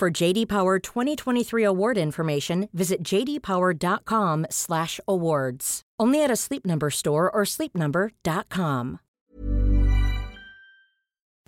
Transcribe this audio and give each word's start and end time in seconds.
For 0.00 0.22
JD 0.22 0.48
Power 0.48 0.78
2023 0.78 1.66
award 1.66 1.98
information, 1.98 2.68
visit 2.72 3.02
jdpower.com/awards. 3.02 5.80
Only 6.02 6.24
at 6.24 6.30
a 6.30 6.36
Sleep 6.36 6.66
Number 6.66 6.90
store 6.90 7.30
or 7.30 7.44
sleepnumber.com. 7.44 8.98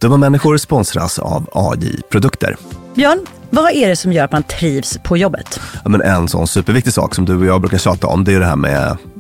Dumma 0.01 0.17
människor 0.17 0.57
sponsras 0.57 1.19
av 1.19 1.49
AJ 1.53 2.03
Produkter. 2.09 2.57
Björn, 2.95 3.27
vad 3.51 3.73
är 3.73 3.89
det 3.89 3.97
som 3.97 4.13
gör 4.13 4.25
att 4.25 4.33
man 4.33 4.43
trivs 4.43 4.99
på 5.05 5.17
jobbet? 5.17 5.61
Ja, 5.85 5.91
men 5.91 6.03
en 6.03 6.29
sån 6.29 6.47
superviktig 6.47 6.93
sak 6.93 7.15
som 7.15 7.25
du 7.25 7.39
och 7.39 7.47
jag 7.47 7.61
brukar 7.61 7.79
tjata 7.79 8.07
om, 8.07 8.25
det 8.25 8.35
är 8.35 8.41
det 8.41 8.47
här 8.47 8.57
med 8.57 8.97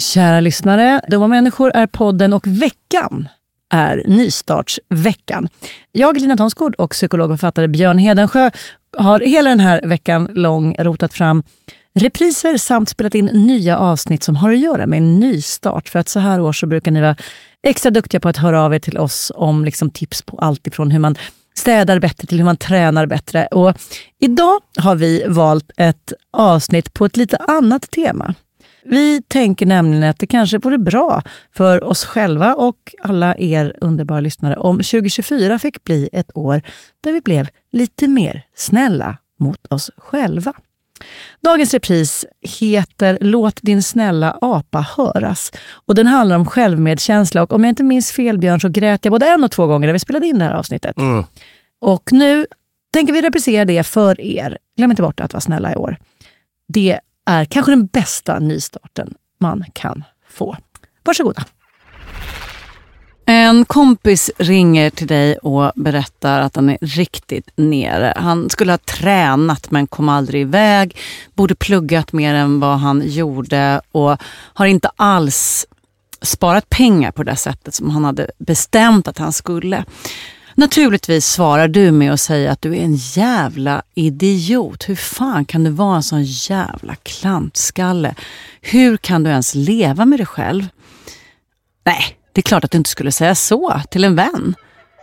Kära 0.00 0.40
lyssnare, 0.40 1.00
Dumma 1.08 1.28
människor 1.28 1.70
är 1.74 1.86
podden 1.86 2.32
och 2.32 2.46
veckan 2.46 3.28
är 3.72 4.02
nystartsveckan. 4.06 5.48
Jag, 5.92 6.20
Lina 6.20 6.36
Thomsgård 6.36 6.74
och 6.74 6.90
psykolog 6.90 7.30
och 7.30 7.38
författare 7.38 7.68
Björn 7.68 7.98
Hedensjö 7.98 8.50
har 8.98 9.20
hela 9.20 9.50
den 9.50 9.60
här 9.60 9.80
veckan 9.84 10.28
lång 10.34 10.74
rotat 10.78 11.12
fram 11.14 11.42
repriser 11.94 12.56
samt 12.56 12.88
spelat 12.88 13.14
in 13.14 13.26
nya 13.26 13.78
avsnitt 13.78 14.22
som 14.22 14.36
har 14.36 14.52
att 14.52 14.58
göra 14.58 14.86
med 14.86 14.96
en 14.96 15.20
nystart. 15.20 15.88
För 15.88 15.98
att 15.98 16.08
så 16.08 16.20
här 16.20 16.40
år 16.40 16.52
så 16.52 16.66
brukar 16.66 16.90
ni 16.90 17.00
vara 17.00 17.16
extra 17.62 17.90
duktiga 17.90 18.20
på 18.20 18.28
att 18.28 18.36
höra 18.36 18.62
av 18.62 18.74
er 18.74 18.78
till 18.78 18.98
oss 18.98 19.32
om 19.34 19.64
liksom 19.64 19.90
tips 19.90 20.22
på 20.22 20.38
allt 20.38 20.66
ifrån 20.66 20.90
hur 20.90 20.98
man 20.98 21.16
städar 21.54 21.98
bättre 21.98 22.26
till 22.26 22.38
hur 22.38 22.44
man 22.44 22.56
tränar 22.56 23.06
bättre. 23.06 23.46
Och 23.46 23.74
idag 24.18 24.60
har 24.76 24.94
vi 24.94 25.24
valt 25.28 25.70
ett 25.76 26.12
avsnitt 26.32 26.94
på 26.94 27.04
ett 27.04 27.16
lite 27.16 27.36
annat 27.36 27.90
tema. 27.90 28.34
Vi 28.82 29.22
tänker 29.22 29.66
nämligen 29.66 30.10
att 30.10 30.18
det 30.18 30.26
kanske 30.26 30.58
vore 30.58 30.78
bra 30.78 31.22
för 31.54 31.84
oss 31.84 32.04
själva 32.04 32.54
och 32.54 32.94
alla 33.02 33.36
er 33.38 33.76
underbara 33.80 34.20
lyssnare 34.20 34.56
om 34.56 34.76
2024 34.76 35.58
fick 35.58 35.84
bli 35.84 36.08
ett 36.12 36.30
år 36.34 36.62
där 37.00 37.12
vi 37.12 37.20
blev 37.20 37.48
lite 37.72 38.08
mer 38.08 38.42
snälla 38.54 39.16
mot 39.38 39.66
oss 39.72 39.90
själva. 39.96 40.52
Dagens 41.40 41.74
repris 41.74 42.26
heter 42.60 43.18
Låt 43.20 43.58
din 43.62 43.82
snälla 43.82 44.38
apa 44.40 44.80
höras. 44.96 45.52
Och 45.86 45.94
Den 45.94 46.06
handlar 46.06 46.36
om 46.36 46.46
självmedkänsla. 46.46 47.42
Och 47.42 47.52
om 47.52 47.64
jag 47.64 47.68
inte 47.68 47.82
minns 47.82 48.12
fel, 48.12 48.38
Björn, 48.38 48.60
så 48.60 48.68
grät 48.68 49.04
jag 49.04 49.12
både 49.12 49.26
en 49.26 49.44
och 49.44 49.50
två 49.50 49.66
gånger 49.66 49.86
när 49.88 49.92
vi 49.92 49.98
spelade 49.98 50.26
in 50.26 50.38
det 50.38 50.44
här 50.44 50.54
avsnittet. 50.54 50.96
Mm. 50.96 51.24
Och 51.80 52.12
nu 52.12 52.46
tänker 52.92 53.12
vi 53.12 53.22
reprisera 53.22 53.64
det 53.64 53.82
för 53.82 54.20
er. 54.20 54.58
Glöm 54.76 54.90
inte 54.90 55.02
bort 55.02 55.20
att 55.20 55.32
vara 55.32 55.40
snälla 55.40 55.72
i 55.72 55.76
år. 55.76 55.96
Det 56.68 57.00
är 57.26 57.44
kanske 57.44 57.72
den 57.72 57.86
bästa 57.86 58.38
nystarten 58.38 59.14
man 59.38 59.64
kan 59.72 60.04
få. 60.28 60.56
Varsågoda. 61.04 61.44
En 63.26 63.64
kompis 63.64 64.30
ringer 64.38 64.90
till 64.90 65.06
dig 65.06 65.36
och 65.36 65.72
berättar 65.74 66.40
att 66.40 66.56
han 66.56 66.70
är 66.70 66.78
riktigt 66.80 67.50
nere. 67.56 68.14
Han 68.16 68.50
skulle 68.50 68.72
ha 68.72 68.78
tränat 68.78 69.70
men 69.70 69.86
kom 69.86 70.08
aldrig 70.08 70.42
iväg, 70.42 70.96
borde 71.34 71.54
pluggat 71.54 72.12
mer 72.12 72.34
än 72.34 72.60
vad 72.60 72.78
han 72.78 73.02
gjorde 73.04 73.80
och 73.92 74.16
har 74.54 74.66
inte 74.66 74.90
alls 74.96 75.66
sparat 76.22 76.70
pengar 76.70 77.12
på 77.12 77.22
det 77.22 77.36
sättet 77.36 77.74
som 77.74 77.90
han 77.90 78.04
hade 78.04 78.30
bestämt 78.38 79.08
att 79.08 79.18
han 79.18 79.32
skulle. 79.32 79.84
Naturligtvis 80.54 81.26
svarar 81.26 81.68
du 81.68 81.90
med 81.90 82.12
att 82.12 82.20
säga 82.20 82.52
att 82.52 82.62
du 82.62 82.76
är 82.76 82.80
en 82.80 82.94
jävla 82.94 83.82
idiot. 83.94 84.88
Hur 84.88 84.96
fan 84.96 85.44
kan 85.44 85.64
du 85.64 85.70
vara 85.70 85.96
en 85.96 86.02
sån 86.02 86.24
jävla 86.24 86.94
klantskalle? 86.94 88.14
Hur 88.60 88.96
kan 88.96 89.22
du 89.22 89.30
ens 89.30 89.54
leva 89.54 90.04
med 90.04 90.18
dig 90.18 90.26
själv? 90.26 90.68
Nej, 91.84 92.16
det 92.32 92.40
är 92.40 92.42
klart 92.42 92.64
att 92.64 92.70
du 92.70 92.78
inte 92.78 92.90
skulle 92.90 93.12
säga 93.12 93.34
så 93.34 93.80
till 93.90 94.04
en 94.04 94.16
vän. 94.16 94.54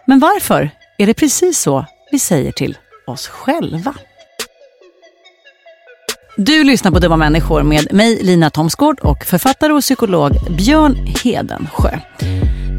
Men 0.08 0.20
varför 0.20 0.70
är 0.98 1.08
det 1.08 1.14
precis 1.14 1.60
så 1.60 1.86
vi 2.12 2.20
säger 2.20 2.52
till 2.52 2.78
oss 3.08 3.28
själva? 3.28 3.94
Du 6.38 6.64
lyssnar 6.64 6.92
på 6.92 7.00
Dumma 7.00 7.18
människor 7.18 7.64
med 7.64 7.94
mig 7.94 8.24
Lina 8.24 8.50
Thomsgård 8.50 9.00
och 9.00 9.26
författare 9.26 9.74
och 9.74 9.82
psykolog 9.82 10.32
Björn 10.58 10.96
Hedensjö. 11.24 12.00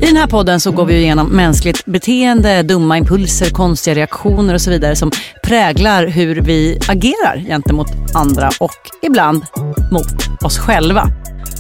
I 0.01 0.07
den 0.07 0.17
här 0.17 0.27
podden 0.27 0.61
så 0.61 0.71
går 0.71 0.85
vi 0.85 0.95
igenom 0.95 1.27
mänskligt 1.27 1.87
beteende, 1.87 2.63
dumma 2.63 2.99
impulser, 2.99 3.51
konstiga 3.51 3.95
reaktioner 3.95 4.55
och 4.55 4.61
så 4.61 4.71
vidare 4.71 4.97
som 4.97 5.11
präglar 5.43 6.07
hur 6.07 6.41
vi 6.41 6.79
agerar 6.89 7.45
gentemot 7.47 7.89
andra 8.15 8.51
och 8.61 8.77
ibland 9.03 9.45
mot 9.93 10.45
oss 10.45 10.59
själva. 10.59 11.09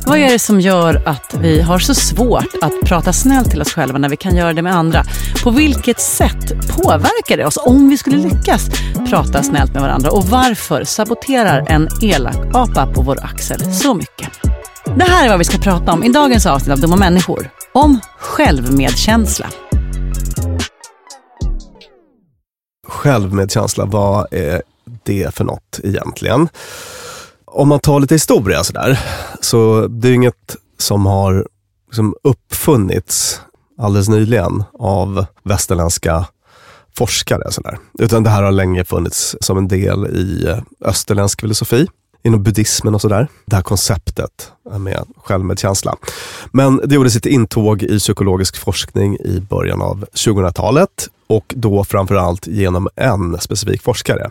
Vad 0.06 0.18
är 0.18 0.30
det 0.30 0.38
som 0.38 0.60
gör 0.60 1.02
att 1.06 1.34
vi 1.40 1.60
har 1.60 1.78
så 1.78 1.94
svårt 1.94 2.54
att 2.62 2.72
prata 2.84 3.12
snällt 3.12 3.50
till 3.50 3.60
oss 3.60 3.72
själva 3.72 3.98
när 3.98 4.08
vi 4.08 4.16
kan 4.16 4.36
göra 4.36 4.52
det 4.52 4.62
med 4.62 4.74
andra? 4.74 5.04
På 5.44 5.50
vilket 5.50 6.00
sätt 6.00 6.68
påverkar 6.68 7.36
det 7.36 7.46
oss 7.46 7.58
om 7.66 7.88
vi 7.88 7.96
skulle 7.96 8.16
lyckas 8.16 8.70
prata 9.10 9.42
snällt 9.42 9.72
med 9.72 9.82
varandra? 9.82 10.10
Och 10.10 10.24
varför 10.24 10.84
saboterar 10.84 11.64
en 11.68 11.88
elak 12.02 12.54
apa 12.54 12.86
på 12.86 13.02
vår 13.02 13.24
axel 13.24 13.74
så 13.74 13.94
mycket? 13.94 14.28
Det 14.96 15.04
här 15.04 15.24
är 15.24 15.28
vad 15.28 15.38
vi 15.38 15.44
ska 15.44 15.58
prata 15.58 15.92
om 15.92 16.04
i 16.04 16.08
dagens 16.08 16.46
avsnitt 16.46 16.72
av 16.72 16.80
Dumma 16.80 16.96
människor. 16.96 17.50
Om 17.78 18.00
självmedkänsla. 18.18 19.50
Självmedkänsla, 22.88 23.84
vad 23.84 24.26
är 24.32 24.62
det 25.02 25.34
för 25.34 25.44
något 25.44 25.80
egentligen? 25.82 26.48
Om 27.44 27.68
man 27.68 27.80
tar 27.80 28.00
lite 28.00 28.14
historia 28.14 28.64
sådär, 28.64 29.00
så 29.40 29.86
det 29.86 30.08
är 30.08 30.12
inget 30.12 30.56
som 30.78 31.06
har 31.06 31.46
liksom 31.86 32.14
uppfunnits 32.22 33.40
alldeles 33.78 34.08
nyligen 34.08 34.64
av 34.78 35.26
västerländska 35.44 36.26
forskare. 36.96 37.52
Sådär. 37.52 37.78
Utan 37.98 38.22
det 38.22 38.30
här 38.30 38.42
har 38.42 38.52
länge 38.52 38.84
funnits 38.84 39.36
som 39.40 39.58
en 39.58 39.68
del 39.68 40.06
i 40.06 40.54
österländsk 40.84 41.40
filosofi 41.40 41.86
inom 42.22 42.42
buddhismen 42.42 42.94
och 42.94 43.00
sådär. 43.00 43.28
Det 43.46 43.56
här 43.56 43.62
konceptet 43.62 44.52
med 44.78 45.06
självmedkänsla. 45.16 45.96
Men 46.52 46.80
det 46.84 46.94
gjorde 46.94 47.10
sitt 47.10 47.26
intåg 47.26 47.82
i 47.82 47.98
psykologisk 47.98 48.56
forskning 48.56 49.16
i 49.16 49.40
början 49.40 49.82
av 49.82 50.04
2000-talet 50.12 51.08
och 51.26 51.54
då 51.56 51.84
framförallt 51.84 52.46
genom 52.46 52.88
en 52.96 53.40
specifik 53.40 53.82
forskare 53.82 54.30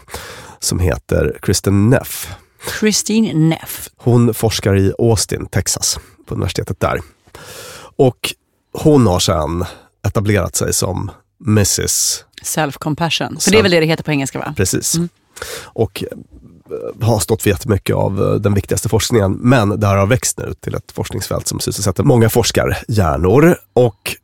som 0.59 0.79
heter 0.79 1.37
Kristen 1.41 1.89
Neff. 1.89 2.29
Christine 2.79 3.49
Neff. 3.49 3.89
Hon 3.97 4.33
forskar 4.33 4.75
i 4.75 4.93
Austin, 4.99 5.45
Texas, 5.45 5.99
på 6.25 6.35
universitetet 6.35 6.79
där. 6.79 7.01
Och 7.95 8.33
hon 8.73 9.07
har 9.07 9.19
sedan 9.19 9.65
etablerat 10.07 10.55
sig 10.55 10.73
som 10.73 11.11
Mrs. 11.47 12.23
Self-compassion. 12.43 13.39
För 13.39 13.51
det 13.51 13.59
är 13.59 13.63
väl 13.63 13.71
det 13.71 13.79
det 13.79 13.85
heter 13.85 14.03
på 14.03 14.11
engelska 14.11 14.39
va? 14.39 14.53
Precis. 14.57 14.95
Mm. 14.95 15.09
Och 15.63 16.03
har 17.01 17.19
stått 17.19 17.41
för 17.41 17.49
jättemycket 17.49 17.95
av 17.95 18.23
eh, 18.23 18.33
den 18.33 18.53
viktigaste 18.53 18.89
forskningen. 18.89 19.31
Men 19.31 19.79
det 19.79 19.87
här 19.87 19.95
har 19.95 20.07
växt 20.07 20.37
nu 20.37 20.53
till 20.53 20.75
ett 20.75 20.91
forskningsfält 20.91 21.47
som 21.47 21.59
sysselsätter 21.59 22.03
många 22.03 22.29
forskarhjärnor. 22.29 23.57
Och 23.73 24.15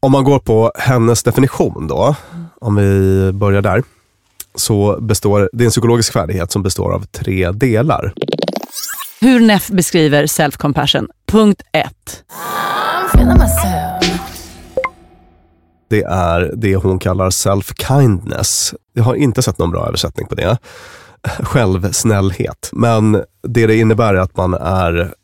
om 0.00 0.12
man 0.12 0.24
går 0.24 0.38
på 0.38 0.72
hennes 0.78 1.22
definition 1.22 1.86
då, 1.86 2.14
om 2.60 2.76
vi 2.76 3.32
börjar 3.32 3.62
där, 3.62 3.82
så 4.54 5.00
består 5.00 5.50
det 5.52 5.64
är 5.64 5.66
en 5.66 5.70
psykologisk 5.70 6.12
färdighet 6.12 6.52
som 6.52 6.62
består 6.62 6.92
av 6.92 7.04
tre 7.04 7.50
delar. 7.50 8.12
Hur 9.20 9.40
Neff 9.40 9.68
beskriver 9.68 10.26
self-compassion. 10.26 11.08
Punkt 11.26 11.62
1. 11.72 12.24
Det 15.88 16.02
är 16.02 16.52
det 16.56 16.76
hon 16.76 16.98
kallar 16.98 17.30
self-kindness. 17.30 18.74
Jag 18.92 19.04
har 19.04 19.14
inte 19.14 19.42
sett 19.42 19.58
någon 19.58 19.70
bra 19.70 19.86
översättning 19.86 20.26
på 20.26 20.34
det 20.34 20.58
självsnällhet. 21.22 22.70
Men 22.72 23.12
det 23.42 23.66
det 23.66 23.76
innebär 23.76 24.14
är 24.14 24.18
att 24.18 24.36
man 24.36 24.54
är 24.54 25.14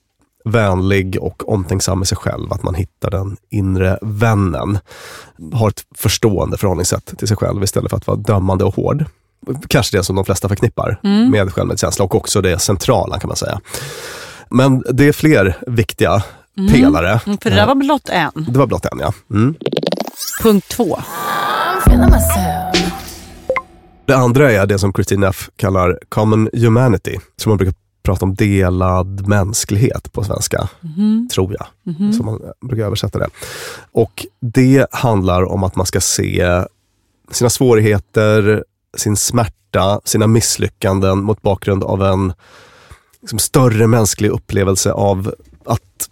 vänlig 0.44 1.18
och 1.20 1.52
omtänksam 1.52 1.98
med 1.98 2.08
sig 2.08 2.18
själv. 2.18 2.52
Att 2.52 2.62
man 2.62 2.74
hittar 2.74 3.10
den 3.10 3.36
inre 3.50 3.98
vännen. 4.02 4.78
Har 5.52 5.68
ett 5.68 5.84
förstående 5.96 6.58
förhållningssätt 6.58 7.18
till 7.18 7.28
sig 7.28 7.36
själv 7.36 7.62
istället 7.62 7.90
för 7.90 7.96
att 7.96 8.06
vara 8.06 8.16
dömande 8.16 8.64
och 8.64 8.74
hård. 8.74 9.04
Kanske 9.68 9.96
det 9.96 10.04
som 10.04 10.16
de 10.16 10.24
flesta 10.24 10.48
förknippar 10.48 11.00
mm. 11.04 11.30
med 11.30 11.52
självmedkänsla 11.52 12.04
och 12.04 12.14
också 12.14 12.40
det 12.40 12.58
centrala 12.58 13.18
kan 13.18 13.28
man 13.28 13.36
säga. 13.36 13.60
Men 14.50 14.84
det 14.92 15.08
är 15.08 15.12
fler 15.12 15.56
viktiga 15.66 16.22
mm. 16.58 16.72
pelare. 16.72 17.20
Mm, 17.26 17.38
för 17.38 17.50
det 17.50 17.56
där 17.56 17.66
var 17.66 17.74
blott 17.74 18.08
en. 18.08 18.46
Det 18.48 18.58
var 18.58 18.66
blott 18.66 18.86
en, 18.86 18.98
ja. 18.98 19.12
Mm. 19.30 19.54
Punkt 20.42 20.68
två. 20.68 20.98
Det 24.06 24.16
andra 24.16 24.52
är 24.52 24.66
det 24.66 24.78
som 24.78 24.92
Christine 24.92 25.28
F 25.28 25.50
kallar 25.56 25.98
common 26.08 26.48
humanity, 26.52 27.18
som 27.36 27.50
man 27.50 27.56
brukar 27.56 27.74
prata 28.02 28.24
om 28.24 28.34
delad 28.34 29.28
mänsklighet 29.28 30.12
på 30.12 30.24
svenska, 30.24 30.68
mm. 30.96 31.28
tror 31.32 31.56
jag. 31.58 31.94
Mm. 31.94 32.12
Som 32.12 32.26
man 32.26 32.40
brukar 32.60 32.84
översätta 32.84 33.18
det. 33.18 33.28
Och 33.92 34.26
det 34.40 34.86
handlar 34.90 35.44
om 35.44 35.64
att 35.64 35.76
man 35.76 35.86
ska 35.86 36.00
se 36.00 36.64
sina 37.30 37.50
svårigheter, 37.50 38.64
sin 38.96 39.16
smärta, 39.16 40.00
sina 40.04 40.26
misslyckanden 40.26 41.22
mot 41.22 41.42
bakgrund 41.42 41.84
av 41.84 42.02
en 42.02 42.32
liksom, 43.20 43.38
större 43.38 43.86
mänsklig 43.86 44.30
upplevelse 44.30 44.92
av 44.92 45.34
att 45.64 46.10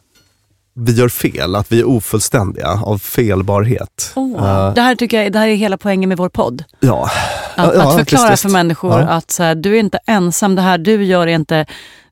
vi 0.75 0.93
gör 0.93 1.09
fel, 1.09 1.55
att 1.55 1.73
vi 1.73 1.81
är 1.81 1.85
ofullständiga 1.85 2.69
av 2.69 2.99
felbarhet. 2.99 4.13
Oh, 4.17 4.37
uh, 4.37 4.75
det, 4.75 4.81
här 4.81 4.95
tycker 4.95 5.23
jag, 5.23 5.33
det 5.33 5.39
här 5.39 5.49
är 5.49 5.55
hela 5.55 5.79
poängen 5.79 6.09
med 6.09 6.19
vår 6.19 6.29
podd. 6.29 6.65
Ja. 6.81 7.11
Att, 7.55 7.75
ja, 7.75 7.89
att 7.89 7.97
förklara 7.97 8.31
visst, 8.31 8.43
för 8.43 8.51
människor 8.51 9.01
ja. 9.01 9.07
att 9.07 9.31
så 9.31 9.43
här, 9.43 9.55
du 9.55 9.75
är 9.75 9.81
inte 9.81 9.99
ensam, 10.07 10.55
det 10.55 10.63
här 10.63 10.79
du 10.79 11.05
gör 11.05 11.27
är 11.27 11.35
inte 11.35 11.67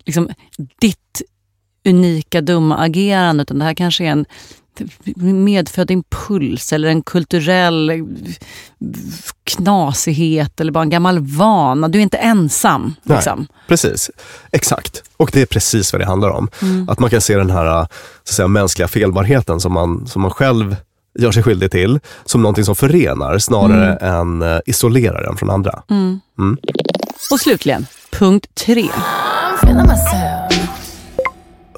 liksom, 0.04 0.31
ditt 0.81 1.23
unika 1.88 2.40
dumma 2.40 2.78
agerande, 2.78 3.42
utan 3.42 3.59
det 3.59 3.64
här 3.64 3.75
kanske 3.75 4.04
är 4.04 4.11
en 4.11 4.25
medfödd 5.17 5.91
impuls 5.91 6.73
eller 6.73 6.88
en 6.88 7.02
kulturell 7.02 7.93
knasighet 9.45 10.61
eller 10.61 10.73
bara 10.73 10.83
en 10.83 10.91
gammal 10.91 11.19
vana. 11.19 11.88
Du 11.88 11.99
är 11.99 12.02
inte 12.02 12.17
ensam. 12.17 12.95
Liksom. 13.02 13.38
Nej, 13.38 13.49
precis, 13.69 14.11
exakt. 14.50 15.02
Och 15.17 15.31
det 15.33 15.43
är 15.43 15.47
precis 15.47 15.93
vad 15.93 16.00
det 16.00 16.07
handlar 16.07 16.31
om. 16.31 16.49
Mm. 16.62 16.88
Att 16.88 16.99
man 16.99 17.11
kan 17.11 17.21
se 17.21 17.37
den 17.37 17.50
här 17.50 17.87
så 18.25 18.35
säga, 18.35 18.49
mänskliga 18.49 18.88
felbarheten 18.88 19.61
som 19.61 19.73
man, 19.73 20.07
som 20.07 20.23
man 20.23 20.31
själv 20.31 20.76
gör 21.19 21.33
sig 21.33 21.43
skyldig 21.43 21.71
till 21.71 22.00
som 22.25 22.43
någonting 22.43 22.64
som 22.64 22.76
förenar 22.76 23.38
snarare 23.38 23.97
mm. 23.97 24.14
än 24.14 24.43
uh, 24.43 24.61
isolerar 24.67 25.31
en 25.31 25.37
från 25.37 25.50
andra. 25.50 25.83
Mm. 25.91 26.21
mm. 26.38 26.59
Och 27.31 27.41
slutligen, 27.41 27.87
punkt 28.11 28.47
tre 28.55 28.88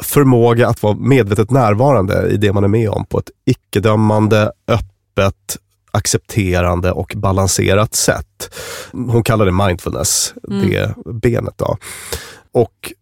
förmåga 0.04 0.68
att 0.68 0.82
vara 0.82 0.94
medvetet 0.94 1.50
närvarande 1.50 2.28
i 2.28 2.36
det 2.36 2.52
man 2.52 2.64
är 2.64 2.68
med 2.68 2.90
om 2.90 3.04
på 3.06 3.18
ett 3.18 3.30
icke-dömande, 3.44 4.52
öppet, 4.68 5.56
accepterande 5.90 6.92
och 6.92 7.12
balanserat 7.16 7.94
sätt. 7.94 8.54
Hon 8.92 9.22
kallar 9.22 9.46
det 9.46 9.66
mindfulness, 9.66 10.34
mm. 10.50 10.70
det 10.70 10.94
benet. 11.12 11.58
Då. 11.58 11.76
Och 12.52 12.92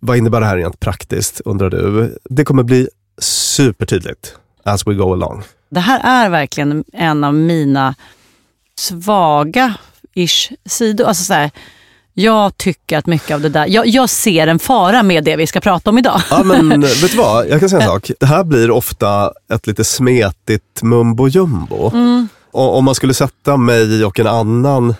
vad 0.00 0.16
innebär 0.16 0.40
det 0.40 0.46
här 0.46 0.56
rent 0.56 0.80
praktiskt, 0.80 1.40
undrar 1.44 1.70
du? 1.70 2.18
Det 2.24 2.44
kommer 2.44 2.62
bli 2.62 2.88
supertydligt 3.18 4.36
as 4.62 4.86
we 4.86 4.94
go 4.94 5.12
along. 5.12 5.42
Det 5.68 5.80
här 5.80 6.24
är 6.24 6.30
verkligen 6.30 6.84
en 6.92 7.24
av 7.24 7.34
mina 7.34 7.94
svaga 8.78 9.74
ish 10.14 10.52
sidor. 10.64 11.04
Alltså 11.04 11.24
så 11.24 11.34
här, 11.34 11.50
Jag 12.14 12.56
tycker 12.56 12.98
att 12.98 13.06
mycket 13.06 13.30
av 13.34 13.40
det 13.40 13.48
där, 13.48 13.66
jag, 13.66 13.86
jag 13.86 14.10
ser 14.10 14.46
en 14.46 14.58
fara 14.58 15.02
med 15.02 15.24
det 15.24 15.36
vi 15.36 15.46
ska 15.46 15.60
prata 15.60 15.90
om 15.90 15.98
idag. 15.98 16.20
Ja, 16.30 16.42
men 16.42 16.80
vet 16.80 17.10
du 17.10 17.16
vad? 17.16 17.48
Jag 17.48 17.60
kan 17.60 17.68
säga 17.68 17.82
en 17.82 17.88
sak. 17.88 18.10
Det 18.20 18.26
här 18.26 18.44
blir 18.44 18.70
ofta 18.70 19.32
ett 19.52 19.66
lite 19.66 19.84
smetigt 19.84 20.82
mumbo 20.82 21.28
jumbo. 21.28 21.90
Mm. 21.94 22.28
Och 22.50 22.76
om 22.76 22.84
man 22.84 22.94
skulle 22.94 23.14
sätta 23.14 23.56
mig 23.56 24.04
och 24.04 24.18
en 24.20 24.26
annan 24.26 24.94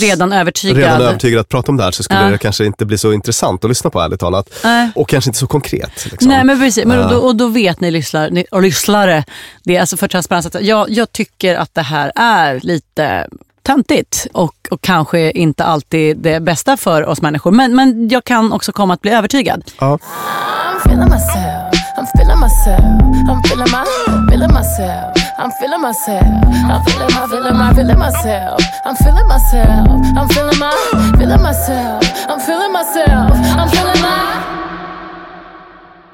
Redan 0.00 0.32
övertygad. 0.32 0.76
redan 0.76 1.00
övertygad 1.02 1.40
att 1.40 1.48
prata 1.48 1.72
om 1.72 1.76
det 1.76 1.84
här 1.84 1.90
så 1.90 2.02
skulle 2.02 2.20
Ja. 2.20 2.30
det 2.30 2.38
kanske 2.38 2.64
inte 2.66 2.84
bli 2.86 2.98
så 2.98 3.12
intressant 3.12 3.64
att 3.64 3.68
lyssna 3.68 3.90
på 3.90 4.00
ärligt 4.00 4.20
talat. 4.20 4.50
Nej. 4.64 4.90
Och 4.94 5.08
kanske 5.08 5.28
inte 5.28 5.38
så 5.38 5.46
konkret. 5.46 6.06
Liksom. 6.10 6.28
Nej 6.28 6.44
men 6.44 6.58
precis, 6.60 6.84
men 6.84 7.08
då, 7.08 7.16
och 7.16 7.36
då 7.36 7.46
vet 7.48 7.80
ni 7.80 7.90
lyssnare, 7.90 8.30
ni, 8.30 8.46
och 8.50 8.62
lyssnare, 8.62 9.24
det 9.64 9.76
är 9.76 9.80
alltså 9.80 9.96
för 9.96 10.08
transparens, 10.08 10.46
att 10.46 10.62
jag, 10.62 10.90
jag 10.90 11.12
tycker 11.12 11.56
att 11.56 11.74
det 11.74 11.82
här 11.82 12.12
är 12.16 12.60
lite 12.62 13.28
töntigt 13.62 14.26
och, 14.32 14.54
och 14.70 14.80
kanske 14.80 15.30
inte 15.30 15.64
alltid 15.64 16.16
det 16.16 16.40
bästa 16.40 16.76
för 16.76 17.06
oss 17.06 17.22
människor. 17.22 17.50
Men, 17.50 17.76
men 17.76 18.08
jag 18.08 18.24
kan 18.24 18.52
också 18.52 18.72
komma 18.72 18.94
att 18.94 19.00
bli 19.00 19.10
övertygad. 19.10 19.62
Ja. 19.80 19.98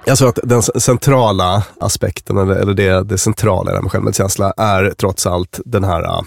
Jag 0.08 0.18
tror 0.18 0.28
att 0.28 0.38
den 0.42 0.62
centrala 0.62 1.62
aspekten, 1.80 2.38
eller, 2.38 2.54
eller 2.54 2.74
det, 2.74 3.04
det 3.04 3.18
centrala 3.18 3.70
i 3.70 3.72
det 3.72 3.76
här 3.76 3.82
med 3.82 3.92
självmedkänsla 3.92 4.52
är 4.56 4.94
trots 4.98 5.26
allt 5.26 5.60
den 5.64 5.84
här 5.84 6.02
uh, 6.02 6.22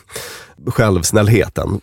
självsnällheten. 0.68 1.82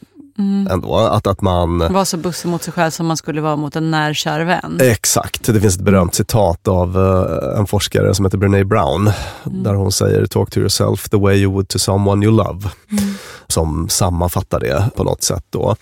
Ändå. 0.71 0.97
Att, 0.97 1.27
att 1.27 1.41
man... 1.41 1.79
Var 1.79 2.05
så 2.05 2.17
bussig 2.17 2.49
mot 2.49 2.63
sig 2.63 2.73
själv 2.73 2.91
som 2.91 3.07
man 3.07 3.17
skulle 3.17 3.41
vara 3.41 3.57
mot 3.57 3.77
en 3.77 3.91
när 3.91 4.15
kär 4.15 4.41
vän. 4.45 4.79
Exakt. 4.81 5.47
Det 5.47 5.61
finns 5.61 5.77
ett 5.77 5.83
berömt 5.83 6.15
citat 6.15 6.69
av 6.69 6.97
eh, 6.97 7.59
en 7.59 7.67
forskare 7.67 8.15
som 8.15 8.25
heter 8.25 8.39
Brené 8.39 8.65
Brown. 8.65 9.11
Där 9.45 9.75
hon 9.75 9.93
säger 9.93 10.27
“Talk 10.27 10.51
to 10.51 10.61
yourself 10.61 11.09
the 11.09 11.17
way 11.17 11.37
you 11.37 11.53
would 11.53 11.69
to 11.69 11.79
someone 11.79 12.27
you 12.27 12.37
love”. 12.37 12.71
Som 13.49 13.89
sammanfattar 13.89 14.61
det 14.61 14.91
på 14.97 15.05
något 15.05 15.23
sätt. 15.23 15.45
Då. 15.51 15.77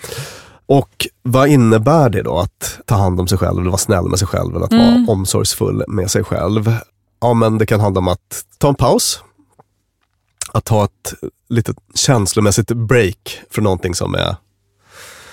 Och 0.67 1.07
vad 1.23 1.49
innebär 1.49 2.11
det 2.11 2.23
då 2.23 2.39
att 2.39 2.81
ta 2.85 2.95
hand 2.95 3.21
om 3.21 3.29
sig 3.29 3.39
själv, 3.39 3.59
eller 3.59 3.71
vara 3.71 3.79
snäll 3.79 4.09
med 4.09 4.19
sig 4.19 4.29
själv, 4.29 4.57
eller 4.57 4.65
att 4.65 4.73
vara 4.73 5.05
omsorgsfull 5.09 5.85
med 5.89 6.11
sig 6.11 6.25
själv? 6.25 6.75
Ja, 7.21 7.35
men 7.35 7.59
det 7.59 7.67
kan 7.67 7.81
handla 7.81 7.99
om 7.99 8.09
att 8.09 8.45
ta 8.59 8.69
en 8.69 8.75
paus. 8.75 9.21
Att 10.53 10.65
ta 10.65 10.85
ett 10.85 11.15
litet 11.49 11.77
känslomässigt 11.95 12.69
break 12.69 13.41
från 13.51 13.65
någonting 13.65 13.95
som 13.95 14.15
är, 14.15 14.37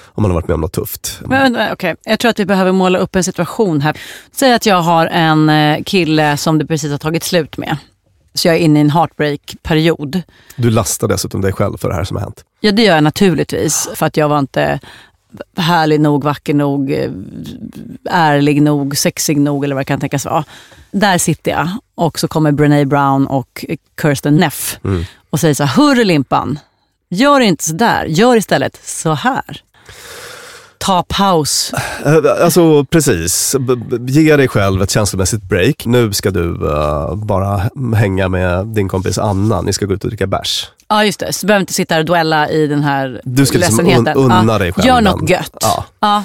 om 0.06 0.22
man 0.22 0.32
har 0.32 0.36
varit 0.36 0.48
med 0.48 0.56
om 0.56 0.62
något 0.62 0.74
tufft. 0.74 1.20
Men, 1.26 1.54
men, 1.54 1.74
okej. 1.74 1.96
Jag 2.04 2.20
tror 2.20 2.30
att 2.32 2.40
vi 2.40 2.46
behöver 2.46 2.72
måla 2.72 3.00
upp 3.00 3.16
en 3.16 3.24
situation 3.24 3.82
här. 3.82 3.98
Säg 4.32 4.54
att 4.54 4.66
jag 4.66 4.82
har 4.82 5.08
en 5.08 5.50
eh, 5.50 5.84
kille 5.84 6.38
som 6.38 6.58
det 6.58 6.66
precis 6.66 6.92
har 6.92 6.98
tagit 6.98 7.24
slut 7.24 7.58
med. 7.58 7.78
Så 8.34 8.48
jag 8.48 8.56
är 8.56 8.60
inne 8.60 8.80
i 8.80 8.82
en 8.82 8.90
heartbreak-period. 8.90 10.22
Du 10.56 10.70
lastar 10.70 11.08
dessutom 11.08 11.42
dig 11.42 11.54
själv 11.54 11.78
för 11.78 11.90
det 11.90 11.96
här 11.96 12.04
som 12.04 12.18
har 12.18 12.24
hänt. 12.24 12.46
Ja, 12.60 12.72
det 12.72 12.84
gör 12.84 12.96
jag 12.96 13.04
naturligtvis. 13.04 13.90
För 13.96 14.06
att 14.06 14.18
jag 14.18 14.30
var 14.30 14.40
inte 14.40 14.80
härlig 15.58 16.00
nog, 16.02 16.24
vacker 16.24 16.54
nog, 16.54 16.92
eh, 16.92 17.12
ärlig 18.10 18.62
nog, 18.62 18.98
sexig 18.98 19.38
nog 19.38 19.64
eller 19.64 19.76
vad 19.76 19.82
det 19.82 19.86
kan 19.86 20.00
tänkas 20.00 20.26
vara. 20.26 20.44
Där 20.92 21.18
sitter 21.18 21.52
jag 21.52 21.70
och 21.96 22.20
så 22.20 22.28
kommer 22.28 22.52
Brené 22.52 22.86
Brown 22.86 23.28
och 23.28 23.66
Kirsten 24.02 24.36
Neff 24.36 24.80
och 25.30 25.40
säger 25.40 25.54
så 25.54 25.64
här, 25.64 25.76
hörru 25.76 26.04
Limpan, 26.04 26.60
gör 27.10 27.40
inte 27.40 27.64
så 27.64 27.74
där, 27.74 28.06
gör 28.06 28.36
istället 28.36 28.80
så 28.86 29.14
här. 29.14 29.62
Ta 30.78 31.04
paus. 31.08 31.74
Eh, 32.06 32.44
Alltså 32.44 32.86
precis, 32.86 33.56
ge 34.08 34.36
dig 34.38 34.48
själv 34.48 34.82
ett 34.82 34.90
känslomässigt 34.92 35.44
break. 35.44 35.86
Nu 35.86 36.14
ska 36.14 36.32
du 36.32 36.70
eh, 36.72 37.16
bara 37.16 37.62
hänga 37.96 38.30
med 38.30 38.68
din 38.68 38.88
kompis 38.90 39.18
Anna, 39.18 39.62
ni 39.62 39.74
ska 39.74 39.86
gå 39.86 39.94
ut 39.94 40.04
och 40.04 40.10
dricka 40.10 40.28
bärs. 40.28 40.70
Ja 40.94 41.06
just 41.06 41.20
det, 41.20 41.34
så 41.34 41.42
du 41.42 41.48
behöver 41.48 41.62
inte 41.62 41.74
sitta 41.74 41.94
här 41.94 42.00
och 42.00 42.06
duella 42.06 42.50
i 42.50 42.68
den 42.68 42.84
här 42.84 43.22
Du 43.24 43.46
ska 43.46 43.58
liksom 43.58 43.86
ledsenheten. 43.86 44.18
un- 44.18 44.26
unna 44.42 44.54
ja. 44.54 44.60
dig 44.60 44.74
själv 44.74 44.88
Gör 44.88 44.96
den. 44.96 45.04
något 45.04 45.30
gött. 45.30 45.58
Ja. 45.62 45.86
Ja. 46.00 46.24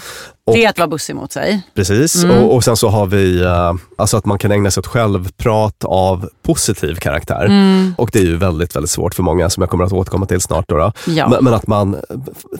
Det 0.52 0.64
är 0.64 0.66
Och- 0.66 0.70
att 0.70 0.78
vara 0.78 0.88
bussig 0.88 1.16
mot 1.16 1.32
sig. 1.32 1.62
Precis, 1.74 2.24
Mm. 2.24 2.36
och, 2.36 2.54
och 2.54 2.64
sen 2.64 2.76
så 2.76 2.88
har 2.88 3.06
vi 3.06 3.42
eh, 3.42 3.74
alltså 3.98 4.16
att 4.16 4.24
man 4.26 4.38
kan 4.38 4.52
ägna 4.52 4.70
sig 4.70 4.80
åt 4.80 4.86
självprat 4.86 5.84
av 5.84 6.28
positiv 6.42 6.94
karaktär. 6.94 7.44
Mm. 7.44 7.94
Och 7.98 8.10
det 8.12 8.18
är 8.18 8.24
ju 8.24 8.36
väldigt, 8.36 8.76
väldigt 8.76 8.90
svårt 8.90 9.14
för 9.14 9.22
många 9.22 9.50
som 9.50 9.60
jag 9.60 9.70
kommer 9.70 9.84
att 9.84 9.92
återkomma 9.92 10.26
till 10.26 10.40
snart. 10.40 10.64
Då, 10.68 10.76
då. 10.76 10.92
Ja. 11.06 11.28
Men, 11.28 11.44
men 11.44 11.54
att 11.54 11.66
man 11.66 11.94
eh, 11.94 12.00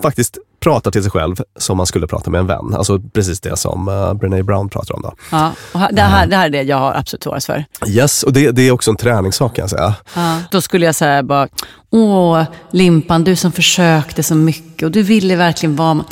faktiskt 0.03 0.39
pratar 0.61 0.91
till 0.91 1.03
sig 1.03 1.11
själv 1.11 1.37
som 1.59 1.77
man 1.77 1.87
skulle 1.87 2.07
prata 2.07 2.31
med 2.31 2.39
en 2.39 2.47
vän. 2.47 2.75
Alltså 2.75 3.01
precis 3.15 3.41
det 3.41 3.57
som 3.57 3.89
uh, 3.89 4.15
Brené 4.15 4.43
Brown 4.43 4.69
pratar 4.69 4.95
om. 4.95 5.03
Då. 5.03 5.13
Ja. 5.33 5.51
Och 5.73 5.81
det, 5.93 6.03
här, 6.03 6.27
det 6.27 6.37
här 6.37 6.47
är 6.47 6.51
det 6.51 6.63
jag 6.63 6.77
har 6.77 6.95
absolut 6.95 7.23
svårast 7.23 7.47
för. 7.47 7.65
Yes, 7.87 8.23
och 8.23 8.33
det, 8.33 8.51
det 8.51 8.63
är 8.63 8.73
också 8.73 8.91
en 8.91 8.97
träningssak 8.97 9.55
kan 9.57 9.63
jag 9.63 9.71
säga. 9.71 9.95
Då 10.51 10.61
skulle 10.61 10.87
jag 10.87 10.95
säga 10.95 11.23
bara, 11.23 11.49
åh 11.91 12.43
Limpan, 12.71 13.25
du 13.25 13.37
som 13.37 13.53
försökte 13.53 14.23
så 14.23 14.35
mycket 14.35 14.83
och 14.83 14.91
du 14.91 15.03
ville 15.03 15.37
verkligen 15.37 15.77
vara... 15.77 16.05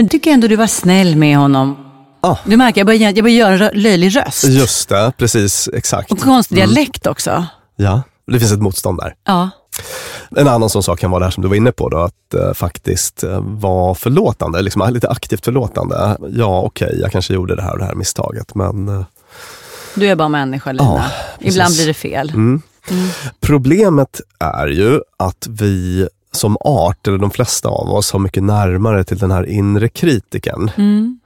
Men 0.00 0.08
tycker 0.08 0.30
ändå 0.30 0.48
du 0.48 0.56
var 0.56 0.66
snäll 0.66 1.16
med 1.16 1.36
honom. 1.36 1.76
Ja. 2.22 2.38
Du 2.44 2.56
märker, 2.56 2.80
jag 2.80 2.86
börjar, 2.86 3.00
jag 3.00 3.14
börjar 3.14 3.36
göra 3.36 3.70
en 3.70 3.82
löjlig 3.82 4.16
röst. 4.16 4.44
Just 4.44 4.88
det, 4.88 5.12
precis, 5.16 5.68
exakt. 5.72 6.12
Och 6.12 6.18
konstig 6.20 6.58
dialekt 6.58 7.06
också. 7.06 7.46
Ja, 7.76 8.02
det 8.26 8.38
finns 8.38 8.52
ett 8.52 8.60
motstånd 8.60 8.98
där. 8.98 9.14
Ja. 9.24 9.50
En 10.36 10.48
annan 10.48 10.70
sån 10.70 10.82
sak 10.82 11.00
kan 11.00 11.10
vara 11.10 11.18
det 11.18 11.24
här 11.26 11.30
som 11.30 11.42
du 11.42 11.48
var 11.48 11.56
inne 11.56 11.72
på, 11.72 11.88
då, 11.88 11.98
att 11.98 12.34
eh, 12.34 12.52
faktiskt 12.52 13.22
eh, 13.24 13.40
vara 13.40 13.94
förlåtande, 13.94 14.62
liksom, 14.62 14.92
lite 14.92 15.08
aktivt 15.08 15.44
förlåtande. 15.44 16.16
Ja, 16.30 16.60
okej, 16.60 16.98
jag 17.02 17.12
kanske 17.12 17.34
gjorde 17.34 17.56
det 17.56 17.62
här 17.62 17.72
och 17.72 17.78
det 17.78 17.84
här 17.84 17.94
misstaget, 17.94 18.54
men 18.54 18.88
eh, 18.88 19.04
Du 19.94 20.06
är 20.06 20.16
bara 20.16 20.28
människa 20.28 20.72
Lina. 20.72 20.84
Ja, 20.84 21.04
Ibland 21.40 21.74
blir 21.74 21.86
det 21.86 21.94
fel. 21.94 22.32
problemet 23.40 24.20
är 24.38 24.66
ju 24.66 25.00
att 25.16 25.46
vi 25.50 26.08
som 26.32 26.56
art, 26.60 27.06
eller 27.08 27.18
de 27.18 27.30
flesta 27.30 27.68
av 27.68 27.90
oss, 27.90 28.12
har 28.12 28.18
mycket 28.18 28.42
närmare 28.42 29.04
till 29.04 29.18
den 29.18 29.30
här 29.30 29.46
inre 29.48 29.88
kritiken. 29.88 30.70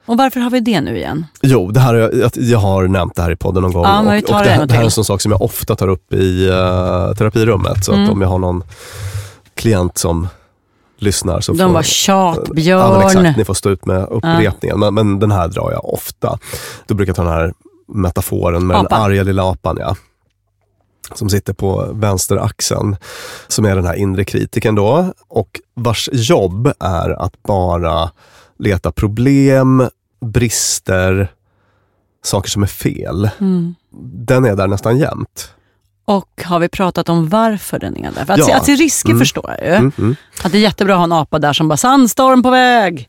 Och 0.07 0.17
varför 0.17 0.41
har 0.41 0.51
vi 0.51 0.61
det 0.61 0.81
nu 0.81 0.97
igen? 0.97 1.27
Jo, 1.43 1.71
det 1.71 1.81
här, 1.81 1.95
är- 1.95 2.21
jag, 2.21 2.31
jag 2.35 2.59
har 2.59 2.89
nämnt 2.89 3.17
det 3.17 3.23
här 3.23 3.31
i 3.31 3.37
podden 3.37 3.63
någon 3.63 3.73
gång. 3.73 3.85
Ja, 3.85 3.99
och, 4.01 4.07
och 4.07 4.13
det 4.45 4.51
här, 4.51 4.67
det 4.67 4.75
här 4.75 4.81
är 4.81 4.85
en 4.85 4.91
sån 4.91 5.05
sak 5.05 5.21
som 5.21 5.33
jag 5.33 5.43
ofta 5.43 5.77
tar 5.77 5.89
upp 5.89 6.13
i 6.13 6.49
uh, 6.49 7.15
terapirummet. 7.15 7.85
Så 7.85 7.93
Mm. 7.93 8.05
att 8.05 8.11
om 8.11 8.21
jag 8.21 8.29
har 8.29 8.39
någon 8.39 8.63
klient 9.55 9.99
som 9.99 10.29
lyssnar 10.99 11.41
så 11.41 11.53
De 11.53 11.59
får... 11.59 11.69
var 11.75 11.83
tjat, 11.83 12.39
Ja, 12.49 12.55
Björn. 12.55 13.03
exakt, 13.07 13.37
ni 13.37 13.45
får 13.45 13.55
stå 13.55 13.71
ut 13.71 13.87
med 13.87 14.07
upprepningen. 14.11 14.79
Men, 14.81 14.95
men 14.95 15.19
den 15.19 15.31
här 15.33 15.49
drar 15.49 15.71
jag 15.73 15.95
ofta. 15.95 16.39
Då 16.87 16.95
brukar 16.95 17.09
jag 17.11 17.17
ta 17.17 17.23
den 17.25 17.33
här 17.33 17.53
metaforen 17.89 18.67
med 18.67 18.77
Apan. 18.77 18.87
den 18.91 19.01
arga 19.03 19.23
lilla 19.23 19.51
apan. 19.51 19.77
Ja. 19.81 19.97
Som 21.15 21.31
sitter 21.31 21.53
på 21.53 21.89
vänsteraxeln. 21.93 22.97
Som 23.49 23.65
är 23.65 23.77
den 23.77 23.87
här 23.87 23.95
inre 23.95 24.25
kritiken 24.25 24.75
då. 24.75 25.13
Och 25.29 25.61
vars 25.75 26.09
jobb 26.13 26.73
är 26.81 27.11
att 27.11 27.43
bara 27.43 28.11
leta 28.59 28.93
problem, 28.93 29.89
brister, 30.21 31.33
saker 32.25 32.51
som 32.51 32.63
är 32.63 32.67
fel. 32.67 33.31
Mm. 33.41 33.75
Den 34.27 34.45
är 34.45 34.57
där 34.57 34.67
nästan 34.67 34.99
jämt. 34.99 35.51
Och 36.05 36.43
har 36.45 36.59
vi 36.59 36.69
pratat 36.69 37.09
om 37.09 37.29
varför 37.29 37.79
den 37.79 37.97
är 37.97 38.11
där? 38.13 38.25
För 38.25 38.33
att, 38.33 38.39
Ja. 38.39 38.45
se, 38.47 38.53
att 38.53 38.65
se 38.67 38.73
risker 38.75 39.09
Mm. 39.09 39.19
förstår 39.19 39.55
jag 39.59 39.69
ju. 39.69 39.75
Mm, 39.75 39.93
mm. 39.99 40.17
Att 40.45 40.53
det 40.53 40.59
är 40.59 40.63
jättebra 40.63 40.95
att 40.95 40.99
ha 40.99 41.05
en 41.05 41.13
apa 41.13 41.39
där 41.39 41.53
som 41.53 41.69
bara 41.69 41.77
sandstorm 41.77 42.43
på 42.43 42.51
väg. 42.51 43.09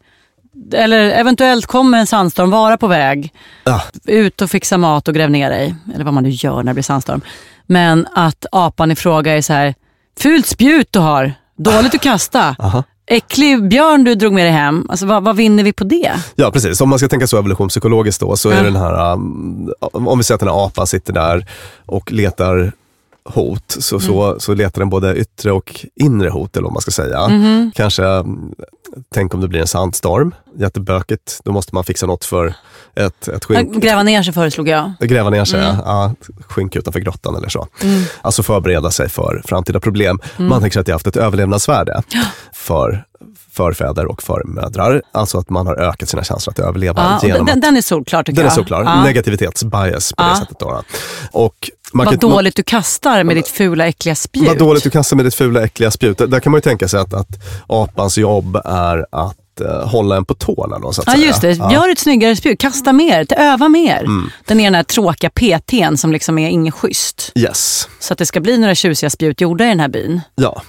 Eller 0.73 0.99
eventuellt 0.99 1.65
kommer 1.65 1.97
en 1.97 2.07
sandstorm 2.07 2.49
vara 2.49 2.77
på 2.77 2.87
väg. 2.87 3.33
Ja. 3.63 3.81
Ut 4.05 4.41
och 4.41 4.49
fixa 4.49 4.77
mat 4.77 5.07
och 5.07 5.13
gräv 5.13 5.29
ner 5.29 5.49
dig. 5.49 5.75
Eller 5.95 6.05
vad 6.05 6.13
man 6.13 6.23
nu 6.23 6.29
gör 6.29 6.55
när 6.55 6.63
det 6.63 6.73
blir 6.73 6.83
sandstorm. 6.83 7.21
Men 7.65 8.07
att 8.15 8.45
apan 8.51 8.91
i 8.91 8.95
fråga 8.95 9.37
är 9.37 9.41
så 9.41 9.53
här, 9.53 9.75
fult 10.19 10.45
spjut 10.45 10.87
du 10.91 10.99
har, 10.99 11.33
dåligt 11.57 11.95
att 11.95 12.01
kasta. 12.01 12.55
Aha. 12.59 12.83
Äcklig 13.07 13.69
björn 13.69 14.03
du 14.03 14.15
drog 14.15 14.33
med 14.33 14.45
dig 14.45 14.53
hem. 14.53 14.85
Alltså, 14.89 15.05
vad, 15.05 15.23
vad 15.23 15.35
vinner 15.35 15.63
vi 15.63 15.73
på 15.73 15.83
det? 15.83 16.11
Ja, 16.35 16.51
precis. 16.51 16.81
Om 16.81 16.89
man 16.89 16.99
ska 16.99 17.07
tänka 17.07 17.27
så 17.27 17.37
evolutionspsykologiskt 17.37 18.21
då, 18.21 18.35
så 18.35 18.49
är 18.49 18.63
den 18.63 18.75
här, 18.75 19.13
um, 19.13 19.73
om 19.91 20.17
vi 20.17 20.23
säger 20.23 20.35
att 20.35 20.39
den 20.39 20.49
här 20.49 20.65
apan 20.65 20.87
sitter 20.87 21.13
där 21.13 21.45
och 21.85 22.11
letar 22.11 22.71
hot, 23.29 23.63
så, 23.79 23.95
Mm. 23.95 24.07
så, 24.07 24.39
så 24.39 24.53
letar 24.53 24.81
den 24.81 24.89
både 24.89 25.15
yttre 25.15 25.51
och 25.51 25.85
inre 25.95 26.29
hot, 26.29 26.57
eller 26.57 26.63
vad 26.63 26.73
man 26.73 26.81
ska 26.81 26.91
säga. 26.91 27.27
Mhm. 27.27 27.71
Kanske, 27.75 28.05
mm, 28.05 28.51
tänk 29.13 29.33
om 29.33 29.41
det 29.41 29.47
blir 29.47 29.59
en 29.61 29.67
sandstorm, 29.67 30.35
jättebökigt, 30.57 31.39
då 31.43 31.51
måste 31.51 31.75
man 31.75 31.83
fixa 31.83 32.05
något 32.05 32.25
för 32.25 32.53
ett, 32.95 33.27
ett 33.27 33.45
skynk. 33.45 33.73
Gräva 33.83 34.03
ner 34.03 34.23
sig 34.23 34.33
föreslog 34.33 34.67
jag. 34.69 34.91
Gräva 34.99 35.29
ner 35.29 35.45
sig, 35.45 35.63
Mm. 35.63 35.75
ja, 35.85 36.13
skynke 36.47 36.79
utanför 36.79 36.99
grottan 36.99 37.35
eller 37.35 37.49
så. 37.49 37.67
Alltså 38.21 38.43
förbereda 38.43 38.91
sig 38.91 39.09
för 39.09 39.41
framtida 39.45 39.79
problem. 39.79 40.19
Mm. 40.37 40.49
Man 40.49 40.61
tänker 40.61 40.73
sig 40.73 40.79
att 40.79 40.85
det 40.85 40.91
har 40.91 40.95
haft 40.95 41.07
ett 41.07 41.17
överlevnadsvärde 41.17 42.01
för 42.53 43.05
förfäder 43.55 44.05
och 44.05 44.23
förmödrar. 44.23 45.01
Alltså 45.11 45.37
att 45.37 45.49
man 45.49 45.67
har 45.67 45.75
ökat 45.75 46.09
sina 46.09 46.23
chanser 46.23 46.51
att 46.51 46.59
överleva 46.59 47.15
och 47.17 47.23
genom 47.27 47.45
den, 47.45 47.55
att 47.57 47.61
den 47.61 47.77
är 47.77 47.81
solklar 47.81 48.23
tycker 48.23 48.35
den 48.35 48.45
är 48.45 48.49
jag. 48.49 48.53
såklart. 48.53 48.83
Ja. 48.85 49.03
Negativitetsbias 49.03 50.13
på 50.13 50.23
det 50.23 50.29
Ja. 50.29 50.35
sättet. 50.39 50.59
Då. 50.59 50.83
Och 51.31 51.69
man 51.93 52.05
Vad 52.05 52.21
kan, 52.21 52.29
dåligt 52.29 52.55
du 52.55 52.63
kastar 52.63 53.23
med 53.23 53.35
ditt 53.35 53.47
fula 53.47 53.87
äckliga 53.87 54.15
spjut. 54.15 54.47
vad 54.47 54.57
dåligt 54.57 54.83
du 54.83 54.89
kastar 54.89 55.15
med 55.15 55.25
ditt 55.25 55.35
fula 55.35 55.63
äckliga 55.63 55.91
spjut. 55.91 56.17
Där 56.17 56.39
kan 56.39 56.51
man 56.51 56.57
ju 56.57 56.61
tänka 56.61 56.87
sig 56.87 56.99
att, 56.99 57.13
att 57.13 57.27
apans 57.67 58.17
jobb 58.17 58.55
är 58.65 59.05
att 59.11 59.61
eh, 59.61 59.87
hålla 59.87 60.17
en 60.17 60.25
på 60.25 60.33
tårna. 60.33 60.79
Då, 60.79 60.93
så 60.93 61.01
att 61.01 61.07
Ja 61.07 61.15
just 61.15 61.41
det, 61.41 61.51
Ja. 61.51 61.73
gör 61.73 61.89
ett 61.91 61.99
snyggare 61.99 62.35
spjut, 62.35 62.59
kasta 62.59 62.93
mer, 62.93 63.27
öva 63.37 63.69
mer. 63.69 64.05
Den 64.45 64.59
är 64.59 64.63
den 64.63 64.75
här 64.75 64.83
tråkiga 64.83 65.29
PTn 65.29 65.97
som 65.97 66.11
liksom 66.11 66.37
är 66.37 66.49
ingen 66.49 66.71
schysst. 66.71 67.31
Yes. 67.35 67.87
Så 67.99 68.13
att 68.13 68.17
det 68.19 68.25
ska 68.25 68.39
bli 68.39 68.57
några 68.57 68.75
tjusiga 68.75 69.09
spjut 69.09 69.41
gjorda 69.41 69.65
i 69.65 69.67
den 69.67 69.79
här 69.79 69.87
byn. 69.87 70.21
Ja. 70.35 70.61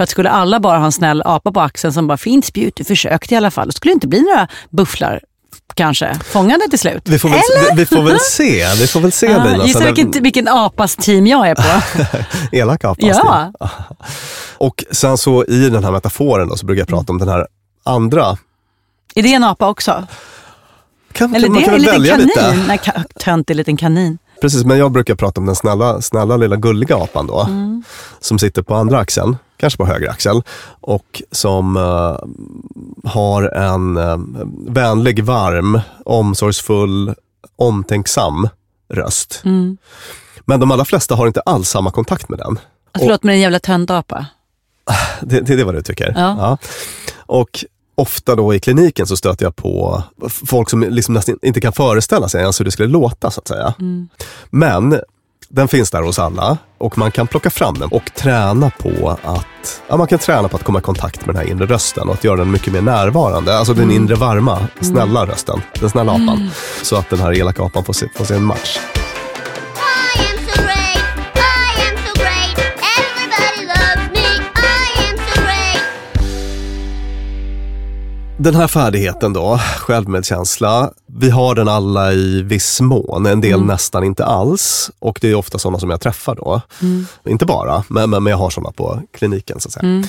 För 0.00 0.04
att 0.04 0.10
skulle 0.10 0.30
alla 0.30 0.60
bara 0.60 0.78
ha 0.78 0.84
en 0.86 0.92
snäll 0.92 1.22
apa 1.24 1.52
på 1.52 1.60
axeln 1.60 1.92
som 1.92 2.06
bara 2.06 2.16
fint 2.18 2.44
spjut, 2.44 2.76
du 2.76 2.84
försökte 2.84 3.34
i 3.34 3.36
alla 3.36 3.50
fall. 3.50 3.66
Då 3.68 3.72
skulle 3.72 3.90
det 3.90 3.94
inte 3.94 4.08
bli 4.08 4.20
några 4.22 4.48
bufflar 4.70 5.20
kanske 5.74 6.14
fångade 6.24 6.64
till 6.70 6.78
slut. 6.78 7.02
Vi 7.04 7.18
får, 7.18 7.28
väl, 7.28 7.40
vi, 7.70 7.76
vi 7.76 7.86
får 7.86 8.02
väl 8.02 8.20
se. 8.20 8.66
Vi 8.80 8.86
får 8.86 9.00
väl 9.00 9.12
se 9.12 9.26
Ja, 9.26 9.44
Lina. 9.44 9.66
gissa 9.66 9.92
vilken, 9.92 10.22
vilken 10.22 10.48
apas 10.48 10.96
team 10.96 11.26
jag 11.26 11.48
är 11.48 11.54
på. 11.54 11.62
Elak 12.56 12.84
apa. 12.84 12.96
ja. 13.06 13.52
Och 14.58 14.84
sen 14.90 15.18
så 15.18 15.44
i 15.44 15.68
den 15.68 15.84
här 15.84 15.92
metaforen 15.92 16.48
då, 16.48 16.56
så 16.56 16.66
brukar 16.66 16.80
jag 16.80 16.88
prata 16.88 17.12
om 17.12 17.18
den 17.18 17.28
här 17.28 17.46
andra. 17.84 18.36
Är 19.14 19.22
det 19.22 19.34
en 19.34 19.44
apa 19.44 19.68
också? 19.68 20.06
Kan, 21.12 21.34
Eller 21.34 21.48
man 21.48 21.58
det 21.58 21.64
kan 21.64 21.74
är 21.74 21.78
en 21.78 21.82
väl 21.84 22.00
liten 22.02 22.02
välja 22.02 22.14
kanin? 22.16 22.26
lite. 22.56 22.66
Nej, 22.68 22.78
ka- 22.78 23.04
töntig 23.20 23.56
liten 23.56 23.76
kanin. 23.76 24.18
Precis, 24.40 24.64
men 24.64 24.78
jag 24.78 24.92
brukar 24.92 25.14
prata 25.14 25.40
om 25.40 25.46
den 25.46 25.56
snälla, 25.56 26.00
snälla 26.00 26.36
lilla 26.36 26.56
gulliga 26.56 26.96
apan 26.96 27.26
då. 27.26 27.40
Mm. 27.40 27.82
Som 28.20 28.38
sitter 28.38 28.62
på 28.62 28.74
andra 28.74 28.98
axeln, 28.98 29.36
kanske 29.56 29.76
på 29.76 29.86
höger 29.86 30.10
axel. 30.10 30.42
Och 30.80 31.22
som 31.30 31.76
eh, 31.76 32.16
har 33.10 33.42
en 33.42 33.96
eh, 33.96 34.18
vänlig, 34.66 35.24
varm, 35.24 35.80
omsorgsfull, 36.04 37.14
omtänksam 37.56 38.48
röst. 38.88 39.42
Mm. 39.44 39.76
Men 40.44 40.60
de 40.60 40.70
allra 40.70 40.84
flesta 40.84 41.14
har 41.14 41.26
inte 41.26 41.40
alls 41.40 41.68
samma 41.68 41.90
kontakt 41.90 42.28
med 42.28 42.38
den. 42.38 42.48
Alltså, 42.48 43.06
förlåt, 43.06 43.22
men 43.22 43.34
en 43.34 43.40
jävla 43.40 43.58
töntapa. 43.58 44.26
Det, 45.20 45.40
det, 45.40 45.56
det 45.56 45.62
är 45.62 45.64
vad 45.64 45.74
du 45.74 45.82
tycker? 45.82 46.12
Ja. 46.16 46.58
Och 47.16 47.64
ofta 48.00 48.36
då 48.36 48.54
i 48.54 48.60
kliniken 48.60 49.06
så 49.06 49.16
stöter 49.16 49.46
jag 49.46 49.56
på 49.56 50.02
folk 50.46 50.70
som 50.70 50.80
liksom 50.80 51.14
nästan 51.14 51.38
inte 51.42 51.60
kan 51.60 51.72
föreställa 51.72 52.28
sig 52.28 52.40
ens 52.40 52.60
hur 52.60 52.64
det 52.64 52.70
skulle 52.70 52.88
låta 52.88 53.30
så 53.30 53.40
att 53.40 53.48
säga. 53.48 53.74
Men 54.50 55.00
den 55.48 55.68
finns 55.68 55.90
där 55.90 56.02
hos 56.02 56.18
alla 56.18 56.58
och 56.78 56.98
man 56.98 57.10
kan 57.10 57.26
plocka 57.26 57.50
fram 57.50 57.74
den 57.74 57.88
och 57.88 58.14
träna 58.14 58.70
på 58.70 59.18
att 59.22 59.82
ja, 59.88 59.96
man 59.96 60.06
kan 60.06 60.18
träna 60.18 60.48
på 60.48 60.56
att 60.56 60.64
komma 60.64 60.78
i 60.78 60.82
kontakt 60.82 61.26
med 61.26 61.34
den 61.34 61.44
här 61.44 61.50
inre 61.52 61.66
rösten 61.66 62.08
och 62.08 62.14
att 62.14 62.24
göra 62.24 62.36
den 62.36 62.50
mycket 62.50 62.72
mer 62.72 62.82
närvarande. 62.82 63.58
Alltså 63.58 63.74
den 63.74 63.90
inre 63.90 64.14
varma, 64.14 64.68
snälla 64.80 65.26
rösten, 65.26 65.60
den 65.80 65.90
snälla 65.90 66.12
apan. 66.12 66.50
Så 66.82 66.96
att 66.96 67.10
den 67.10 67.18
här 67.18 67.32
elaka 67.32 67.62
apan 67.62 67.84
får 67.84 67.92
se, 67.92 68.08
får 68.16 68.24
se 68.24 68.34
en 68.34 68.44
match. 68.44 68.78
Den 78.42 78.54
här 78.54 78.66
färdigheten 78.66 79.32
då, 79.32 79.58
självmedkänsla, 79.78 80.90
vi 81.06 81.30
har 81.30 81.54
den 81.54 81.68
alla 81.68 82.12
i 82.12 82.42
viss 82.42 82.80
mån, 82.80 83.26
en 83.26 83.40
del 83.40 83.64
nästan 83.64 84.04
inte 84.04 84.24
alls. 84.24 84.90
Och 84.98 85.18
det 85.20 85.30
är 85.30 85.34
ofta 85.34 85.58
sådana 85.58 85.78
som 85.78 85.90
jag 85.90 86.00
träffar 86.00 86.34
då. 86.34 86.60
Inte 87.26 87.46
bara, 87.46 87.84
men, 87.88 88.10
men 88.10 88.26
jag 88.26 88.36
har 88.36 88.50
sådana 88.50 88.72
på 88.72 89.02
kliniken 89.12 89.60
så 89.60 89.68
att 89.68 89.72
säga. 89.72 90.04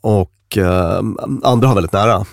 Och 0.00 0.58
eh, 0.58 1.00
andra 1.42 1.68
har 1.68 1.74
väldigt 1.74 1.92
nära 1.92 2.26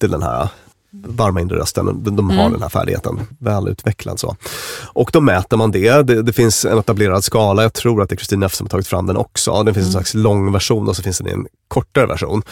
till 0.00 0.10
den 0.10 0.22
här 0.22 0.48
varma 0.92 1.40
inre 1.40 1.56
rösten. 1.56 2.02
De, 2.04 2.16
de 2.16 2.30
har 2.30 2.50
den 2.50 2.62
här 2.62 2.68
färdigheten 2.68 3.20
väl 3.38 3.68
utvecklad. 3.68 4.20
Så. 4.20 4.36
Och 4.82 5.10
då 5.12 5.20
mäter 5.20 5.56
man 5.56 5.70
det. 5.70 6.02
det. 6.02 6.22
Det 6.22 6.32
finns 6.32 6.64
en 6.64 6.78
etablerad 6.78 7.24
skala, 7.24 7.62
jag 7.62 7.72
tror 7.72 8.02
att 8.02 8.08
det 8.08 8.14
är 8.14 8.16
Kristin 8.16 8.40
Neff 8.40 8.54
som 8.54 8.64
har 8.64 8.68
tagit 8.68 8.86
fram 8.86 9.06
den 9.06 9.16
också. 9.16 9.62
Det 9.62 9.74
finns 9.74 9.86
en 9.86 9.92
slags 9.92 10.14
lång 10.14 10.52
version 10.52 10.88
och 10.88 10.96
så 10.96 11.02
finns 11.02 11.18
det 11.18 11.30
en 11.30 11.46
kortare 11.68 12.06
version. 12.06 12.42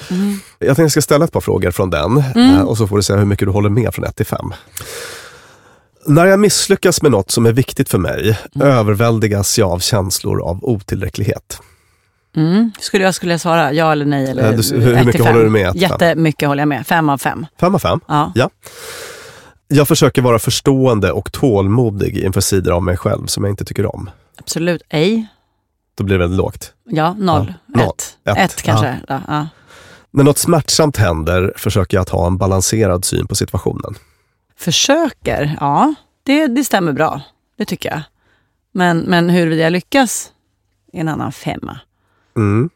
Jag 0.59 0.67
tänkte 0.67 0.83
jag 0.83 0.91
ska 0.91 1.03
ställa 1.03 1.25
ett 1.25 1.33
par 1.33 1.41
frågor 1.41 1.71
från 1.71 1.91
den 1.91 2.25
eh, 2.37 2.61
och 2.61 2.79
så 2.79 2.87
får 2.87 2.97
du 2.97 3.03
säga 3.03 3.19
hur 3.19 3.27
mycket 3.27 3.49
du 3.49 3.53
håller 3.53 3.71
med 3.71 3.95
från 3.95 4.05
1 4.05 4.17
till 4.17 4.27
5. 4.27 4.53
När 6.07 6.27
jag 6.27 6.41
misslyckas 6.41 7.03
med 7.03 7.11
något 7.11 7.31
som 7.31 7.47
är 7.47 7.53
viktigt 7.53 7.89
för 7.89 7.99
mig 7.99 8.39
överväldigas 8.61 9.59
jag 9.59 9.71
av 9.71 9.79
känslor 9.79 10.43
av 10.43 10.65
otillräcklighet. 10.65 11.61
Mm. 12.37 12.73
Skulle 12.81 13.05
jag 13.05 13.15
skulle 13.15 13.33
jag 13.33 13.41
svara 13.41 13.73
ja 13.73 13.93
eller 13.93 14.05
nej? 14.05 14.31
Eller 14.31 14.53
Eh, 14.53 14.59
du- 14.59 14.81
hur- 14.81 14.95
ett 14.97 15.07
mycket 15.07 15.25
fem? 15.25 15.33
håller 15.33 15.45
du 15.45 15.51
med? 15.51 15.67
Fem? 15.67 15.77
Jättemycket 15.77 16.49
håller 16.49 16.61
jag 16.61 16.69
med. 16.69 16.87
Fem 16.87 17.09
av 17.09 17.19
fem. 17.19 17.47
5 17.61 17.75
av 17.75 17.79
5? 17.79 18.01
Ja. 18.09 18.33
Ja. 18.35 18.51
Jag 19.69 19.89
försöker 19.89 20.23
vara 20.23 20.39
förstående 20.39 21.13
och 21.13 21.33
tålmodig 21.33 22.19
inför 22.19 22.41
sidor 22.41 22.73
av 22.73 22.83
mig 22.83 22.97
själv 22.97 23.27
som 23.27 23.45
jag 23.45 23.53
inte 23.53 23.65
tycker 23.65 23.95
om. 23.95 24.11
Absolut 24.39 24.83
ej. 24.89 25.27
Då 25.95 26.05
blir 26.05 26.19
det 26.19 26.25
väldigt 26.25 26.39
lågt. 26.39 26.73
Ja, 26.85 27.13
noll. 27.19 27.55
Ja. 27.67 27.81
Ett. 27.81 28.17
Ett. 28.25 28.39
Ett, 28.39 28.63
kanske. 28.63 28.97
Ja. 29.09 29.47
När 30.11 30.25
något 30.25 30.39
smärtsamt 30.39 30.97
händer 30.97 31.53
försöker 31.57 31.97
jag 31.97 32.03
att 32.03 32.09
ha 32.09 32.27
en 32.27 32.37
balanserad 32.37 33.05
syn 33.05 33.27
på 33.27 33.35
situationen. 33.35 33.95
Försöker, 34.57 35.57
ja. 35.61 35.95
Det, 36.23 36.47
det 36.47 36.65
stämmer 36.65 36.93
bra. 36.93 37.21
Det 37.59 37.65
tycker 37.65 37.89
jag. 37.91 38.01
Men, 38.73 38.99
men 38.99 39.31
huruvida 39.31 39.63
jag 39.63 39.73
lyckas 39.73 40.33
är 40.93 41.01
en 41.01 41.09
annan 41.09 41.33
femma. 41.33 41.81
Mm. 42.37 42.71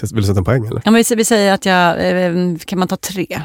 Vill 0.00 0.10
du 0.16 0.22
sätta 0.22 0.38
en 0.38 0.44
poäng 0.44 0.66
eller? 0.66 0.82
Ja, 0.84 0.90
men 0.90 1.04
vi, 1.16 1.24
säger 1.24 1.52
att 1.54 1.66
jag... 1.66 2.10
eh, 2.26 2.56
Kan 2.58 2.78
man 2.78 2.88
ta 2.88 2.96
tre? 2.96 3.42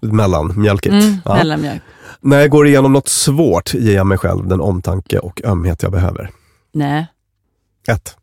Mellan, 0.00 0.60
mjölkigt. 0.60 0.92
Mm, 0.92 1.16
Ja. 1.24 1.34
Mellanmjölk. 1.34 1.82
När 2.20 2.40
jag 2.40 2.50
går 2.50 2.66
igenom 2.66 2.92
något 2.92 3.08
svårt 3.08 3.74
ger 3.74 3.94
jag 3.94 4.06
mig 4.06 4.18
själv 4.18 4.48
den 4.48 4.60
omtanke 4.60 5.18
och 5.18 5.40
ömhet 5.44 5.82
jag 5.82 5.92
behöver. 5.92 6.30
Nej. 6.72 7.06
Ett. 7.88 8.16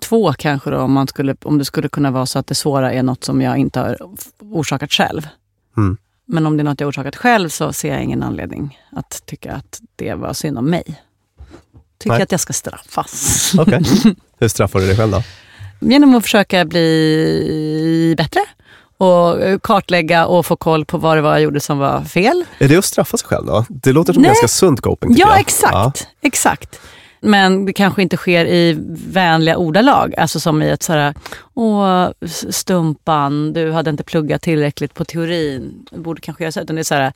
Två 0.00 0.32
kanske 0.32 0.70
då, 0.70 0.78
om, 0.78 0.92
man 0.92 1.06
skulle, 1.08 1.36
om 1.44 1.58
det 1.58 1.64
skulle 1.64 1.88
kunna 1.88 2.10
vara 2.10 2.26
så 2.26 2.38
att 2.38 2.46
det 2.46 2.54
svåra 2.54 2.92
är 2.92 3.02
något 3.02 3.24
som 3.24 3.42
jag 3.42 3.56
inte 3.58 3.80
har 3.80 3.96
orsakat 4.40 4.92
själv. 4.92 5.28
Mm. 5.76 5.96
Men 6.26 6.46
om 6.46 6.56
det 6.56 6.62
är 6.62 6.64
något 6.64 6.80
jag 6.80 6.88
orsakat 6.88 7.16
själv 7.16 7.48
så 7.48 7.72
ser 7.72 7.92
jag 7.92 8.02
ingen 8.02 8.22
anledning 8.22 8.78
att 8.92 9.22
tycka 9.26 9.52
att 9.54 9.80
det 9.96 10.14
var 10.14 10.32
synd 10.32 10.58
om 10.58 10.70
mig. 10.70 10.84
Tycker 11.98 12.14
Nej. 12.14 12.22
att 12.22 12.32
jag 12.32 12.40
ska 12.40 12.52
straffas. 12.52 13.52
Okej. 13.58 13.82
Hur 14.38 14.48
straffar 14.48 14.80
du 14.80 14.86
dig 14.86 14.96
själv 14.96 15.12
då? 15.12 15.22
Genom 15.80 16.14
att 16.14 16.22
försöka 16.22 16.64
bli 16.64 18.14
bättre 18.18 18.40
och 18.98 19.62
kartlägga 19.62 20.26
och 20.26 20.46
få 20.46 20.56
koll 20.56 20.84
på 20.84 20.98
vad 20.98 21.16
det 21.16 21.20
var 21.20 21.30
jag 21.32 21.42
gjorde 21.42 21.60
som 21.60 21.78
var 21.78 22.04
fel. 22.04 22.44
Är 22.58 22.68
det 22.68 22.76
att 22.76 22.84
straffa 22.84 23.16
sig 23.16 23.28
själv 23.28 23.46
då? 23.46 23.64
Det 23.68 23.92
låter 23.92 24.12
som 24.12 24.22
Nej. 24.22 24.28
ganska 24.28 24.48
sunt 24.48 24.80
coping 24.80 25.14
Ja, 25.16 25.28
jag. 25.28 25.40
exakt. 25.40 26.08
exakt. 26.22 26.80
Men 27.20 27.66
det 27.66 27.72
kanske 27.72 28.02
inte 28.02 28.16
sker 28.16 28.46
i 28.46 28.76
vänliga 29.08 29.56
ordalag. 29.56 30.14
Alltså 30.18 30.40
som 30.40 30.62
i 30.62 30.70
ett 30.70 30.82
sådär, 30.82 31.14
åh 31.54 32.08
stumpan, 32.50 33.52
du 33.52 33.72
hade 33.72 33.90
inte 33.90 34.04
pluggat 34.04 34.42
tillräckligt 34.42 34.94
på 34.94 35.04
teorin. 35.04 35.86
Du 35.90 36.00
borde 36.00 36.20
kanske 36.20 36.44
göra 36.44 36.52
så. 36.52 36.60
Utan 36.60 36.76
det 36.76 36.82
är 36.82 36.84
såhär, 36.84 37.12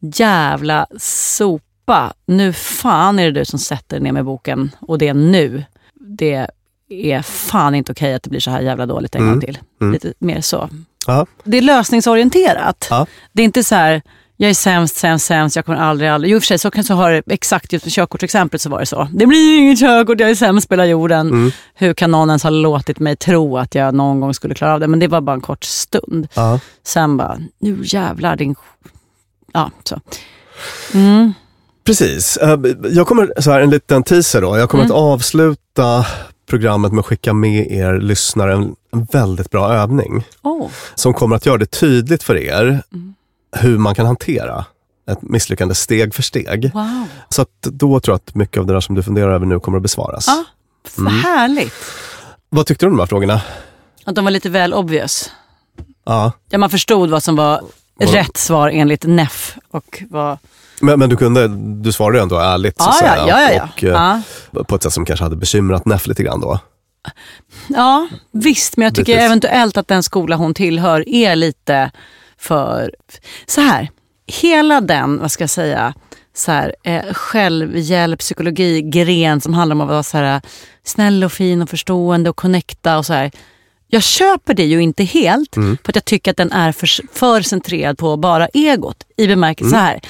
jävla 0.00 0.86
sopa. 0.98 2.12
Nu 2.26 2.52
fan 2.52 3.18
är 3.18 3.24
det 3.24 3.40
du 3.40 3.44
som 3.44 3.58
sätter 3.58 4.00
ner 4.00 4.12
med 4.12 4.24
boken. 4.24 4.70
Och 4.80 4.98
det 4.98 5.08
är 5.08 5.14
nu. 5.14 5.64
Det 5.94 6.46
är 6.92 7.22
fan 7.22 7.74
inte 7.74 7.92
okej 7.92 8.14
att 8.14 8.22
det 8.22 8.30
blir 8.30 8.40
så 8.40 8.50
här 8.50 8.60
jävla 8.60 8.86
dåligt 8.86 9.14
en 9.14 9.20
Mm. 9.22 9.32
gång 9.34 9.40
till. 9.40 9.58
Mm. 9.80 9.92
Lite 9.92 10.12
mer 10.18 10.40
så. 10.40 10.68
Ja. 11.06 11.26
Det 11.44 11.58
är 11.58 11.62
lösningsorienterat. 11.62 12.86
Ja. 12.90 13.06
Det 13.32 13.42
är 13.42 13.44
inte 13.44 13.64
så 13.64 13.74
här, 13.74 14.02
jag 14.36 14.50
är 14.50 14.54
sämst, 14.54 14.96
sämst, 14.96 15.26
sämst, 15.26 15.56
jag 15.56 15.64
kommer 15.66 15.78
aldrig, 15.78 16.10
aldrig. 16.10 16.30
Jo, 16.32 16.36
i 16.36 16.38
och 16.38 16.42
för 16.42 16.46
sig 16.46 16.58
så 16.58 16.70
kanske 16.70 16.92
har 16.94 17.10
det 17.10 17.22
exakt 17.26 17.72
just 17.72 17.84
med 17.84 17.92
körkortsexemplet 17.92 18.60
så 18.62 18.70
var 18.70 18.80
det 18.80 18.86
så. 18.86 19.08
Det 19.12 19.26
blir 19.26 19.58
inget 19.58 19.78
körkort, 19.80 20.20
jag 20.20 20.30
är 20.30 20.34
sämst 20.34 20.68
på 20.68 20.74
hela 20.74 20.86
jorden. 20.86 21.28
Mm. 21.28 21.50
Hur 21.74 21.94
kan 21.94 22.10
någon 22.10 22.30
ens 22.30 22.42
ha 22.42 22.50
låtit 22.50 22.98
mig 22.98 23.16
tro 23.16 23.58
att 23.58 23.74
jag 23.74 23.94
någon 23.94 24.20
gång 24.20 24.34
skulle 24.34 24.54
klara 24.54 24.74
av 24.74 24.80
det? 24.80 24.88
Men 24.88 24.98
det 25.00 25.08
var 25.08 25.20
bara 25.20 25.34
en 25.34 25.40
kort 25.40 25.64
stund. 25.64 26.28
Ja. 26.34 26.60
Sen 26.86 27.16
bara, 27.16 27.38
nu 27.60 27.78
jävlar 27.84 28.36
din... 28.36 28.54
Ja, 29.52 29.70
så. 29.84 30.00
Mm. 30.94 31.32
Precis. 31.84 32.36
Eh, 32.36 32.58
Jag 32.90 33.06
kommer, 33.06 33.40
så 33.40 33.50
här, 33.50 33.60
en 33.60 33.70
liten 33.70 34.02
teaser 34.02 34.40
då. 34.42 34.58
Jag 34.58 34.70
kommer 34.70 34.84
Mm. 34.84 34.96
att 34.96 35.02
avsluta 35.02 36.06
programmet 36.52 36.92
med 36.92 37.00
att 37.00 37.06
skicka 37.06 37.32
med 37.32 37.72
er 37.72 38.00
lyssnare 38.00 38.52
en, 38.54 38.76
en 38.92 39.04
väldigt 39.12 39.50
bra 39.50 39.72
övning. 39.74 40.24
Oh. 40.42 40.68
Som 40.94 41.14
kommer 41.14 41.36
att 41.36 41.46
göra 41.46 41.58
det 41.58 41.66
tydligt 41.66 42.22
för 42.22 42.36
er 42.36 42.82
Mm. 42.92 43.14
hur 43.56 43.78
man 43.78 43.94
kan 43.94 44.06
hantera 44.06 44.64
ett 45.10 45.22
misslyckande 45.22 45.74
steg 45.74 46.14
för 46.14 46.22
steg. 46.22 46.70
Wow. 46.74 47.06
Så 47.28 47.42
att 47.42 47.62
då 47.62 48.00
tror 48.00 48.12
jag 48.12 48.16
att 48.16 48.34
mycket 48.34 48.58
av 48.60 48.66
det 48.66 48.72
där 48.72 48.80
som 48.80 48.94
du 48.94 49.02
funderar 49.02 49.34
över 49.34 49.46
nu 49.46 49.60
kommer 49.60 49.76
att 49.78 49.82
besvaras. 49.82 50.24
Ja, 50.28 50.44
vad 50.96 51.12
härligt. 51.12 51.74
Vad 52.48 52.66
tyckte 52.66 52.86
du 52.86 52.90
om 52.90 52.96
de 52.96 53.00
här 53.02 53.06
frågorna? 53.06 53.40
Att 54.04 54.14
de 54.14 54.24
var 54.24 54.30
lite 54.32 54.48
väl 54.50 54.74
obvious. 54.74 55.30
Ja. 56.04 56.32
Ja, 56.50 56.58
man 56.58 56.70
förstod 56.70 57.10
vad 57.10 57.22
som 57.22 57.36
var 57.36 57.60
rätt 58.00 58.36
svar 58.36 58.68
enligt 58.68 59.04
NEF. 59.04 59.56
Och 59.70 60.02
vad... 60.10 60.38
Men, 60.82 60.98
men 60.98 61.08
du, 61.08 61.16
kunde, 61.16 61.48
du 61.82 61.92
svarade 61.92 62.18
ju 62.18 62.22
ändå 62.22 62.36
ärligt 62.38 62.78
så 62.78 62.84
Ja, 62.84 62.88
att 62.90 62.98
säga. 62.98 63.16
ja, 63.28 63.40
ja, 63.42 63.52
ja, 63.52 63.68
Och, 63.76 63.84
eh, 63.84 64.20
ja. 64.52 64.62
På 64.64 64.74
ett 64.76 64.82
sätt 64.82 64.92
som 64.92 65.04
kanske 65.04 65.24
hade 65.24 65.36
bekymrat 65.36 65.86
Neff 65.86 66.06
lite 66.06 66.22
grann 66.22 66.40
då. 66.40 66.58
Ja, 67.68 68.08
visst. 68.32 68.76
Men 68.76 68.84
jag 68.84 68.94
tycker 68.94 69.12
Precis. 69.12 69.26
eventuellt 69.26 69.76
att 69.76 69.88
den 69.88 70.02
skola 70.02 70.36
hon 70.36 70.54
tillhör 70.54 71.08
är 71.08 71.36
lite 71.36 71.90
för... 72.38 72.94
Så 73.46 73.60
här, 73.60 73.88
hela 74.26 74.80
den, 74.80 75.18
vad 75.18 75.32
ska 75.32 75.42
jag 75.42 75.50
säga, 75.50 75.94
så 76.36 76.52
här, 76.52 76.74
eh, 76.84 77.12
självhjälp, 77.12 78.18
psykologi, 78.20 78.82
gren 78.82 79.40
som 79.40 79.54
handlar 79.54 79.74
om 79.74 79.80
att 79.80 79.88
vara 79.88 80.02
så 80.02 80.16
här, 80.18 80.40
snäll 80.84 81.24
och 81.24 81.32
fin 81.32 81.62
och 81.62 81.70
förstående 81.70 82.30
och 82.30 82.36
connecta 82.36 82.98
och 82.98 83.06
så 83.06 83.12
här. 83.12 83.30
Jag 83.88 84.02
köper 84.02 84.54
det 84.54 84.64
ju 84.64 84.82
inte 84.82 85.04
helt 85.04 85.56
Mm. 85.56 85.78
för 85.84 85.92
att 85.92 85.96
jag 85.96 86.04
tycker 86.04 86.30
att 86.30 86.36
den 86.36 86.52
är 86.52 86.72
för, 86.72 86.88
för 87.18 87.42
centrerad 87.42 87.98
på 87.98 88.16
bara 88.16 88.46
egot. 88.46 88.96
I 89.16 89.26
bemärkelse 89.26 89.70
så 89.70 89.76
Mm. 89.76 89.86
här. 89.86 90.00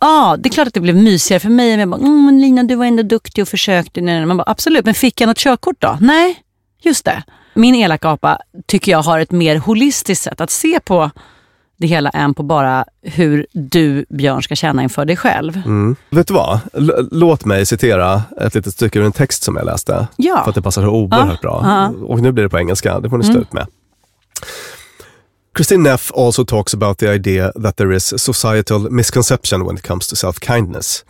Ja, 0.00 0.36
det 0.38 0.48
är 0.48 0.50
klart 0.52 0.68
att 0.68 0.74
det 0.74 0.80
blev 0.80 0.96
mysigare 0.96 1.40
för 1.40 1.48
mig. 1.48 1.70
Men 1.70 1.80
jag 1.80 1.88
bara, 1.88 2.00
mm, 2.00 2.38
Lina 2.38 2.62
du 2.62 2.74
var 2.74 2.84
ändå 2.84 3.02
duktig 3.02 3.42
och 3.42 3.48
försökte. 3.48 4.02
Man 4.26 4.36
bara, 4.36 4.50
absolut, 4.50 4.84
men 4.84 4.94
fick 4.94 5.20
jag 5.20 5.28
något 5.28 5.38
körkort 5.38 5.76
då? 5.78 5.98
Nej, 6.00 6.42
just 6.82 7.04
det. 7.04 7.22
Min 7.54 7.74
elakapa 7.74 8.38
tycker 8.66 8.92
jag 8.92 9.02
har 9.02 9.20
ett 9.20 9.30
mer 9.30 9.56
holistiskt 9.56 10.24
sätt 10.24 10.40
att 10.40 10.50
se 10.50 10.80
på 10.80 11.10
det 11.80 11.86
hela 11.86 12.10
än 12.10 12.34
på 12.34 12.42
bara 12.42 12.84
hur 13.02 13.46
du, 13.52 14.04
Björn, 14.08 14.42
ska 14.42 14.54
känna 14.56 14.82
inför 14.82 15.04
dig 15.04 15.16
själv. 15.16 15.56
Mm. 15.56 15.96
Vet 16.10 16.26
du 16.26 16.34
vad? 16.34 16.60
L- 16.74 17.08
låt 17.12 17.44
mig 17.44 17.66
citera 17.66 18.22
ett 18.40 18.54
litet 18.54 18.72
stycke 18.74 18.98
ur 18.98 19.04
en 19.04 19.12
text 19.12 19.42
som 19.42 19.56
jag 19.56 19.66
läste. 19.66 20.06
Ja. 20.16 20.40
För 20.42 20.48
att 20.48 20.54
det 20.54 20.62
passar 20.62 20.82
så 20.82 20.88
oerhört 20.88 21.38
Ja, 21.42 21.48
bra. 21.48 21.60
ja. 21.64 21.86
Mm. 21.86 22.04
Och 22.04 22.20
nu 22.20 22.32
blir 22.32 22.44
det 22.44 22.50
på 22.50 22.58
engelska, 22.58 23.00
det 23.00 23.10
får 23.10 23.18
ni 23.18 23.24
stå 23.24 23.38
ut 23.38 23.52
med. 23.52 23.66
Christine 25.58 25.82
Neff 25.82 26.12
also 26.14 26.44
talks 26.44 26.72
about 26.72 26.98
the 26.98 27.08
idea 27.08 27.50
that 27.56 27.78
there 27.78 27.90
is 27.90 28.12
a 28.12 28.18
societal 28.18 28.78
misconception 28.90 29.64
when 29.64 29.76
it 29.76 29.82
comes 29.82 30.06
to 30.06 30.14
self-kindness. 30.14 31.04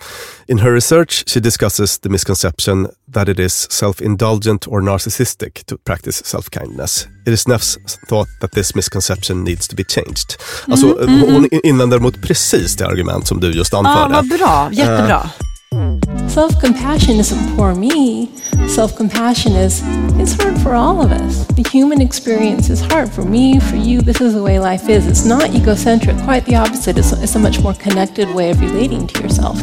In 0.49 0.59
her 0.59 0.73
research, 0.73 1.29
she 1.29 1.39
discusses 1.39 1.99
the 1.99 2.09
misconception 2.09 2.89
that 3.13 3.29
it 3.29 3.39
is 3.39 3.67
self-indulgent 3.71 4.67
or 4.67 4.81
narcissistic 4.81 5.67
to 5.67 5.77
practice 5.77 6.23
self-kindness. 6.25 7.09
It 7.27 7.33
is 7.33 7.45
Neffs 7.45 7.77
thought 8.09 8.29
that 8.41 8.53
this 8.53 8.75
misconception 8.75 9.45
needs 9.45 9.69
to 9.69 9.77
be 9.77 9.85
changed. 9.85 10.37
Alltså, 10.69 10.87
mm-hmm, 10.87 11.21
hon 11.21 11.45
mm-hmm. 11.45 11.61
invänder 11.63 11.99
mot 11.99 12.23
precis 12.23 12.77
det 12.77 12.87
argument 12.87 13.27
som 13.27 13.41
du 13.41 13.53
just 13.53 13.73
Ja, 13.73 13.79
anförde. 13.79 14.15
vad 14.15 14.29
bra. 14.39 14.69
Jättebra. 14.73 15.21
Eh, 15.25 15.48
Self 15.73 16.61
compassion 16.61 17.17
isn't 17.21 17.57
poor 17.57 17.75
me. 17.75 18.29
Self 18.69 18.97
compassion 18.97 19.53
is 19.53 19.83
it's 20.21 20.33
hard 20.43 20.59
for 20.63 20.75
all 20.75 21.01
of 21.03 21.13
us. 21.13 21.47
The 21.57 21.63
human 21.73 22.01
experience 22.01 22.71
is 22.73 22.81
hard 22.81 23.11
for 23.13 23.23
me, 23.23 23.61
for 23.61 23.77
you. 23.77 24.01
This 24.01 24.21
is 24.21 24.33
the 24.35 24.43
way 24.43 24.59
life 24.59 24.89
is. 24.89 25.07
It's 25.07 25.27
not 25.29 25.55
egocentric, 25.55 26.17
quite 26.25 26.45
the 26.47 26.57
opposite. 26.57 26.99
It's, 26.99 27.13
it's 27.13 27.37
a 27.37 27.39
much 27.39 27.61
more 27.61 27.75
connected 27.75 28.29
way 28.35 28.51
of 28.51 28.61
relating 28.61 29.07
to 29.07 29.21
yourself. 29.21 29.63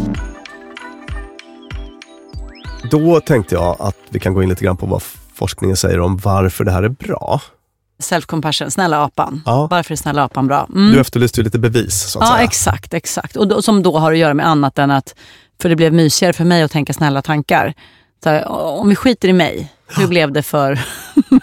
Då 2.92 3.20
tänkte 3.20 3.56
jag 3.56 3.76
att 3.80 3.98
vi 4.10 4.20
kan 4.20 4.34
gå 4.34 4.44
in 4.44 4.50
lite 4.50 4.64
grann 4.66 4.78
på 4.78 4.86
vad 4.86 5.02
forskningen 5.34 5.78
säger 5.78 6.00
om 6.00 6.18
varför 6.18 6.64
det 6.64 6.72
här 6.72 6.84
är 6.84 6.90
bra. 6.90 7.42
Self-compassion, 8.04 8.70
snälla 8.70 9.04
apan. 9.04 9.42
Ja. 9.46 9.68
Varför 9.72 9.92
är 9.94 9.96
snälla 9.96 10.24
apan 10.24 10.48
bra? 10.48 10.68
Mm. 10.76 10.92
Du 10.94 11.00
efterlyste 11.00 11.40
ju 11.40 11.44
lite 11.44 11.60
bevis 11.60 11.94
så 12.12 12.20
att 12.20 12.28
Ja, 12.30 12.34
säga. 12.36 12.44
exakt. 12.44 12.94
exakt. 12.94 13.36
Och 13.36 13.48
då, 13.48 13.62
som 13.62 13.84
då 13.84 13.98
har 13.98 14.12
att 14.12 14.18
göra 14.18 14.34
med 14.34 14.48
annat 14.48 14.80
än 14.80 14.92
att, 14.92 15.16
för 15.62 15.70
det 15.70 15.76
blev 15.76 15.94
mysigare 15.94 16.34
för 16.34 16.44
mig 16.46 16.62
att 16.64 16.72
tänka 16.72 16.94
snälla 16.94 17.22
tankar. 17.22 17.74
Här, 18.26 18.48
om 18.52 18.90
vi 18.90 18.96
skiter 18.96 19.28
i 19.28 19.34
mig, 19.34 19.72
hur 19.88 20.08
blev 20.08 20.32
det 20.32 20.44
för 20.44 20.80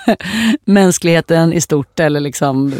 mänskligheten 0.64 1.52
i 1.52 1.60
stort? 1.60 2.00
Eller 2.00 2.20
liksom, 2.20 2.74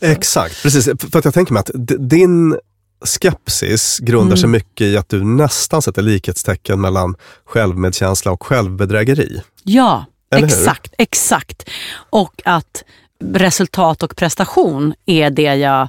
Exakt, 0.00 0.62
precis. 0.62 0.84
För 0.84 1.18
att 1.18 1.24
jag 1.24 1.34
tänker 1.34 1.52
mig 1.52 1.60
att 1.60 1.70
din 1.98 2.58
skepsis 3.04 3.98
grundar 3.98 4.36
sig 4.36 4.44
Mm. 4.44 4.50
mycket 4.52 4.84
i 4.84 4.96
att 4.96 5.08
du 5.08 5.24
nästan 5.24 5.82
sätter 5.82 6.02
likhetstecken 6.02 6.80
mellan 6.80 7.14
självmedkänsla 7.44 8.32
och 8.32 8.42
självbedrägeri. 8.46 9.42
ja, 9.62 10.04
Eller 10.30 10.48
hur? 10.48 10.54
exakt, 10.56 10.94
exakt. 10.98 11.68
Och 12.10 12.42
att 12.44 12.84
resultat 13.24 14.02
och 14.02 14.16
prestation 14.16 14.94
är 15.06 15.30
det 15.30 15.42
jag 15.54 15.88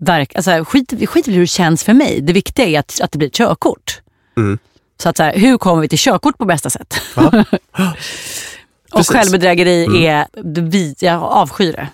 verkar... 0.00 0.38
Alltså, 0.38 0.64
skit, 0.72 1.08
skit 1.08 1.28
i 1.28 1.32
hur 1.32 1.40
det 1.40 1.46
känns 1.46 1.84
för 1.84 1.94
mig. 1.94 2.20
Det 2.20 2.32
viktiga 2.32 2.66
är 2.66 2.78
att, 2.78 3.00
att 3.02 3.12
det 3.12 3.18
blir 3.18 3.28
ett 3.28 3.34
körkort. 3.34 4.00
Mm. 4.36 4.58
Så 5.02 5.08
att 5.08 5.16
så 5.16 5.22
här, 5.22 5.32
hur 5.38 5.58
kommer 5.58 5.82
vi 5.82 5.88
till 5.88 5.98
körkort 5.98 6.38
på 6.38 6.44
bästa 6.44 6.70
sätt? 6.70 6.94
Ja. 7.16 7.44
och 8.92 9.06
självbedrägeri 9.06 9.84
Mm. 9.84 10.02
är, 10.02 10.26
vi- 10.70 10.94
jag 11.00 11.22
avskyr 11.22 11.72
det. 11.72 11.88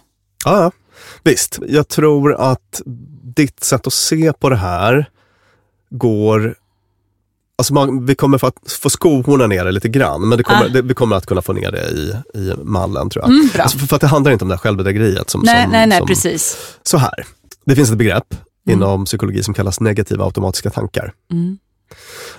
Ja, 0.44 0.62
ja. 0.62 0.70
Visst, 1.24 1.58
jag 1.68 1.88
tror 1.88 2.34
att 2.34 2.82
ditt 3.36 3.64
sätt 3.64 3.86
att 3.86 3.92
se 3.92 4.32
på 4.32 4.48
det 4.50 4.56
här 4.56 5.10
går... 5.90 6.54
Alltså 7.58 7.74
man, 7.74 8.06
vi 8.06 8.14
kommer 8.14 8.38
få, 8.38 8.52
få 8.82 8.90
skohorna 8.90 9.46
ner 9.46 9.64
det 9.64 9.72
lite 9.72 9.88
grann, 9.88 10.28
men 10.28 10.42
kommer, 10.42 10.64
Ah. 10.64 10.68
det, 10.68 10.82
vi 10.82 10.94
kommer 10.94 11.16
att 11.16 11.26
kunna 11.26 11.42
få 11.42 11.52
ner 11.52 11.70
det 11.72 11.88
i, 11.90 12.14
i 12.38 12.52
mallen 12.62 13.10
tror 13.10 13.24
jag. 13.24 13.30
Mm. 13.30 13.48
Alltså 13.58 13.78
för, 13.78 13.86
för 13.86 13.96
att 13.96 14.00
det 14.00 14.06
handlar 14.06 14.32
inte 14.32 14.44
om 14.44 14.48
det 14.48 14.54
här 14.54 14.58
självbedrägeriet. 14.60 15.30
Som, 15.30 15.40
nej, 15.44 15.62
som, 15.62 15.72
nej, 15.72 15.86
nej, 15.86 15.98
som, 15.98 16.06
precis. 16.06 16.56
Så 16.82 16.98
här, 16.98 17.26
det 17.66 17.74
finns 17.76 17.90
ett 17.90 17.98
begrepp 17.98 18.34
Mm. 18.68 18.78
inom 18.78 19.04
psykologi 19.04 19.42
som 19.42 19.54
kallas 19.54 19.80
negativa 19.80 20.24
automatiska 20.24 20.70
tankar. 20.70 21.12
Mm. 21.32 21.58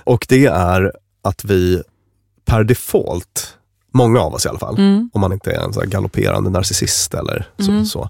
Och 0.08 0.26
det 0.30 0.46
är 0.46 0.92
att 1.22 1.44
vi 1.46 1.84
per 2.46 2.64
default, 2.64 3.58
många 3.94 4.20
av 4.20 4.34
oss 4.34 4.46
i 4.46 4.50
alla 4.50 4.60
fall, 4.60 4.78
Mm. 4.78 5.10
om 5.14 5.22
man 5.22 5.34
inte 5.34 5.52
är 5.52 5.60
en 5.60 5.74
så 5.74 5.82
galopperande 5.82 6.50
narcissist 6.50 7.14
eller 7.14 7.50
så, 7.60 7.72
Mm. 7.72 7.86
så, 7.86 8.10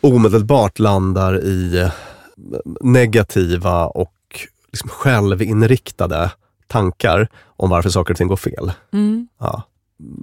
omedelbart 0.00 0.78
landar 0.78 1.44
i 1.44 1.78
eh, 1.78 1.92
negativa 2.80 3.86
och 3.86 4.12
liksom 4.72 4.88
självinriktade 4.90 6.30
tankar 6.66 7.28
om 7.44 7.70
varför 7.70 7.90
saker 7.90 8.14
och 8.14 8.18
ting 8.18 8.28
går 8.28 8.36
fel. 8.36 8.72
Mm. 8.92 9.28
Ja, 9.40 9.62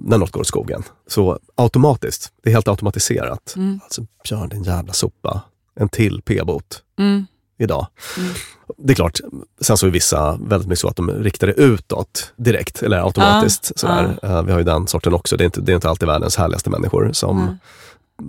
när 0.04 0.18
något 0.18 0.30
går 0.30 0.40
åt 0.40 0.46
skogen. 0.46 0.82
Så 1.06 1.38
automatiskt, 1.54 2.32
det 2.42 2.50
är 2.50 2.54
helt 2.54 2.68
automatiserat. 2.68 3.54
Mm. 3.56 3.80
Alltså, 3.84 4.06
Björn 4.28 4.48
din 4.48 4.62
jävla 4.62 4.92
sopa. 4.92 5.40
En 5.74 5.88
till 5.88 6.22
p-bot 6.22 6.82
Mm. 6.98 7.26
idag. 7.58 7.86
Mm. 8.78 8.86
Det 8.86 8.92
är 8.92 8.94
klart, 8.94 9.20
sen 9.60 9.76
så 9.76 9.86
är 9.86 9.90
vissa 9.90 10.38
väldigt 10.42 10.68
mycket 10.68 10.78
så 10.80 10.88
att 10.88 10.96
de 10.96 11.10
riktar 11.10 11.46
det 11.46 11.52
utåt 11.52 12.32
direkt 12.36 12.82
eller 12.82 13.04
automatiskt. 13.04 13.72
Ja, 13.74 13.80
sådär. 13.80 14.18
Eh, 14.22 14.42
Vi 14.42 14.52
har 14.52 14.58
ju 14.58 14.64
den 14.64 14.86
sorten 14.86 15.14
också. 15.14 15.36
Det 15.36 15.42
är 15.42 15.46
inte, 15.46 15.60
det 15.60 15.72
är 15.72 15.74
inte 15.74 15.88
alltid 15.88 16.08
världens 16.08 16.36
härligaste 16.36 16.70
människor 16.70 17.10
som... 17.12 17.58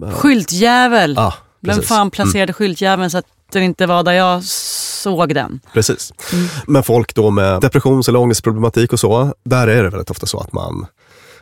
eh, 0.04 0.12
Skyltjävel! 0.12 1.14
Ja, 1.18 1.34
Vem 1.60 1.82
fan 1.82 2.12
placerade 2.12 2.54
skyltjäveln 2.54 3.10
så 3.10 3.18
att 3.18 3.26
den 3.52 3.64
inte 3.64 3.86
var 3.86 4.04
där 4.04 4.12
jag 4.12 4.44
såg 4.44 5.34
den? 5.36 5.60
Precis. 5.74 6.14
Mm. 6.34 6.48
Men 6.68 6.84
folk 6.84 7.16
då 7.16 7.30
med 7.30 7.62
depressions 7.62 8.10
eller 8.10 8.20
ångestproblematik 8.20 8.94
och 8.94 9.00
så, 9.00 9.34
där 9.44 9.68
är 9.68 9.84
det 9.84 9.90
väldigt 9.90 10.10
ofta 10.12 10.26
så 10.26 10.40
att 10.40 10.54
man, 10.54 10.86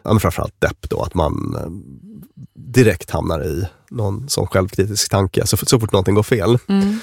ja, 0.04 0.20
framförallt 0.20 0.62
depp 0.62 0.90
då, 0.90 1.02
att 1.02 1.14
man 1.14 1.56
eh, 1.60 1.72
direkt 2.74 3.10
hamnar 3.12 3.44
i 3.46 3.68
någon 3.90 4.30
sån 4.30 4.48
självkritisk 4.48 5.12
tanke 5.12 5.48
så, 5.48 5.58
så 5.58 5.80
fort 5.80 5.92
någonting 5.92 6.16
går 6.16 6.24
fel. 6.24 6.58
Mm. 6.68 7.00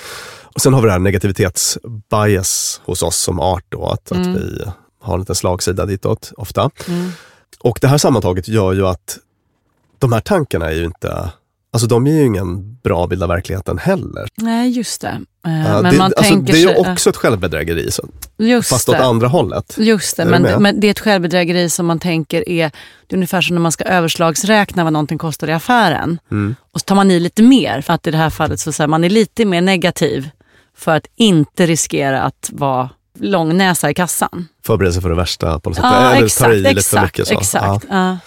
Och 0.56 0.62
sen 0.62 0.74
har 0.74 0.80
vi 0.80 0.86
det 0.86 0.92
här 0.92 0.98
negativitetsbias 0.98 2.80
hos 2.84 3.02
oss 3.02 3.16
som 3.16 3.40
art 3.40 3.64
då, 3.68 3.86
att, 3.86 4.12
att 4.12 4.26
vi 4.26 4.64
har 5.02 5.14
en 5.14 5.20
liten 5.20 5.34
slagsida 5.34 5.86
ditåt 5.86 6.32
ofta. 6.36 6.70
Mm. 6.88 7.10
Och 7.58 7.78
det 7.80 7.88
här 7.88 7.98
sammantaget 7.98 8.48
gör 8.48 8.72
ju 8.72 8.86
att 8.86 9.18
de 9.98 10.12
här 10.12 10.20
tankarna 10.20 10.70
är 10.70 10.74
ju 10.74 10.84
inte, 10.84 11.30
alltså 11.72 11.86
de 11.86 12.06
är 12.06 12.10
ju 12.10 12.26
ingen 12.26 12.74
bra 12.74 13.06
bild 13.06 13.22
av 13.22 13.28
verkligheten 13.28 13.78
heller. 13.78 14.28
Nej, 14.36 14.70
just 14.70 15.00
det. 15.00 15.20
Ja, 15.42 15.50
men 15.50 15.92
det, 15.92 15.98
man 15.98 16.12
alltså, 16.16 16.34
tänker 16.34 16.52
det 16.52 16.58
är 16.58 16.74
ju 16.74 16.90
också 16.90 17.10
ett 17.10 17.16
självbedrägeri, 17.16 17.90
så, 17.90 18.08
just 18.36 18.68
fast 18.68 18.86
det. 18.86 18.92
åt 18.92 19.00
andra 19.00 19.28
hållet. 19.28 19.74
Just 19.78 20.16
det, 20.16 20.24
men, 20.24 20.62
men 20.62 20.80
det 20.80 20.86
är 20.86 20.90
ett 20.90 21.00
självbedrägeri 21.00 21.68
som 21.68 21.86
man 21.86 21.98
tänker 21.98 22.48
är, 22.48 22.70
det 23.06 23.14
är 23.14 23.16
ungefär 23.16 23.40
som 23.40 23.56
när 23.56 23.62
man 23.62 23.72
ska 23.72 23.84
överslagsräkna 23.84 24.84
vad 24.84 24.92
någonting 24.92 25.18
kostar 25.18 25.48
i 25.48 25.52
affären. 25.52 26.18
Mm. 26.30 26.56
Och 26.72 26.80
så 26.80 26.84
tar 26.84 26.96
man 26.96 27.10
i 27.10 27.20
lite 27.20 27.42
mer, 27.42 27.80
för 27.80 27.92
att 27.92 28.06
i 28.06 28.10
det 28.10 28.18
här 28.18 28.30
fallet 28.30 28.60
så 28.60 28.72
säger 28.72 28.88
man 28.88 29.04
är 29.04 29.10
lite 29.10 29.44
mer 29.44 29.60
negativ 29.60 30.30
för 30.76 30.96
att 30.96 31.06
inte 31.16 31.66
riskera 31.66 32.22
att 32.22 32.50
vara 32.52 32.90
långnäsa 33.20 33.90
i 33.90 33.94
kassan. 33.94 34.48
Förbereda 34.66 34.92
sig 34.92 35.02
för 35.02 35.08
det 35.08 35.14
värsta 35.16 35.60
på 35.60 35.70
något 35.70 35.76
sätt. 35.76 35.84
Ja, 35.84 36.10
Eller 36.12 36.24
exakt, 36.26 36.44
tar 36.44 36.52
i 36.52 36.56
lite 36.56 36.68
för 36.70 36.78
exakt, 36.78 37.02
mycket. 37.18 37.28
Så. 37.28 37.34
exakt. 37.34 37.84
Ja. 37.90 37.96
Ja. 37.96 38.18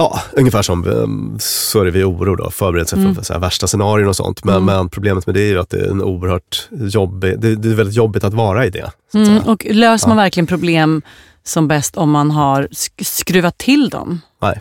Ja, 0.00 0.20
ungefär 0.32 0.62
som 0.62 0.86
um, 0.86 1.36
så 1.40 1.80
är 1.80 1.84
det 1.84 1.90
vid 1.90 2.04
oro 2.04 2.36
då, 2.36 2.50
förbereda 2.50 2.86
sig 2.86 2.98
Mm. 2.98 3.14
för, 3.14 3.22
för 3.22 3.34
så 3.34 3.38
värsta 3.38 3.66
scenarion 3.66 4.08
och 4.08 4.16
sånt. 4.16 4.44
Men, 4.44 4.64
men 4.64 4.88
problemet 4.88 5.26
med 5.26 5.34
det 5.34 5.40
är 5.40 5.46
ju 5.48 5.58
att 5.60 5.70
det 5.70 5.80
är 5.80 5.90
en 5.90 6.02
oerhört 6.02 6.68
jobbig, 6.70 7.40
det, 7.40 7.54
det 7.56 7.68
är 7.70 7.74
väldigt 7.74 7.96
jobbigt 7.96 8.24
att 8.24 8.34
vara 8.34 8.66
i 8.66 8.70
det. 8.70 8.90
Mm, 9.14 9.38
och 9.38 9.66
löser 9.70 10.08
man 10.08 10.16
verkligen 10.16 10.46
problem 10.46 11.02
som 11.44 11.68
bäst 11.68 11.96
om 11.96 12.10
man 12.10 12.30
har 12.30 12.62
sk- 12.62 13.04
skruvat 13.04 13.58
till 13.58 13.88
dem? 13.88 14.20
Nej. 14.42 14.60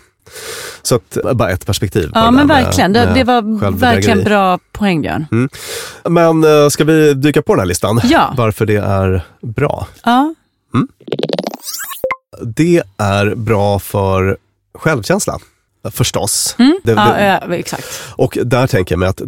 Så 0.82 0.96
att, 0.96 1.18
bara 1.34 1.50
ett 1.50 1.66
perspektiv. 1.66 2.12
Ja 2.14 2.32
men 2.32 2.48
med- 2.48 2.64
verkligen. 2.64 2.94
Det, 2.94 3.06
med 3.06 3.16
det 3.16 3.24
var 3.24 3.72
verkligen 3.72 4.24
bra 4.24 4.60
poäng 4.72 5.02
Björn. 5.02 5.26
Men 6.10 6.44
eh, 6.44 6.70
ska 6.70 6.84
vi 6.84 7.14
dyka 7.14 7.42
på 7.42 7.54
den 7.54 7.60
här 7.60 7.66
listan? 7.68 8.02
Ja. 8.04 8.34
Varför 8.38 8.66
det 8.66 8.76
är 8.76 9.22
bra? 9.42 9.88
Ja. 10.04 10.34
Det 12.42 12.82
är 12.98 13.36
bra 13.36 13.80
för 13.80 14.38
självkänsla. 14.74 15.40
Förstås. 15.92 16.56
Mm. 16.60 16.80
Det- 16.84 16.92
ja, 16.92 17.06
det- 17.18 17.42
ja, 17.48 17.56
exakt. 17.56 17.86
Och 18.16 18.38
där 18.44 18.68
tänker 18.68 18.96
jag 18.96 19.00
mig 19.00 19.10
att 19.10 19.22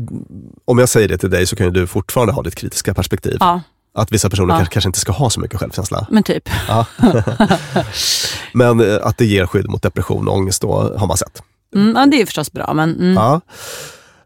om 0.65 0.77
jag 0.79 0.89
säger 0.89 1.07
det 1.07 1.17
till 1.17 1.29
dig 1.29 1.45
så 1.47 1.55
kan 1.55 1.65
ju 1.65 1.71
du 1.71 1.88
fortfarande 1.88 2.33
ha 2.33 2.41
ditt 2.43 2.55
kritiska 2.55 2.93
perspektiv. 2.93 3.38
Ja, 3.39 3.62
Att 3.93 4.12
vissa 4.12 4.30
personer 4.30 4.60
Ja. 4.60 4.65
kanske, 4.65 4.89
inte 4.89 4.99
ska 4.99 5.12
ha 5.12 5.30
så 5.30 5.39
mycket 5.39 5.60
självkänsla. 5.60 6.08
men 6.12 6.23
typ. 6.23 6.49
Ja. 6.67 6.86
Men 8.54 8.80
eh, 8.80 8.97
att 9.04 9.17
det 9.17 9.25
ger 9.25 9.45
skydd 9.45 9.69
mot 9.69 9.82
depression 9.84 10.28
och 10.28 10.36
ångest 10.36 10.62
då 10.62 10.93
har 10.97 11.08
man 11.08 11.17
sett. 11.17 11.43
Mm, 11.75 11.95
ja, 11.95 12.06
det 12.06 12.21
är 12.21 12.25
förstås 12.25 12.52
bra, 12.52 12.73
men 12.73 12.95
mm. 12.95 13.13
Ja. 13.13 13.41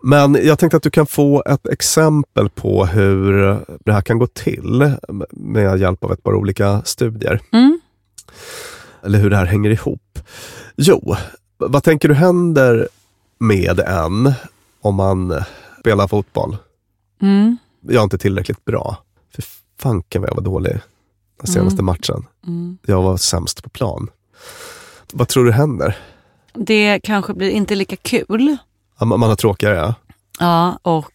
Men 0.04 0.38
jag 0.44 0.60
tänkte 0.60 0.78
att 0.78 0.84
du 0.84 0.90
kan 0.90 1.08
få 1.08 1.44
ett 1.46 1.68
exempel 1.68 2.50
på 2.50 2.86
hur 2.86 3.32
det 3.86 3.94
här 3.94 4.02
kan 4.02 4.20
gå 4.20 4.28
till 4.28 4.94
med 5.32 5.80
hjälp 5.80 6.04
av 6.04 6.12
ett 6.12 6.24
par 6.24 6.34
olika 6.36 6.82
studier. 6.86 7.40
Mm. 7.52 7.80
Eller 9.04 9.20
hur 9.20 9.30
det 9.30 9.36
här 9.38 9.46
hänger 9.46 9.70
ihop. 9.70 10.20
Jo, 10.76 11.16
vad 11.58 11.84
tänker 11.84 12.08
du 12.08 12.14
händer 12.14 12.88
med 13.40 13.80
en 13.80 14.34
om 14.82 14.96
man 14.96 15.44
spelar 15.80 16.08
fotboll. 16.08 16.58
Mm. 17.22 17.58
Jag 17.82 17.96
är 18.00 18.04
inte 18.04 18.18
tillräckligt 18.18 18.66
bra. 18.66 19.03
För 19.36 19.44
fanken 19.80 20.22
vad 20.22 20.30
jag 20.32 20.36
var 20.36 20.44
dålig 20.44 20.80
den 21.42 21.48
senaste 21.48 21.76
Mm. 21.76 21.86
matchen. 21.86 22.26
Mm. 22.48 22.78
Jag 22.86 23.02
var 23.02 23.18
sämst 23.18 23.64
på 23.64 23.70
plan. 23.70 24.10
Vad 25.14 25.28
tror 25.28 25.46
du 25.46 25.52
händer? 25.52 25.98
Det 26.54 27.00
kanske 27.04 27.34
blir 27.34 27.50
inte 27.50 27.76
lika 27.76 27.96
kul. 27.96 28.58
Ja, 29.00 29.06
Man 29.06 29.20
man 29.20 29.30
har 29.30 29.36
tråkigare, 29.36 29.76
ja. 29.76 29.94
Ja, 30.40 30.80
och 30.82 31.12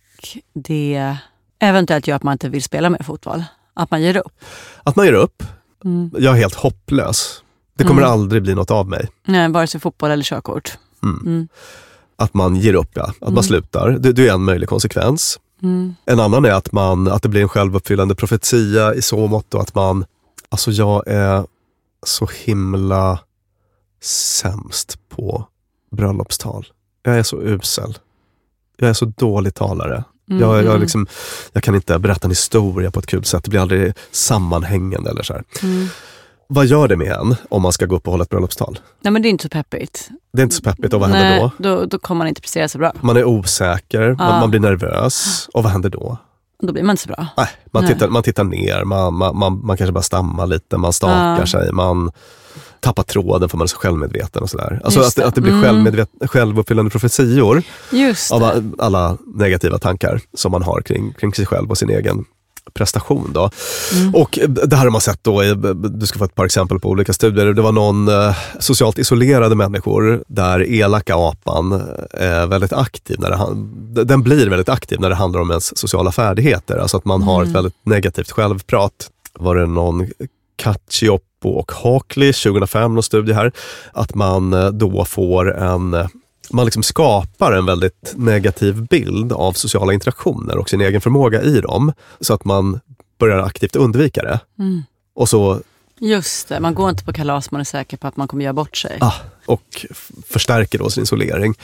det 0.55 1.17
eventuellt 1.59 2.07
gör 2.07 2.17
att 2.17 2.23
man 2.23 2.33
inte 2.33 2.49
vill 2.49 2.63
spela 2.63 2.91
mer 2.91 3.03
fotboll. 3.03 3.45
Att 3.75 3.91
man 3.91 4.03
ger 4.03 4.17
upp. 4.17 4.33
Att 4.83 4.97
man 4.97 5.07
ger 5.07 5.13
upp. 5.13 5.43
Mm. 5.85 6.11
Jag 6.19 6.35
är 6.35 6.39
helt 6.41 6.55
hopplös. 6.55 7.43
Det 7.77 7.85
kommer 7.85 8.03
Mm. 8.03 8.13
aldrig 8.13 8.43
bli 8.43 8.55
något 8.55 8.71
av 8.71 8.89
mig. 8.89 9.09
Nej, 9.27 9.49
vare 9.49 9.67
sig 9.67 9.81
fotboll 9.81 10.11
eller 10.11 10.25
körkort. 10.25 10.79
Mm. 11.03 11.21
Mm. 11.27 11.49
Att 12.17 12.35
man 12.35 12.57
ger 12.57 12.75
upp, 12.75 12.91
ja. 12.95 13.13
Att 13.21 13.33
man 13.33 13.45
slutar. 13.45 13.91
Det, 13.91 14.13
det 14.13 14.29
är 14.29 14.33
en 14.35 14.43
möjlig 14.45 14.69
konsekvens. 14.69 15.39
Mm. 15.63 15.95
En 16.05 16.21
annan 16.21 16.45
är 16.45 16.51
att, 16.51 16.73
man, 16.73 17.09
att 17.09 17.23
det 17.23 17.29
blir 17.29 17.43
en 17.43 17.49
självuppfyllande 17.49 18.15
profetia 18.15 18.95
i 18.95 19.03
så 19.03 19.27
mått 19.27 19.55
att 19.55 19.75
man, 19.75 20.05
alltså 20.49 20.71
jag 20.71 21.03
är 21.07 21.45
så 22.07 22.29
himla 22.45 23.19
sämst 24.03 24.99
på 25.09 25.45
bröllopstal. 25.91 26.67
Jag 27.03 27.19
är 27.19 27.23
så 27.23 27.43
usel. 27.43 27.99
Jag 28.77 28.91
är 28.91 28.95
så 28.95 29.05
dålig 29.05 29.55
talare. 29.55 30.05
Mm, 30.31 30.43
Jag, 30.43 30.57
jag, 30.57 30.67
mm. 30.67 30.81
liksom, 30.81 31.07
jag 31.53 31.63
kan 31.63 31.75
inte 31.75 31.99
berätta 31.99 32.27
en 32.27 32.31
historia 32.31 32.91
på 32.91 33.01
ett 33.01 33.07
kul 33.07 33.25
sätt. 33.25 33.45
Det 33.45 33.51
blir 33.51 33.61
aldrig 33.61 33.95
sammanhängande. 34.11 35.11
Eller 35.11 35.23
så. 35.23 35.35
Mm. 35.63 35.89
Vad 36.51 36.67
gör 36.67 36.89
det 36.89 36.97
med 36.97 37.13
en 37.13 37.37
om 37.49 37.63
man 37.63 37.73
ska 37.73 37.87
gå 37.87 37.97
upp 37.97 38.07
och 38.07 38.13
hålla 38.13 38.23
ett 38.23 38.29
bröllopstal? 38.31 38.79
Nej, 39.01 39.13
men 39.13 39.23
det 39.23 39.29
är 39.29 39.31
inte 39.31 39.43
så 39.43 39.49
peppigt. 39.49 40.09
Det 40.33 40.41
är 40.41 40.45
inte 40.45 40.55
så 40.57 40.63
peppigt. 40.63 40.95
Och 40.95 41.01
vad 41.01 41.11
händer 41.11 41.31
Nej, 41.31 41.51
då? 41.59 41.77
då? 41.77 41.85
Då 41.85 41.99
kommer 41.99 42.19
man 42.19 42.29
inte 42.29 42.41
prestera 42.41 42.69
så 42.69 42.79
bra. 42.79 42.93
Man 43.01 43.17
är 43.17 43.25
osäker, 43.25 44.15
man, 44.19 44.41
man 44.41 44.51
blir 44.51 44.61
nervös. 44.61 45.49
Och 45.55 45.63
vad 45.63 45.73
händer 45.73 45.91
då? 45.91 46.17
Då 46.63 46.73
blir 46.73 46.83
man 46.83 46.93
inte 46.93 47.03
så 47.03 47.09
bra. 47.09 47.27
Nej, 47.37 47.47
man, 47.73 47.85
Nej. 47.85 47.93
Tittar, 47.95 48.09
man 48.09 48.23
tittar 48.23 48.45
ner, 48.45 48.85
man, 48.85 49.15
man, 49.15 49.37
man, 49.39 49.67
man 49.67 49.77
kanske 49.77 49.93
bara 49.93 50.03
stammar 50.03 50.47
lite, 50.47 50.77
man 50.77 50.93
stakar 50.93 51.47
sig, 51.47 51.73
man 51.73 52.11
tappar 52.81 53.03
tråden 53.03 53.49
för 53.49 53.57
man 53.59 53.65
är 53.65 53.69
så 53.69 53.77
självmedveten 53.77 54.43
och 54.43 54.51
sådär. 54.51 54.81
Alltså 54.85 55.01
Just 55.01 55.19
att, 55.19 55.23
det- 55.23 55.29
att 55.29 55.35
det 55.35 55.41
blir 55.41 55.65
Mm. 55.65 56.07
självuppfyllande 56.21 56.91
profetior 56.91 57.63
av 58.33 58.73
alla 58.79 59.17
negativa 59.35 59.79
tankar 59.79 60.21
som 60.35 60.53
man 60.53 60.63
har 60.63 60.81
kring, 60.81 61.13
kring 61.13 61.35
sig 61.35 61.47
själv 61.47 61.71
och 61.71 61.79
sin 61.79 61.91
egen 61.91 62.25
prestation. 62.75 63.31
Då. 63.33 63.51
Mm. 63.95 64.15
Och 64.15 64.39
det 64.47 64.77
här 64.77 64.85
har 64.85 64.91
man 64.91 65.01
sett 65.01 65.25
då, 65.25 65.43
du 65.75 66.07
ska 66.07 66.19
få 66.19 66.25
ett 66.25 66.35
par 66.35 66.45
exempel 66.45 66.79
på 66.79 66.89
olika 66.89 67.13
studier. 67.13 67.47
Det 67.47 67.63
var 67.63 67.73
någon 67.73 68.09
eh, 68.09 68.37
socialt 68.59 68.99
isolerade 68.99 69.55
människor 69.55 70.25
där 70.29 70.71
elaka 70.71 71.15
apan 71.17 71.83
är 72.11 72.47
väldigt 72.47 72.73
aktiv. 72.73 73.17
När 73.21 73.55
det, 73.95 74.05
den 74.05 74.23
blir 74.23 74.49
väldigt 74.49 74.69
aktiv 74.69 75.01
när 75.01 75.09
det 75.09 75.15
handlar 75.15 75.41
om 75.41 75.51
ens 75.51 75.79
sociala 75.79 76.13
färdigheter. 76.13 76.77
Alltså 76.79 76.97
att 76.97 77.05
man 77.05 77.23
har 77.23 77.43
ett 77.43 77.49
väldigt 77.49 77.75
negativt 77.83 78.31
självprat. 78.31 79.11
Var 79.39 79.57
det 79.57 79.67
någon 79.67 80.07
Cacioppo 80.57 81.49
och 81.49 81.73
Hawkley 81.73 82.33
2005, 82.33 82.95
någon 82.95 83.03
studie 83.03 83.33
här, 83.33 83.53
att 83.93 84.15
man 84.15 84.53
eh, 84.53 84.69
då 84.69 85.05
får 85.05 85.59
en 85.59 85.95
eh, 85.95 86.07
man 86.51 86.65
liksom 86.65 86.83
skapar 86.83 87.53
en 87.53 87.67
väldigt 87.67 88.13
negativ 88.17 88.83
bild 88.87 89.33
av 89.33 89.53
sociala 89.53 89.93
interaktioner 89.93 90.59
och 90.59 90.71
sin 90.71 90.81
egen 90.81 91.01
förmåga 91.01 91.43
i 91.43 91.61
dem. 91.61 91.93
Så 92.21 92.35
att 92.35 92.45
man 92.45 92.81
börjar 93.19 93.39
aktivt 93.39 93.77
undvika 93.77 94.23
det. 94.23 94.41
Mm. 94.59 94.83
Och 95.15 95.29
så 95.29 95.61
Just 96.01 96.49
det, 96.49 96.61
man 96.61 96.75
går 96.75 96.91
inte 96.91 97.05
på 97.05 97.13
kalas 97.13 97.51
man 97.51 97.61
är 97.61 97.65
säker 97.65 97.97
på 97.97 98.07
att 98.07 98.17
man 98.17 98.29
kommer 98.29 98.45
göra 98.45 98.53
bort 98.53 98.77
sig. 98.77 98.99
ah, 99.01 99.15
och 99.47 99.87
förstärker 100.27 100.79
då 100.79 100.91
sin 100.91 101.03
isolering. 101.03 101.55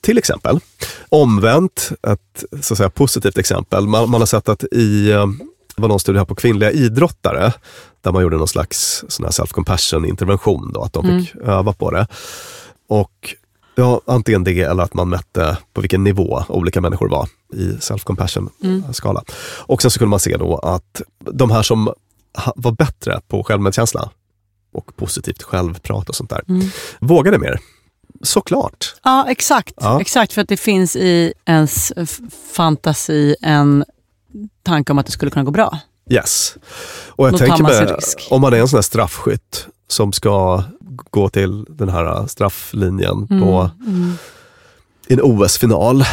Till 0.00 0.18
exempel. 0.18 0.60
Omvänt, 1.08 1.90
ett 2.08 2.44
så 2.62 2.74
att 2.74 2.78
säga, 2.78 2.90
positivt 2.90 3.38
exempel. 3.38 3.86
Man, 3.86 4.10
man 4.10 4.20
har 4.20 4.26
sett 4.26 4.48
att 4.48 4.64
i, 4.72 5.10
eh, 5.10 5.26
det 5.76 5.82
var 5.82 5.88
någon 5.88 6.00
studie 6.00 6.18
här 6.18 6.24
på 6.24 6.34
kvinnliga 6.34 6.70
idrottare, 6.70 7.52
där 8.00 8.12
man 8.12 8.22
gjorde 8.22 8.36
någon 8.36 8.48
slags 8.48 9.04
sån 9.08 9.24
här 9.24 9.32
self-compassion 9.32 10.06
intervention, 10.06 10.72
då, 10.72 10.82
att 10.82 10.92
de 10.92 11.20
fick 11.20 11.34
öva 11.36 11.72
på 11.72 11.90
det. 11.90 12.06
Och 12.88 13.34
ja, 13.80 14.00
antingen 14.06 14.44
det 14.44 14.60
eller 14.60 14.82
att 14.82 14.94
man 14.94 15.08
mätte 15.08 15.56
på 15.72 15.80
vilken 15.80 16.04
nivå 16.04 16.44
olika 16.48 16.80
människor 16.80 17.08
var 17.08 17.28
i 17.52 17.72
self-compassion 17.72 18.92
skala. 18.92 19.24
Och 19.58 19.82
sen 19.82 19.90
så 19.90 19.98
kunde 19.98 20.10
man 20.10 20.20
se 20.20 20.36
då 20.36 20.56
att 20.56 21.02
de 21.18 21.50
här 21.50 21.62
som 21.62 21.92
var 22.56 22.72
bättre 22.72 23.20
på 23.28 23.44
självmedkänsla 23.44 24.10
och 24.72 24.96
positivt 24.96 25.42
självprat 25.42 26.08
och 26.08 26.14
sånt 26.14 26.30
där, 26.30 26.42
vågade 27.00 27.38
mer. 27.38 27.60
Såklart. 28.22 28.94
Ja, 29.02 29.26
exakt. 29.28 29.74
Ja. 29.80 30.00
Exakt, 30.00 30.32
för 30.32 30.40
att 30.40 30.48
det 30.48 30.56
finns 30.56 30.96
i 30.96 31.32
ens 31.44 31.92
fantasi 32.52 33.36
en 33.42 33.84
tanke 34.62 34.92
om 34.92 34.98
att 34.98 35.06
det 35.06 35.12
skulle 35.12 35.30
kunna 35.30 35.44
gå 35.44 35.50
bra. 35.50 35.78
Yes. 36.10 36.56
Och 37.08 37.26
jag 37.26 37.32
Då 37.32 37.38
tänker 37.38 37.96
risk. 37.96 38.28
om 38.30 38.40
man 38.40 38.52
är 38.52 38.58
en 38.58 38.68
sån 38.68 38.76
här 38.76 38.82
straffskytt 38.82 39.66
som 39.88 40.12
ska 40.12 40.64
gå 41.10 41.28
till 41.28 41.64
den 41.68 41.88
här 41.88 42.26
strafflinjen 42.26 43.26
på 43.28 43.70
i 45.08 45.12
en 45.14 45.20
OS-final. 45.22 46.04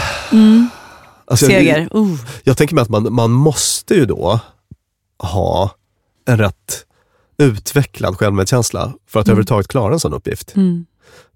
Alltså, 1.25 1.45
jag- 1.45 1.51
Seger. 1.51 1.89
Uh. 1.97 2.15
Jag 2.43 2.57
tänker 2.57 2.75
mig 2.75 2.81
att 2.81 2.89
man, 2.89 3.13
man 3.13 3.31
måste 3.31 3.93
ju 3.95 4.05
då 4.05 4.39
ha 5.19 5.71
en 6.25 6.37
rätt 6.37 6.85
utvecklad 7.37 8.17
självmedkänsla 8.17 8.93
för 9.09 9.19
att 9.19 9.27
överhuvudtaget 9.27 9.67
klara 9.67 9.93
en 9.93 9.99
sån 9.99 10.13
uppgift. 10.13 10.55
Mm. 10.55 10.85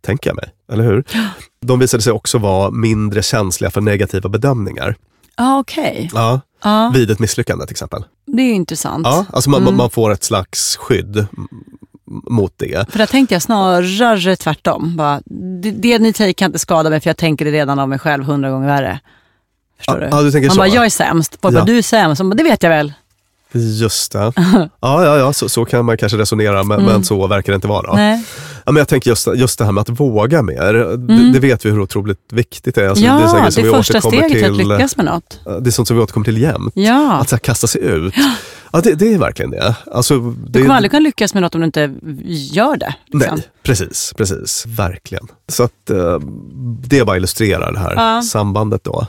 Tänker 0.02 0.30
jag 0.30 0.36
mig, 0.36 0.50
eller 0.72 0.84
hur? 0.84 1.04
De 1.66 1.80
visade 1.80 2.04
sig 2.04 2.14
också 2.14 2.38
vara 2.38 2.72
mindre 2.72 3.24
känsliga 3.24 3.72
för 3.72 3.82
negativa 3.82 4.30
bedömningar. 4.30 4.96
Ja, 5.38 5.60
okej. 5.60 6.10
Ja, 6.14 6.42
Ja, 6.64 6.92
vid 6.96 7.12
ett 7.12 7.20
misslyckande 7.20 7.66
till 7.66 7.74
exempel. 7.74 8.04
det 8.28 8.42
är 8.42 8.46
ju 8.48 8.54
intressant. 8.54 9.08
Ja, 9.08 9.26
alltså 9.34 9.50
man, 9.50 9.62
Mm. 9.62 9.78
man 9.78 9.90
får 9.90 10.12
ett 10.12 10.24
slags 10.24 10.76
skydd 10.78 11.28
mot 12.30 12.54
det. 12.58 12.92
För 12.92 12.98
där 12.98 13.06
tänkte 13.06 13.36
jag 13.36 13.42
snarare 13.42 14.36
tvärtom. 14.36 14.98
Bara, 14.98 15.22
det, 15.62 15.72
det 15.72 16.00
ni 16.00 16.14
säger 16.14 16.34
kan 16.34 16.46
inte 16.46 16.60
skada 16.60 16.90
mig 16.90 17.00
för 17.00 17.10
jag 17.10 17.18
tänker 17.18 17.46
det 17.46 17.52
redan 17.52 17.80
av 17.80 17.90
mig 17.90 18.00
själv 18.00 18.24
hundra 18.24 18.50
gånger 18.50 18.68
värre. 18.68 19.00
Förstår 19.78 20.02
Ja, 20.02 20.10
du? 20.10 20.16
ja, 20.18 20.22
du 20.22 20.32
tänker 20.32 20.48
Man 20.48 20.56
så. 20.56 20.60
bara, 20.60 20.68
jag 20.68 20.86
är 20.86 20.90
sämst. 20.90 21.38
Folk 21.42 21.56
bara, 21.56 21.66
du 21.66 21.78
är 21.78 21.82
sämst. 21.82 22.22
Man 22.22 22.30
bara, 22.30 22.36
det 22.36 22.44
vet 22.44 22.64
jag 22.64 22.70
väl. 22.70 22.94
Just 23.54 24.12
det. 24.12 24.34
Ja, 24.82 25.06
ja, 25.06 25.18
ja 25.18 25.34
så, 25.34 25.50
så 25.50 25.66
kan 25.66 25.86
man 25.86 25.98
kanske 25.98 26.18
resonera, 26.18 26.64
men, 26.64 26.84
men 26.84 27.04
så 27.04 27.28
verkar 27.28 27.52
det 27.54 27.56
inte 27.56 27.68
vara. 27.68 27.92
Mm. 27.94 27.96
Nej. 28.12 28.24
Ja, 28.66 28.72
men 28.72 28.76
jag 28.82 28.88
tänker 28.88 29.10
just, 29.10 29.28
just 29.36 29.60
det 29.60 29.66
här 29.66 29.72
med 29.72 29.82
att 29.82 29.90
våga 30.00 30.42
mer. 30.42 30.74
Det, 30.98 31.32
det 31.34 31.40
vet 31.40 31.66
vi 31.66 31.70
hur 31.70 31.80
otroligt 31.82 32.20
viktigt 32.32 32.76
det 32.76 32.82
är. 32.86 32.90
Alltså, 32.90 33.06
Mm. 33.06 33.22
ja, 33.22 33.28
det 33.32 33.38
är, 33.40 33.46
det 33.46 33.52
säkert 33.52 33.54
som 33.54 33.64
är 33.64 33.68
vi 33.68 33.78
första 33.78 34.02
steget 34.02 34.32
till 34.32 34.46
att 34.46 34.58
lyckas 34.78 34.98
med 34.98 35.06
något. 35.06 35.40
Det 35.64 35.70
är 35.70 35.72
sånt 35.72 35.88
som 35.88 35.98
vi 35.98 36.04
återkommer 36.04 36.26
till 36.26 36.38
jämt. 36.42 36.74
Ja. 36.76 37.14
Att 37.22 37.32
här, 37.32 37.38
kasta 37.38 37.68
sig 37.68 37.82
ut. 37.82 38.14
Ja, 38.74 38.82
det, 38.82 38.94
det 38.96 39.14
är 39.14 39.18
verkligen 39.18 39.52
det. 39.52 39.76
Alltså, 39.92 40.20
det 40.20 40.36
Du 40.50 40.62
kommer 40.62 40.76
aldrig 40.76 40.92
kunna 40.92 41.00
lyckas 41.04 41.34
med 41.34 41.44
något 41.44 41.56
om 41.56 41.62
du 41.62 41.66
inte 41.66 41.94
gör 42.52 42.78
det. 42.78 42.96
liksom. 43.06 43.36
Nej, 43.36 43.46
precis, 43.64 44.14
precis. 44.18 44.66
Verkligen. 44.68 45.28
Så 45.48 45.64
att 45.64 45.90
eh, 45.90 46.20
det 46.88 47.06
bara 47.06 47.18
illustrerar 47.18 47.72
det 47.74 47.80
här 47.80 47.94
Ja. 47.96 48.22
sambandet 48.22 48.84
då. 48.84 49.08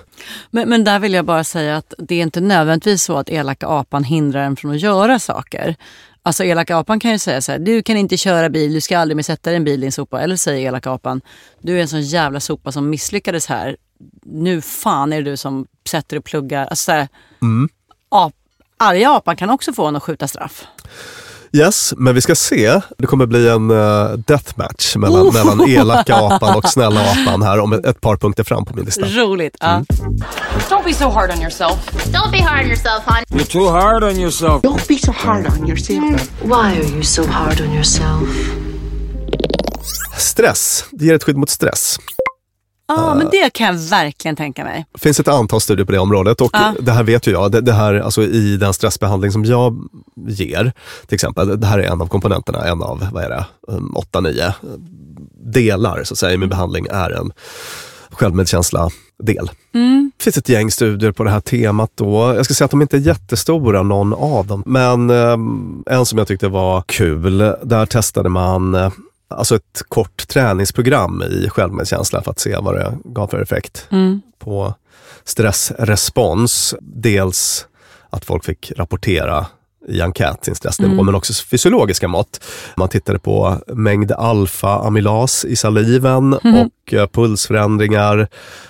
Men, 0.50 0.68
men 0.68 0.84
där 0.84 0.98
vill 0.98 1.12
jag 1.14 1.24
bara 1.24 1.44
säga 1.44 1.76
att 1.76 1.94
det 1.98 2.14
är 2.14 2.22
inte 2.22 2.40
nödvändigtvis 2.40 3.02
så 3.02 3.16
att 3.18 3.28
elaka 3.28 3.66
apan 3.66 4.04
hindrar 4.04 4.40
en 4.42 4.56
från 4.56 4.70
att 4.70 4.80
göra 4.80 5.18
saker. 5.18 5.76
Alltså 6.24 6.44
elaka 6.44 6.76
apan 6.76 7.00
kan 7.00 7.10
ju 7.10 7.18
säga 7.18 7.40
så 7.40 7.52
här, 7.52 7.58
du 7.58 7.82
kan 7.82 7.96
inte 7.96 8.16
köra 8.16 8.48
bil, 8.50 8.72
du 8.72 8.80
ska 8.80 8.98
aldrig 8.98 9.16
mer 9.16 9.22
sätta 9.22 9.50
dig 9.50 9.54
i 9.54 9.56
en 9.56 9.64
bil 9.64 9.82
i 9.82 9.86
en 9.86 9.92
sopa. 9.92 10.20
Eller 10.20 10.36
säger 10.36 10.68
elaka 10.68 10.90
apan, 10.90 11.20
du 11.60 11.76
är 11.78 11.82
en 11.82 11.88
sån 11.88 12.02
jävla 12.02 12.40
sopa 12.40 12.72
som 12.72 12.90
misslyckades 12.90 13.46
här. 13.46 13.76
Nu 14.22 14.60
fan 14.60 15.12
är 15.12 15.22
det 15.22 15.30
du 15.30 15.36
som 15.36 15.66
sätter 15.90 16.16
och 16.16 16.24
pluggar. 16.24 16.66
Alltså 16.66 16.84
så 16.84 16.92
här, 16.92 17.08
Mm. 17.42 17.68
ap, 18.08 18.32
arga 18.76 19.10
apan 19.10 19.36
kan 19.36 19.50
också 19.50 19.72
få 19.72 19.86
en 19.86 19.96
att 19.96 20.02
skjuta 20.02 20.28
straff. 20.28 20.66
Yes, 21.54 21.94
men 21.96 22.14
vi 22.14 22.20
ska 22.20 22.34
se. 22.34 22.80
Det 22.98 23.06
kommer 23.06 23.26
bli 23.26 23.48
en 23.48 23.70
uh, 23.70 24.12
deathmatch 24.12 24.96
mellan, 24.96 25.20
Oh. 25.22 25.32
mellan 25.32 25.60
elaka 25.70 26.16
apan 26.16 26.56
och 26.56 26.64
snälla 26.68 27.00
apan 27.00 27.42
här 27.42 27.60
om 27.60 27.72
ett, 27.72 27.86
ett 27.86 28.00
par 28.00 28.16
punkter 28.16 28.44
fram 28.44 28.64
på 28.64 28.74
min 28.76 28.84
lista. 28.84 29.06
Roligt. 29.06 29.56
Ja. 29.60 29.84
Don't 30.70 30.84
be 30.84 30.94
so 30.94 31.08
hard 31.10 31.30
on 31.30 31.40
yourself. 31.42 31.90
Don't 32.06 32.30
be 32.32 32.42
hard 32.42 32.60
on 32.64 32.68
yourself, 32.68 33.02
hon. 33.06 33.38
You're 33.38 33.52
too 33.52 33.68
hard 33.70 34.04
on 34.04 34.20
yourself. 34.20 34.62
Don't 34.62 34.88
be 34.88 34.98
so 34.98 35.12
hard 35.12 35.46
on 35.46 35.68
yourself. 35.68 36.30
Why 36.42 36.78
are 36.78 36.84
you 36.94 37.02
so 37.02 37.26
hard 37.26 37.60
on 37.60 37.72
yourself? 37.74 38.28
Stress, 40.18 40.84
det 40.90 41.04
ger 41.04 41.14
ett 41.14 41.24
skydd 41.24 41.36
mot 41.36 41.50
stress. 41.50 41.96
Ja, 42.86 43.14
men 43.14 43.28
det 43.30 43.50
kan 43.52 43.66
jag 43.66 43.74
verkligen 43.74 44.36
tänka 44.36 44.64
mig. 44.64 44.86
Det 44.92 45.00
finns 45.00 45.20
ett 45.20 45.28
antal 45.28 45.60
studier 45.60 45.86
på 45.86 45.92
det 45.92 45.98
området 45.98 46.40
och 46.40 46.50
Ja. 46.52 46.74
det 46.80 46.92
här 46.92 47.02
vet 47.02 47.26
ju 47.26 47.32
jag. 47.32 47.52
Det, 47.52 47.60
det 47.60 47.72
här, 47.72 47.94
alltså 47.94 48.22
I 48.22 48.56
den 48.56 48.74
stressbehandling 48.74 49.32
som 49.32 49.44
jag 49.44 49.88
ger, 50.28 50.72
till 51.06 51.14
exempel, 51.14 51.60
det 51.60 51.66
här 51.66 51.78
är 51.78 51.82
en 51.92 52.00
av 52.00 52.06
komponenterna, 52.06 52.64
en 52.64 52.82
av, 52.82 53.08
vad 53.12 53.24
är 53.24 53.28
det, 53.28 53.46
um, 53.68 53.96
åtta, 53.96 54.20
nio 54.20 54.54
delar 55.44 56.04
så 56.04 56.14
att 56.14 56.18
säga, 56.18 56.32
i 56.32 56.36
min 56.36 56.48
behandling 56.48 56.86
är 56.90 57.10
en 57.10 57.32
självmedkänsla-del. 58.10 59.50
Det 60.18 60.24
finns 60.24 60.36
ett 60.36 60.48
gäng 60.48 60.70
studier 60.70 61.12
på 61.12 61.24
det 61.24 61.30
här 61.30 61.40
temat 61.40 61.90
då. 61.94 62.34
Jag 62.36 62.44
ska 62.44 62.54
säga 62.54 62.64
att 62.64 62.70
de 62.70 62.82
inte 62.82 62.96
är 62.96 63.00
jättestora, 63.00 63.82
någon 63.82 64.12
av 64.14 64.46
dem. 64.46 64.62
Men 64.66 65.10
um, 65.10 65.84
en 65.86 66.06
som 66.06 66.18
jag 66.18 66.26
tyckte 66.28 66.48
var 66.48 66.82
kul, 66.86 67.38
där 67.62 67.86
testade 67.86 68.28
man 68.28 68.74
eh, 68.74 68.90
alltså 69.32 69.56
ett 69.56 69.82
kort 69.88 70.28
träningsprogram 70.28 71.22
i 71.22 71.48
självmedkänsla 71.48 72.22
för 72.22 72.30
att 72.30 72.38
se 72.40 72.56
vad 72.60 72.74
det 72.74 72.98
gav 73.04 73.26
för 73.28 73.40
effekt 73.42 73.86
Mm. 73.90 74.22
på 74.38 74.74
stressrespons. 75.24 76.74
Dels 76.80 77.66
att 78.10 78.24
folk 78.24 78.44
fick 78.44 78.72
rapportera 78.76 79.46
i 79.88 80.00
enkät 80.02 80.44
sin 80.44 80.54
stressnivå, 80.54 80.92
Mm. 80.92 81.06
men 81.06 81.14
också 81.14 81.32
fysiologiska 81.44 82.08
mått. 82.08 82.40
Man 82.76 82.88
tittade 82.88 83.18
på 83.18 83.58
mängd 83.66 84.12
alfa-amylas 84.12 85.44
i 85.44 85.56
saliven 85.56 86.28
Mhm. 86.44 86.54
och 86.54 86.94
eh, 86.94 87.06
pulsförändringar, 87.06 88.28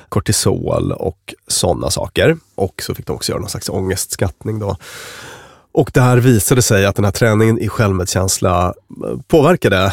kortisol 0.08 0.92
och 0.92 1.34
sådana 1.48 1.90
saker. 1.90 2.36
Och 2.54 2.82
så 2.82 2.94
fick 2.94 3.06
de 3.06 3.16
också 3.16 3.32
göra 3.32 3.40
någon 3.40 3.50
slags 3.50 3.68
ångestskattning. 3.68 4.58
Då. 4.58 4.76
Och 5.74 5.90
där 5.94 6.16
visade 6.16 6.62
sig 6.62 6.86
att 6.86 6.96
den 6.96 7.04
här 7.04 7.12
träningen 7.12 7.58
i 7.58 7.68
självmedkänsla 7.68 8.66
eh, 8.66 9.20
påverkade 9.26 9.92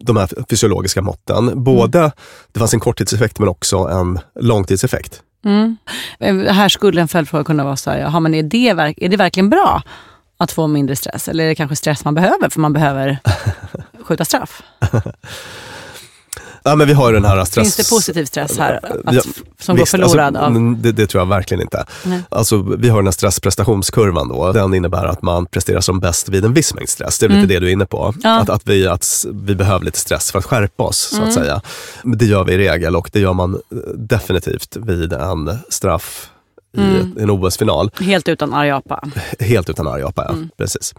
de 0.00 0.16
här 0.16 0.28
fysiologiska 0.50 1.02
måtten. 1.02 1.64
Både, 1.64 2.12
det 2.52 2.58
fanns 2.58 2.74
en 2.74 2.80
korttidseffekt 2.80 3.38
men 3.38 3.48
också 3.48 3.76
en 3.78 4.18
långtidseffekt. 4.40 5.22
Mm. 5.44 5.76
Eh, 6.20 6.54
Här 6.54 6.68
skulle 6.68 7.00
en 7.00 7.08
följdfråga 7.08 7.44
kunna 7.44 7.64
vara 7.64 7.76
så 7.76 7.90
här, 7.90 8.20
men 8.20 8.34
är 8.34 8.42
det, 8.42 8.68
är 8.96 9.08
det 9.08 9.16
verkligen 9.16 9.50
bra 9.50 9.82
att 10.38 10.52
få 10.52 10.66
mindre 10.66 10.96
stress? 10.96 11.28
Eller 11.28 11.44
är 11.44 11.48
det 11.48 11.54
kanske 11.54 11.76
stress 11.76 12.04
man 12.04 12.14
behöver 12.14 12.48
för 12.48 12.60
man 12.60 12.72
behöver 12.72 13.18
skjuta 14.04 14.24
straff? 14.24 14.62
Ja, 16.68 16.74
men 16.76 16.86
vi 16.86 16.92
har 16.92 17.08
ju 17.08 17.14
den 17.14 17.24
här 17.24 17.44
stress... 17.44 17.64
Finns 17.64 17.76
det 17.88 17.94
positiv 17.96 18.24
stress 18.24 18.58
här 18.58 18.80
att, 19.04 19.14
Ja, 19.14 19.22
som 19.60 19.76
går 19.76 19.82
visst, 19.82 19.90
förlorad? 19.90 20.36
alltså, 20.36 20.60
av... 20.60 20.76
det, 20.78 20.92
det 20.92 21.06
tror 21.06 21.20
jag 21.20 21.26
verkligen 21.26 21.60
inte. 21.62 21.84
Nej. 22.04 22.20
Alltså, 22.28 22.62
vi 22.78 22.88
har 22.88 22.96
den 22.98 23.06
här 23.06 23.12
stressprestationskurvan 23.12 24.28
då. 24.28 24.52
Den 24.52 24.74
innebär 24.74 25.04
att 25.06 25.22
man 25.22 25.46
presterar 25.46 25.80
som 25.80 26.00
bäst 26.00 26.28
vid 26.28 26.44
en 26.44 26.54
viss 26.54 26.74
mängd 26.74 26.88
stress. 26.88 27.18
Det 27.18 27.26
är 27.26 27.28
lite 27.28 27.38
Mm. 27.38 27.48
det 27.48 27.58
du 27.58 27.66
är 27.68 27.72
inne 27.72 27.86
på. 27.86 28.14
Ja. 28.22 28.40
Att, 28.40 28.50
att, 28.50 28.62
vi, 28.66 28.86
att 28.86 29.24
vi 29.32 29.54
behöver 29.54 29.84
lite 29.84 29.98
stress 29.98 30.32
för 30.32 30.38
att 30.38 30.44
skärpa 30.44 30.84
oss, 30.84 30.98
så 30.98 31.16
Mm. 31.16 31.28
att 31.28 31.34
säga. 31.34 31.60
Det 32.02 32.24
gör 32.26 32.44
vi 32.44 32.52
i 32.52 32.58
regel 32.58 32.96
och 32.96 33.10
det 33.12 33.20
gör 33.20 33.32
man 33.32 33.54
eh, 33.54 33.76
definitivt 33.94 34.76
vid 34.76 35.12
en 35.12 35.58
straff 35.68 36.30
i 36.76 36.80
Mm. 36.80 37.16
en 37.20 37.30
OS-final. 37.30 37.90
Helt 38.00 38.28
utan 38.28 38.54
arg 38.54 38.70
apa. 38.70 39.00
Helt 39.40 39.70
utan 39.70 39.86
arg 39.88 40.02
apa, 40.02 40.24
ja. 40.28 40.32
Mm. 40.34 40.48
Precis. 40.58 40.94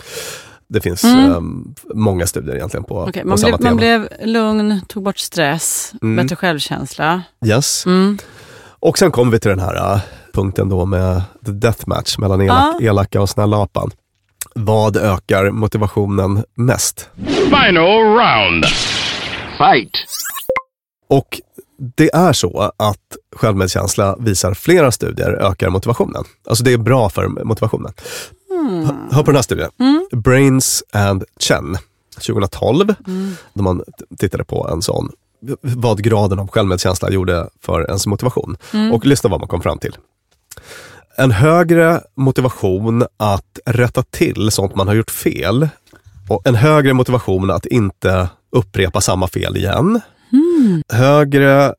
Det 0.70 0.82
finns 0.82 1.04
Mm. 1.04 1.32
ehm, 1.32 1.76
många 1.96 2.28
studier 2.28 2.56
egentligen 2.56 2.84
på, 2.84 3.00
Okej, 3.02 3.22
på 3.24 3.30
man, 3.30 3.38
samma 3.38 3.58
blev, 3.58 3.72
man 3.72 3.80
tema. 3.80 4.08
blev 4.08 4.28
lugn, 4.30 4.82
tog 4.88 5.04
bort 5.04 5.18
stress, 5.18 5.94
Mm. 6.02 6.16
bättre 6.16 6.36
självkänsla. 6.36 7.22
Yes. 7.46 7.86
Mm. 7.86 8.18
Och 8.80 8.98
sen 8.98 9.12
kommer 9.12 9.32
vi 9.32 9.40
till 9.40 9.50
den 9.50 9.60
här 9.60 9.94
äh, 9.94 10.00
punkten 10.34 10.70
då 10.70 10.86
med 10.86 11.22
the 11.46 11.52
deathmatch 11.52 12.18
mellan 12.18 12.42
elak, 12.42 12.76
Ja. 12.80 12.88
elaka 12.88 13.22
och 13.22 13.30
snälla 13.30 13.58
apan. 13.64 13.92
Vad 14.56 14.98
ökar 14.98 15.52
motivationen 15.52 16.44
mest? 16.56 17.10
Final 17.46 18.04
round. 18.04 18.66
Fight. 19.58 19.92
Och 21.10 21.42
det 21.98 22.10
är 22.16 22.34
så 22.34 22.72
att 22.78 22.98
självmedkänsla 23.36 24.16
visar 24.20 24.54
flera 24.54 24.92
studier 24.92 25.30
ökar 25.32 25.70
motivationen. 25.70 26.24
Alltså 26.50 26.64
det 26.64 26.74
är 26.74 26.78
bra 26.78 27.10
för 27.10 27.28
motivationen. 27.28 27.94
Hör- 28.86 29.16
Hör 29.16 29.24
på 29.24 29.32
den 29.32 29.36
här 29.36 29.42
studien. 29.42 29.70
Brains 30.12 30.84
and 30.94 31.24
Chen 31.40 31.78
2012. 32.28 32.96
Då 33.54 33.64
man 33.64 33.84
tittade 34.18 34.44
på 34.44 34.70
en 34.74 34.82
sån, 34.82 35.12
vad 35.62 36.02
graden 36.04 36.40
av 36.40 36.48
självmedkänsla 36.48 37.10
gjorde 37.12 37.50
för 37.62 37.86
ens 37.88 38.08
motivation. 38.08 38.58
Mm. 38.74 38.92
Och 38.94 39.06
lyssna 39.06 39.30
vad 39.30 39.40
man 39.40 39.48
kom 39.50 39.62
fram 39.62 39.78
till. 39.78 39.98
En 41.18 41.32
högre 41.32 42.02
motivation 42.16 43.04
att 43.18 43.60
rätta 43.66 44.04
till 44.04 44.52
sånt 44.52 44.76
man 44.76 44.88
har 44.88 44.96
gjort 44.96 45.12
fel 45.12 45.70
och 46.30 46.48
en 46.48 46.56
högre 46.56 46.94
motivation 46.94 47.52
att 47.52 47.66
inte 47.66 48.30
upprepa 48.52 49.02
samma 49.02 49.28
fel 49.28 49.58
igen. 49.58 50.02
Högre 50.94 51.74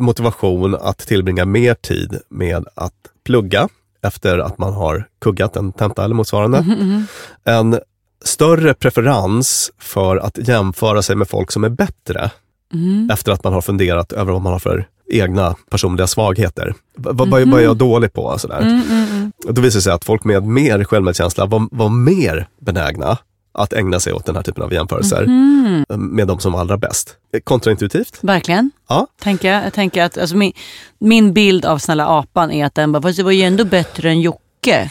motivation 0.00 0.74
att 0.74 0.98
tillbringa 0.98 1.44
mer 1.44 1.74
tid 1.74 2.20
med 2.28 2.64
att 2.74 2.94
plugga 3.24 3.68
efter 4.02 4.38
att 4.38 4.58
man 4.58 4.72
har 4.72 5.04
kuggat 5.20 5.56
en 5.56 5.72
tenta 5.72 6.04
eller 6.04 6.14
motsvarande. 6.14 6.60
Mhm, 6.62 7.06
En 7.44 7.78
större 8.24 8.74
preferens 8.74 9.72
för 9.78 10.16
att 10.16 10.48
jämföra 10.48 11.02
sig 11.02 11.16
med 11.16 11.28
folk 11.28 11.50
som 11.52 11.64
är 11.64 11.68
bättre 11.68 12.30
Mm. 12.72 13.10
efter 13.12 13.32
att 13.32 13.44
man 13.44 13.52
har 13.52 13.60
funderat 13.60 14.12
över 14.12 14.32
vad 14.32 14.42
man 14.42 14.52
har 14.52 14.58
för 14.58 14.88
egna 15.12 15.54
personliga 15.70 16.06
svagheter. 16.06 16.66
V- 16.96 17.10
vad, 17.12 17.28
Mhm. 17.28 17.50
vad 17.50 17.60
är 17.60 17.64
jag 17.64 17.76
dålig 17.76 18.12
på? 18.12 18.38
Sådär. 18.38 18.60
Mm, 18.60 18.82
mm, 18.90 19.06
mm. 19.10 19.32
Då 19.48 19.62
visar 19.62 19.78
det 19.78 19.82
sig 19.82 19.92
att 19.92 20.04
folk 20.04 20.24
med 20.24 20.42
mer 20.44 20.84
självmedkänsla 20.84 21.46
var, 21.46 21.68
var 21.70 21.88
mer 21.88 22.48
benägna 22.60 23.18
att 23.52 23.72
ägna 23.72 24.00
sig 24.00 24.12
åt 24.12 24.26
den 24.26 24.36
här 24.36 24.42
typen 24.42 24.62
av 24.64 24.72
jämförelser 24.72 25.26
Mhm. 25.26 25.84
med 26.16 26.26
de 26.28 26.38
som 26.40 26.52
var 26.52 26.60
allra 26.60 26.76
bäst. 26.78 27.16
Kontraintuitivt. 27.44 28.18
Verkligen. 28.20 28.70
Ja. 28.88 29.06
Tänker 29.22 29.52
jag. 29.52 29.64
jag 29.66 29.72
tänker 29.72 30.02
att, 30.02 30.18
alltså, 30.18 30.36
min, 30.36 30.52
min 30.98 31.32
bild 31.32 31.64
av 31.64 31.78
Snälla 31.78 32.06
apan 32.06 32.50
är 32.50 32.64
att 32.66 32.74
den 32.74 32.92
bara, 32.92 33.02
fast 33.02 33.16
det 33.16 33.22
var 33.22 33.30
ju 33.32 33.42
ändå 33.42 33.64
bättre 33.64 34.10
än 34.10 34.20
Jocke. 34.20 34.90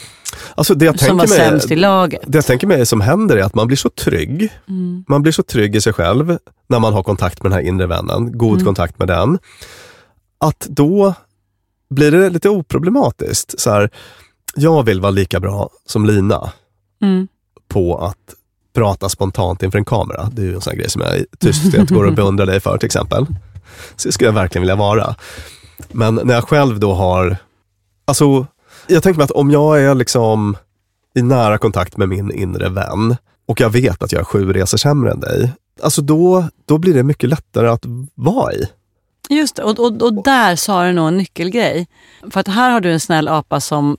Alltså 0.56 0.74
det 0.76 0.86
jag 0.86 1.00
Som 1.00 1.08
tänker 1.08 1.15
var 1.28 1.28
mig, 1.28 1.38
sämst 1.50 1.72
i 1.72 1.76
laget. 1.76 2.22
Det 2.28 2.38
jag 2.38 2.45
tänker 2.45 2.67
mig 2.67 2.86
som 2.86 3.02
händer 3.02 3.38
är 3.38 3.43
att 3.43 3.56
man 3.56 3.67
blir 3.67 3.78
så 3.78 3.89
trygg. 3.89 4.50
Mm. 4.69 5.04
Man 5.08 5.22
blir 5.22 5.32
så 5.34 5.43
trygg 5.43 5.76
i 5.76 5.82
sig 5.82 5.93
själv 5.93 6.38
när 6.67 6.80
man 6.80 6.93
har 6.93 7.04
kontakt 7.04 7.43
med 7.43 7.52
den 7.52 7.60
här 7.60 7.67
inre 7.67 7.88
vännen, 7.88 8.38
god 8.38 8.54
Mm. 8.54 8.65
kontakt 8.65 9.00
med 9.00 9.08
den. 9.08 9.39
Att 10.38 10.60
då 10.69 11.13
blir 11.89 12.12
det 12.12 12.30
lite 12.30 12.50
oproblematiskt. 12.50 13.60
Så 13.60 13.69
här, 13.72 13.89
jag 14.56 14.84
vill 14.84 15.02
vara 15.02 15.12
lika 15.12 15.39
bra 15.39 15.69
som 15.86 16.06
Lina 16.06 16.52
Mm. 17.02 17.28
på 17.67 17.98
att 17.98 18.36
prata 18.79 19.09
spontant 19.09 19.63
inför 19.63 19.77
en 19.77 19.85
kamera. 19.85 20.29
Det 20.31 20.41
är 20.41 20.45
ju 20.45 20.55
en 20.55 20.61
sån 20.61 20.71
här 20.71 20.77
grej 20.77 20.89
som 20.89 21.01
jag 21.01 21.17
i 21.17 21.25
tysthet 21.39 21.89
går 21.89 22.03
och 22.03 22.13
beundrar 22.13 22.45
dig 22.45 22.59
för 22.59 22.77
till 22.77 22.85
exempel. 22.85 23.25
Så 23.95 24.07
det 24.07 24.11
skulle 24.11 24.27
jag 24.27 24.33
verkligen 24.33 24.61
vilja 24.61 24.75
vara. 24.75 25.15
Men 25.91 26.19
när 26.23 26.33
jag 26.33 26.43
själv 26.43 26.79
då 26.79 26.93
har, 26.93 27.37
alltså 28.05 28.45
jag 28.87 29.03
tänker 29.03 29.17
mig 29.17 29.23
att 29.23 29.31
om 29.31 29.51
jag 29.51 29.81
är 29.81 29.95
liksom 29.95 30.57
i 31.15 31.21
nära 31.21 31.57
kontakt 31.57 31.97
med 31.97 32.09
min 32.09 32.31
inre 32.31 32.69
vän 32.69 33.15
och 33.47 33.61
jag 33.61 33.69
vet 33.69 34.03
att 34.03 34.11
jag 34.11 34.19
är 34.19 34.25
sju 34.25 34.53
resor 34.53 34.77
sämre 34.77 35.11
än 35.11 35.19
dig, 35.19 35.51
alltså 35.83 36.01
då, 36.01 36.47
då 36.65 36.77
blir 36.77 36.93
det 36.93 37.03
mycket 37.03 37.29
lättare 37.29 37.67
att 37.67 37.85
vara 38.15 38.53
i. 38.53 38.65
Just 39.29 39.55
det, 39.55 39.63
och, 39.63 39.79
och, 39.79 40.01
och 40.01 40.23
där 40.23 40.55
sa 40.55 40.83
du 40.83 40.91
nog 40.93 41.07
en 41.07 41.17
nyckelgrej. 41.17 41.87
För 42.31 42.39
att 42.39 42.47
här 42.47 42.69
har 42.69 42.81
du 42.81 42.91
en 42.91 42.99
snäll 42.99 43.27
apa 43.27 43.59
som 43.59 43.97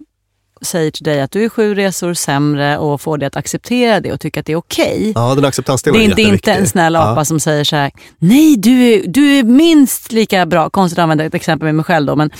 säger 0.62 0.90
till 0.90 1.05
dig 1.05 1.20
att 1.20 1.31
du 1.31 1.44
är 1.44 1.49
sju 1.49 1.75
resor 1.75 2.14
sämre 2.14 2.79
och 2.79 3.01
får 3.01 3.18
dig 3.18 3.27
att 3.27 3.37
acceptera 3.37 4.01
det 4.01 4.12
och 4.12 4.20
tycka 4.20 4.40
att 4.40 4.46
det 4.46 4.53
är 4.53 4.57
okej. 4.57 5.12
Ja, 5.14 5.35
den 5.35 5.44
acceptansdelen 5.44 6.12
Det 6.16 6.23
är 6.23 6.27
är 6.29 6.33
inte, 6.33 6.53
en 6.53 6.66
snäll 6.66 6.96
apa 6.96 7.20
Ja. 7.20 7.25
som 7.25 7.40
säger 7.40 7.64
så 7.64 7.77
här, 7.77 7.90
nej 8.18 8.57
du 8.57 8.83
är, 8.83 9.07
du 9.07 9.38
är 9.38 9.42
minst 9.44 10.12
lika 10.12 10.46
bra, 10.46 10.70
konstigt 10.70 10.99
att 10.99 11.03
använda 11.03 11.25
ett 11.25 11.35
exempel 11.35 11.66
med 11.66 11.75
mig 11.75 11.85
själv 11.85 12.07
då, 12.07 12.16
men 12.16 12.31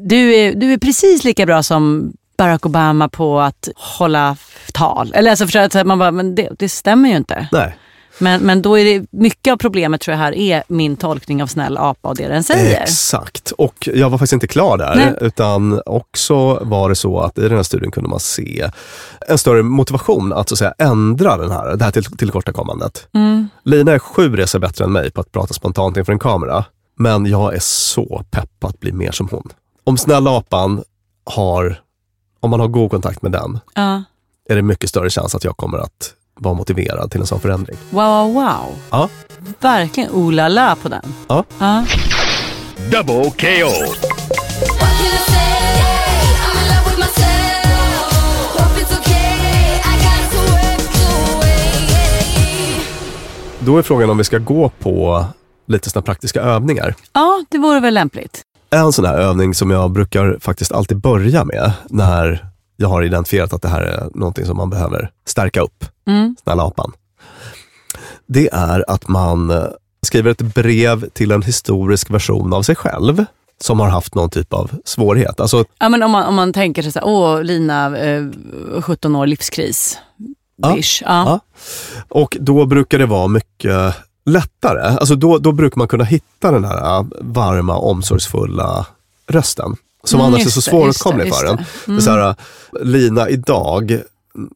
du 0.00 0.34
är, 0.34 0.54
du 0.54 0.72
är 0.72 0.78
precis 0.78 1.24
lika 1.24 1.46
bra 1.46 1.62
som 1.62 2.12
Barack 2.38 2.66
Obama 2.66 3.08
på 3.08 3.40
att 3.40 3.68
hålla 3.76 4.36
tal. 4.72 5.12
Eller 5.14 5.30
alltså 5.30 5.44
förstår 5.44 5.60
att 5.60 5.86
man 5.86 5.98
bara, 5.98 6.10
men 6.10 6.34
det, 6.34 6.48
det 6.58 6.68
stämmer 6.68 7.08
ju 7.08 7.16
inte. 7.16 7.48
Nej. 7.52 7.76
Men, 8.18 8.42
men 8.42 8.62
då 8.62 8.78
är 8.78 8.84
det 8.84 9.06
mycket 9.10 9.52
av 9.52 9.56
problemet 9.56 10.00
tror 10.00 10.12
jag 10.12 10.18
här 10.18 10.34
är 10.34 10.62
min 10.68 10.96
tolkning 10.96 11.42
av 11.42 11.46
snäll 11.46 11.76
apa 11.78 12.08
och 12.08 12.16
det 12.16 12.28
den 12.28 12.44
säger. 12.44 12.82
Exakt, 12.82 13.50
och 13.50 13.88
jag 13.94 14.10
var 14.10 14.18
faktiskt 14.18 14.32
inte 14.32 14.46
klar 14.46 14.78
där. 14.78 14.94
Nej. 14.96 15.14
Utan 15.20 15.80
också 15.86 16.58
var 16.62 16.88
det 16.88 16.94
så 16.94 17.20
att 17.20 17.38
i 17.38 17.42
den 17.42 17.56
här 17.56 17.62
studien 17.62 17.90
kunde 17.90 18.08
man 18.10 18.20
se 18.20 18.70
en 19.28 19.38
större 19.38 19.62
motivation 19.62 20.32
att, 20.32 20.48
så 20.48 20.54
att 20.54 20.58
säga, 20.58 20.74
ändra 20.78 21.36
den 21.36 21.50
här, 21.50 21.76
det 21.76 21.84
här 21.84 21.90
till, 21.92 22.04
tillkortakommandet. 22.04 23.08
Mm. 23.14 23.48
Lina 23.64 23.92
är 23.92 23.98
sju 23.98 24.36
resor 24.36 24.58
bättre 24.58 24.84
än 24.84 24.92
mig 24.92 25.10
på 25.10 25.20
att 25.20 25.32
prata 25.32 25.54
spontant 25.54 25.96
inför 25.96 26.12
en 26.12 26.18
kamera. 26.18 26.64
Men 26.98 27.26
jag 27.26 27.54
är 27.54 27.60
så 27.60 28.24
pepp 28.30 28.50
på 28.60 28.66
att 28.68 28.80
bli 28.80 28.92
mer 28.92 29.12
som 29.12 29.28
hon. 29.30 29.48
Om 29.84 29.98
snälla 29.98 30.36
apan 30.38 30.82
har, 31.24 31.80
om 32.40 32.50
man 32.50 32.60
har 32.60 32.68
god 32.68 32.90
kontakt 32.90 33.22
med 33.22 33.32
den, 33.32 33.58
Ja. 33.74 34.02
är 34.48 34.56
det 34.56 34.62
mycket 34.62 34.90
större 34.90 35.10
chans 35.10 35.34
att 35.34 35.44
jag 35.44 35.56
kommer 35.56 35.78
att 35.78 36.12
vara 36.40 36.54
motiverad 36.54 37.10
till 37.10 37.20
en 37.20 37.26
sån 37.26 37.40
förändring. 37.40 37.76
Wow, 37.90 38.04
wow, 38.06 38.34
wow. 38.34 38.74
Ja. 38.90 39.08
Verkligen 39.60 40.10
oh 40.10 40.32
la 40.32 40.48
la 40.48 40.76
på 40.82 40.88
den. 40.88 41.14
Ja. 41.28 41.44
Ja. 41.58 41.84
Double 42.90 43.30
KO. 43.30 43.92
Då 53.60 53.78
är 53.78 53.82
frågan 53.82 54.10
om 54.10 54.18
vi 54.18 54.24
ska 54.24 54.38
gå 54.38 54.68
på 54.68 55.24
lite 55.66 55.90
såna 55.90 56.02
praktiska 56.02 56.40
övningar. 56.40 56.94
ja, 57.12 57.44
det 57.48 57.58
vore 57.58 57.80
väl 57.80 57.94
lämpligt. 57.94 58.42
En 58.70 58.92
sån 58.92 59.04
här 59.04 59.18
övning 59.18 59.54
som 59.54 59.70
jag 59.70 59.90
brukar 59.90 60.38
faktiskt 60.40 60.72
alltid 60.72 61.00
börja 61.00 61.44
med 61.44 61.72
när 61.88 62.46
jag 62.76 62.88
har 62.88 63.02
identifierat 63.02 63.52
att 63.52 63.62
det 63.62 63.68
här 63.68 63.80
är 63.82 64.08
någonting 64.14 64.46
som 64.46 64.56
man 64.56 64.70
behöver 64.70 65.10
stärka 65.26 65.60
upp, 65.60 65.84
Mm. 66.06 66.36
snälla 66.44 66.62
apan. 66.62 66.92
Det 68.26 68.48
är 68.52 68.84
att 68.90 69.08
man 69.08 69.50
eh, 69.50 69.64
skriver 70.06 70.30
ett 70.30 70.42
brev 70.54 71.08
till 71.08 71.30
en 71.30 71.42
historisk 71.42 72.10
version 72.10 72.52
av 72.52 72.62
sig 72.62 72.76
själv 72.76 73.24
som 73.60 73.80
har 73.80 73.88
haft 73.88 74.14
någon 74.14 74.30
typ 74.30 74.52
av 74.52 74.70
svårighet. 74.84 75.40
Alltså, 75.40 75.64
Ja, 75.78 75.88
men 75.88 76.02
om, 76.02 76.10
man, 76.10 76.24
om 76.26 76.34
man 76.34 76.52
tänker 76.52 76.82
sig 76.82 76.92
så 76.92 76.98
här, 76.98 77.06
åh 77.08 77.42
Lina, 77.42 77.98
eh, 77.98 78.24
17 78.80 79.16
år 79.16 79.26
livskris. 79.26 79.98
Ja. 80.56 80.76
Ja. 81.04 81.40
Och 82.08 82.36
då 82.40 82.66
brukar 82.66 82.98
det 82.98 83.06
vara 83.06 83.28
mycket 83.28 83.94
lättare. 84.26 84.80
Alltså 84.82 85.14
då, 85.14 85.38
då 85.38 85.52
brukar 85.52 85.78
man 85.78 85.88
kunna 85.88 86.04
hitta 86.04 86.50
den 86.50 86.64
här 86.64 86.98
äh, 86.98 87.06
varma, 87.20 87.76
omsorgsfulla 87.76 88.86
rösten. 89.28 89.76
Som 90.06 90.20
Mm, 90.20 90.26
annars 90.26 90.40
är 90.40 90.44
just 90.44 90.54
så 90.54 90.60
det, 90.60 90.64
svåråtkomlig 90.76 91.26
det, 91.26 91.32
för 91.36 91.46
en. 91.46 91.56
det. 91.56 91.62
Det 91.86 91.90
är 91.90 91.90
Mm. 91.90 92.00
så 92.00 92.10
här, 92.10 92.34
Lina 92.82 93.28
idag, 93.28 94.00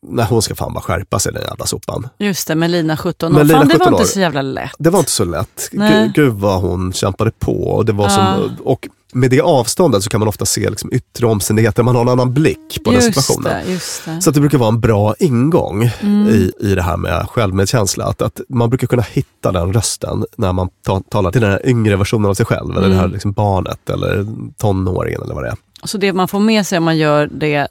när 0.02 0.24
hon 0.24 0.42
ska 0.42 0.54
fan 0.54 0.74
bara 0.74 0.80
skärpa 0.80 1.18
sig 1.18 1.32
den 1.32 1.42
jävla 1.42 1.66
sopan. 1.66 2.08
Just 2.18 2.48
det, 2.48 2.54
med 2.54 2.70
Lina 2.70 2.96
17 2.96 3.32
år. 3.32 3.38
Men 3.38 3.46
Lina 3.46 3.58
Fan, 3.58 3.68
det 3.68 3.74
var 3.74 3.78
17 3.86 3.92
inte 3.94 4.02
år. 4.02 4.06
så 4.06 4.20
jävla 4.20 4.42
lätt. 4.42 4.72
Det 4.78 4.90
var 4.90 4.98
inte 4.98 5.10
så 5.10 5.24
lätt. 5.24 5.68
Nej. 5.72 6.02
Gud, 6.04 6.14
gud 6.14 6.32
vad 6.34 6.60
hon 6.60 6.92
kämpade 6.92 7.30
på. 7.30 7.52
Och, 7.64 7.84
det 7.84 7.92
var 7.92 8.04
Ja. 8.04 8.10
som, 8.10 8.56
och 8.64 8.88
med 9.12 9.30
det 9.30 9.40
avståndet 9.40 10.02
så 10.02 10.10
kan 10.10 10.20
man 10.20 10.28
ofta 10.28 10.44
se 10.44 10.70
liksom 10.70 10.92
yttre 10.92 11.26
omständigheter. 11.26 11.82
Man 11.82 11.94
har 11.94 12.02
en 12.02 12.08
annan 12.08 12.34
blick 12.34 12.84
på 12.84 12.90
den 12.90 12.94
Just 13.00 13.06
situationen. 13.20 13.66
det, 13.66 14.12
det. 14.14 14.20
Så 14.22 14.30
det 14.30 14.40
brukar 14.40 14.58
vara 14.58 14.68
en 14.68 14.80
bra 14.80 15.14
ingång 15.18 15.90
Mm. 16.00 16.28
i, 16.28 16.52
i 16.60 16.74
det 16.74 16.82
här 16.82 16.96
med 16.96 17.26
självmedkänsla. 17.28 18.04
Att, 18.04 18.22
att 18.22 18.40
man 18.48 18.68
brukar 18.70 18.86
kunna 18.86 19.02
hitta 19.12 19.52
den 19.52 19.72
rösten 19.72 20.24
när 20.36 20.52
man 20.52 20.68
ta, 20.86 21.00
talar 21.00 21.32
till 21.32 21.40
den 21.40 21.50
här 21.50 21.66
yngre 21.68 21.96
versionen 21.96 22.30
av 22.30 22.34
sig 22.34 22.46
själv. 22.46 22.70
Eller 22.70 22.80
Mm. 22.86 22.90
det 22.90 22.96
här 22.96 23.08
liksom 23.08 23.32
barnet 23.32 23.90
eller 23.90 24.26
tonåringen 24.56 25.22
eller 25.22 25.34
vad 25.34 25.44
det 25.44 25.48
är. 25.48 25.56
Så 25.84 25.98
det 25.98 26.12
man 26.12 26.28
får 26.28 26.40
med 26.40 26.66
sig 26.66 26.78
om 26.78 26.84
man 26.84 26.98
gör 26.98 27.26
det, 27.32 27.68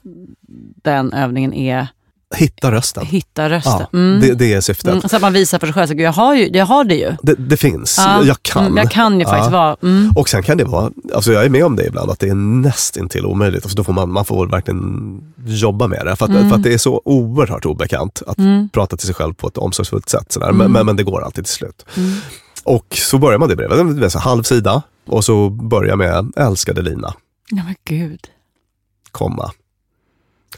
den 0.84 1.12
övningen 1.12 1.54
är 1.54 1.88
Hitta 2.36 2.72
rösten. 2.72 3.06
hitta 3.06 3.50
rösten. 3.50 3.72
Ja, 3.92 3.98
Mm. 3.98 4.20
det, 4.20 4.34
det 4.34 4.52
är 4.54 4.60
syftet. 4.60 4.88
Mm, 4.92 5.00
så 5.08 5.16
att 5.16 5.22
man 5.22 5.32
visar 5.32 5.58
för 5.58 5.66
sig 5.66 5.74
själv, 5.74 5.86
så, 5.86 5.94
"Gud, 5.94 6.06
jag 6.06 6.12
har, 6.12 6.34
ju, 6.34 6.48
jag 6.52 6.66
har 6.66 6.84
det 6.84 6.94
ju. 6.94 7.12
Det, 7.22 7.34
det 7.34 7.56
finns. 7.56 7.94
Ja. 7.98 8.24
Jag 8.24 8.42
kan. 8.42 8.64
Mm, 8.64 8.76
jag 8.76 8.90
kan 8.90 9.20
ju 9.20 9.26
faktiskt 9.26 9.50
vara. 9.52 9.76
Mm. 9.82 10.12
Och 10.16 10.28
sen 10.28 10.42
kan 10.42 10.56
det 10.58 10.64
vara, 10.64 10.90
alltså 11.14 11.32
jag 11.32 11.44
är 11.44 11.48
med 11.48 11.64
om 11.64 11.76
det 11.76 11.86
ibland, 11.86 12.10
att 12.10 12.18
det 12.18 12.28
är 12.28 12.34
nästintill 12.34 13.26
omöjligt. 13.26 13.64
Alltså 13.64 13.76
då 13.76 13.84
får 13.84 13.92
man, 13.92 14.12
man 14.12 14.24
får 14.24 14.46
verkligen 14.46 15.22
jobba 15.46 15.86
med 15.86 16.06
det. 16.06 16.16
För 16.16 16.24
att, 16.24 16.30
Mm. 16.30 16.48
för 16.48 16.56
att 16.56 16.62
det 16.62 16.74
är 16.74 16.78
så 16.78 17.02
oerhört 17.04 17.64
obekant 17.66 18.22
att 18.26 18.38
Mm. 18.38 18.68
prata 18.68 18.96
till 18.96 19.06
sig 19.06 19.14
själv 19.14 19.34
på 19.34 19.48
ett 19.48 19.58
omsorgsfullt 19.58 20.08
sätt. 20.08 20.32
Sådär. 20.32 20.52
Men, 20.52 20.72
men, 20.72 20.86
men 20.86 20.96
det 20.96 21.02
går 21.02 21.22
alltid 21.24 21.44
till 21.44 21.54
slut. 21.54 21.84
Och 22.64 22.86
så 22.96 23.18
börjar 23.18 23.38
man 23.38 23.48
det 23.48 23.56
brevet, 23.56 24.12
så 24.12 24.18
halv 24.18 24.42
sida. 24.42 24.82
Och 25.06 25.24
så 25.24 25.50
börjar 25.50 25.96
med 25.96 26.32
älskade 26.36 26.82
Lina, 26.82 27.14
Ja 27.50 27.62
men 27.64 27.74
gud. 27.84 28.20
komma. 29.10 29.50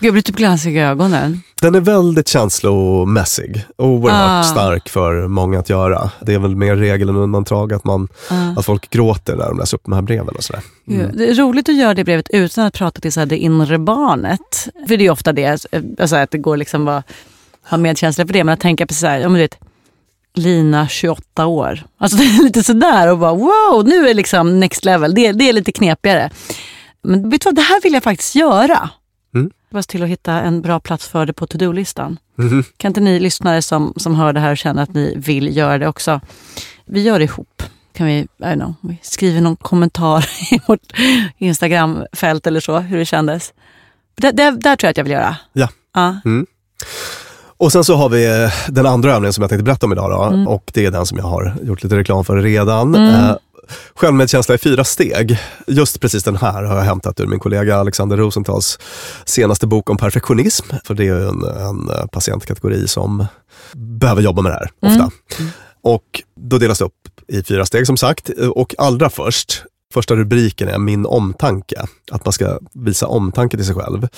Jag 0.01 0.13
blir 0.13 0.23
typ 0.23 0.37
glansig 0.37 0.77
i 0.77 0.81
ögonen. 0.81 1.43
Den 1.61 1.75
är 1.75 1.81
väldigt 1.81 2.29
känslomässig, 2.29 3.65
oerhört 3.79 4.31
Ah. 4.31 4.43
stark 4.43 4.89
för 4.89 5.29
många 5.29 5.59
att 5.59 5.71
göra. 5.71 6.11
Det 6.21 6.35
är 6.35 6.39
väl 6.39 6.57
mer 6.57 6.77
regel 6.77 7.09
än 7.09 7.17
undantag 7.17 7.73
att, 7.73 7.85
man, 7.85 8.09
Ah. 8.31 8.35
att 8.61 8.65
folk 8.67 8.91
gråter 8.91 9.37
när 9.37 9.45
de 9.49 9.59
läser 9.59 9.77
upp 9.77 9.83
de 9.85 9.93
här 9.93 10.03
breven. 10.03 10.29
och 10.37 10.45
sådär. 10.45 10.63
Gud, 10.87 11.11
Det 11.19 11.31
är 11.31 11.35
roligt 11.35 11.69
att 11.69 11.75
göra 11.77 11.95
det 11.95 12.05
brevet 12.05 12.27
utan 12.31 12.67
att 12.67 12.75
prata 12.75 13.01
till 13.01 13.13
så 13.13 13.21
här, 13.21 13.27
det 13.27 13.39
inre 13.39 13.79
barnet. 13.79 14.69
För 14.89 14.97
det 14.97 15.07
är 15.07 15.11
ofta 15.11 15.33
det, 15.33 15.67
alltså 16.01 16.17
att 16.17 16.31
det 16.31 16.39
går 16.39 16.57
liksom 16.57 16.89
att 16.89 17.05
ha 17.71 17.79
medkänsla 17.79 18.27
för 18.27 18.33
det. 18.33 18.45
Men 18.45 18.53
att 18.53 18.61
tänka 18.61 18.87
på 18.87 18.95
så 18.95 19.07
här, 19.07 19.21
men 19.21 19.33
du 19.33 19.39
vet, 19.39 19.59
Lina 20.35 20.89
28 20.89 21.47
år. 21.47 21.83
Alltså 21.99 22.17
det 22.19 22.25
är 22.25 22.45
lite 22.45 22.63
sådär 22.63 23.11
och 23.11 23.19
bara 23.19 23.35
wow, 23.35 23.85
nu 23.87 24.09
är 24.09 24.15
liksom 24.15 24.61
next 24.61 24.85
level. 24.85 25.15
Det, 25.15 25.33
det 25.33 25.49
är 25.49 25.53
lite 25.53 25.73
knepigare. 25.73 26.31
Men 27.03 27.31
vet 27.31 27.41
du 27.41 27.45
vad, 27.45 27.55
det 27.55 27.63
här 27.63 27.81
vill 27.83 27.93
jag 27.93 28.03
faktiskt 28.03 28.35
göra. 28.35 28.91
Mm. 29.73 29.79
Bara 29.79 29.83
se 29.83 29.87
till 29.91 30.03
att 30.03 30.09
hitta 30.09 30.33
en 30.33 30.63
bra 30.63 30.81
plats 30.81 31.09
för 31.09 31.27
det 31.27 31.33
på 31.33 31.47
to-do-listan. 31.47 32.19
Mhm. 32.39 32.65
Kan 32.77 32.89
inte 32.91 33.01
ni 33.01 33.21
lyssnare 33.21 33.63
som, 33.63 33.93
som 33.97 34.15
hör 34.15 34.33
det 34.33 34.41
här 34.41 34.57
känner 34.57 34.83
att 34.83 34.95
ni 34.95 35.15
vill 35.17 35.57
göra 35.57 35.79
det 35.79 35.89
också. 35.89 36.21
Vi 36.85 37.03
gör 37.03 37.19
det 37.19 37.25
ihop. 37.25 37.63
Kan 37.95 38.07
vi, 38.07 38.13
I 38.13 38.27
don't 38.39 38.55
know, 38.55 38.75
vi 38.81 38.99
skriver 39.03 39.41
någon 39.41 39.57
kommentar 39.57 40.29
i 40.55 40.61
vårt 40.69 40.93
Instagramfält 41.39 42.47
eller 42.47 42.61
så, 42.61 42.79
hur 42.79 42.99
det 42.99 43.05
kändes. 43.05 43.53
Det, 44.15 44.31
det, 44.31 44.51
där 44.51 44.77
tror 44.77 44.87
jag 44.87 44.91
att 44.91 44.97
jag 44.97 45.05
vill 45.05 45.13
göra. 45.13 45.37
Ja. 45.53 45.69
Ja. 45.95 46.17
Mm. 46.25 46.47
Och 47.57 47.73
sen 47.73 47.85
så 47.85 47.97
har 47.97 48.09
vi 48.09 48.43
eh, 48.45 48.53
den 48.69 48.87
andra 48.87 49.13
övningen 49.15 49.33
som 49.33 49.43
jag 49.43 49.49
tänkte 49.51 49.65
berätta 49.65 49.87
om 49.87 49.93
idag. 49.93 50.11
Då, 50.11 50.23
Mm. 50.23 50.49
Och 50.49 50.71
det 50.75 50.87
är 50.87 50.91
den 50.91 51.07
som 51.07 51.19
jag 51.19 51.25
har 51.25 51.55
gjort 51.63 51.83
lite 51.83 51.97
reklam 51.97 52.25
för 52.25 52.37
redan. 52.37 52.95
Mm. 52.95 53.09
Eh, 53.15 53.37
Självmedkänsla 53.95 54.55
i 54.55 54.59
fyra 54.59 54.85
steg. 54.85 55.39
Just 55.67 56.01
precis 56.01 56.25
den 56.25 56.37
här 56.37 56.63
har 56.63 56.77
jag 56.77 56.85
hämtat 56.85 57.21
ur 57.21 57.27
min 57.27 57.39
kollega 57.39 57.77
Alexander 57.77 58.17
Rosentals 58.17 58.79
senaste 59.25 59.67
bok 59.67 59.91
om 59.91 59.97
perfektionism. 59.97 60.67
För 60.85 60.95
det 60.95 61.03
är 61.03 61.07
ju 61.07 61.29
en, 61.29 61.43
en 61.45 61.89
eh, 61.89 62.07
patientkategori 62.07 62.89
som 62.89 63.27
behöver 63.73 64.23
jobba 64.23 64.43
med 64.43 64.53
det 64.53 64.57
här 64.57 64.71
ofta. 64.93 65.11
Och 65.83 66.23
då 66.41 66.59
delas 66.59 66.79
det 66.79 66.85
upp 66.85 66.93
i 67.29 67.43
fyra 67.43 67.67
steg 67.67 67.87
som 67.87 67.97
sagt. 67.97 68.29
Och 68.55 68.75
allra 68.79 69.11
först, 69.11 69.65
första 69.93 70.15
rubriken 70.15 70.69
är 70.69 70.79
min 70.79 71.07
omtanke. 71.07 71.87
Att 72.11 72.25
man 72.25 72.33
ska 72.33 72.59
visa 72.73 73.07
omtanke 73.07 73.57
till 73.57 73.67
sig 73.67 73.75
själv 73.75 74.09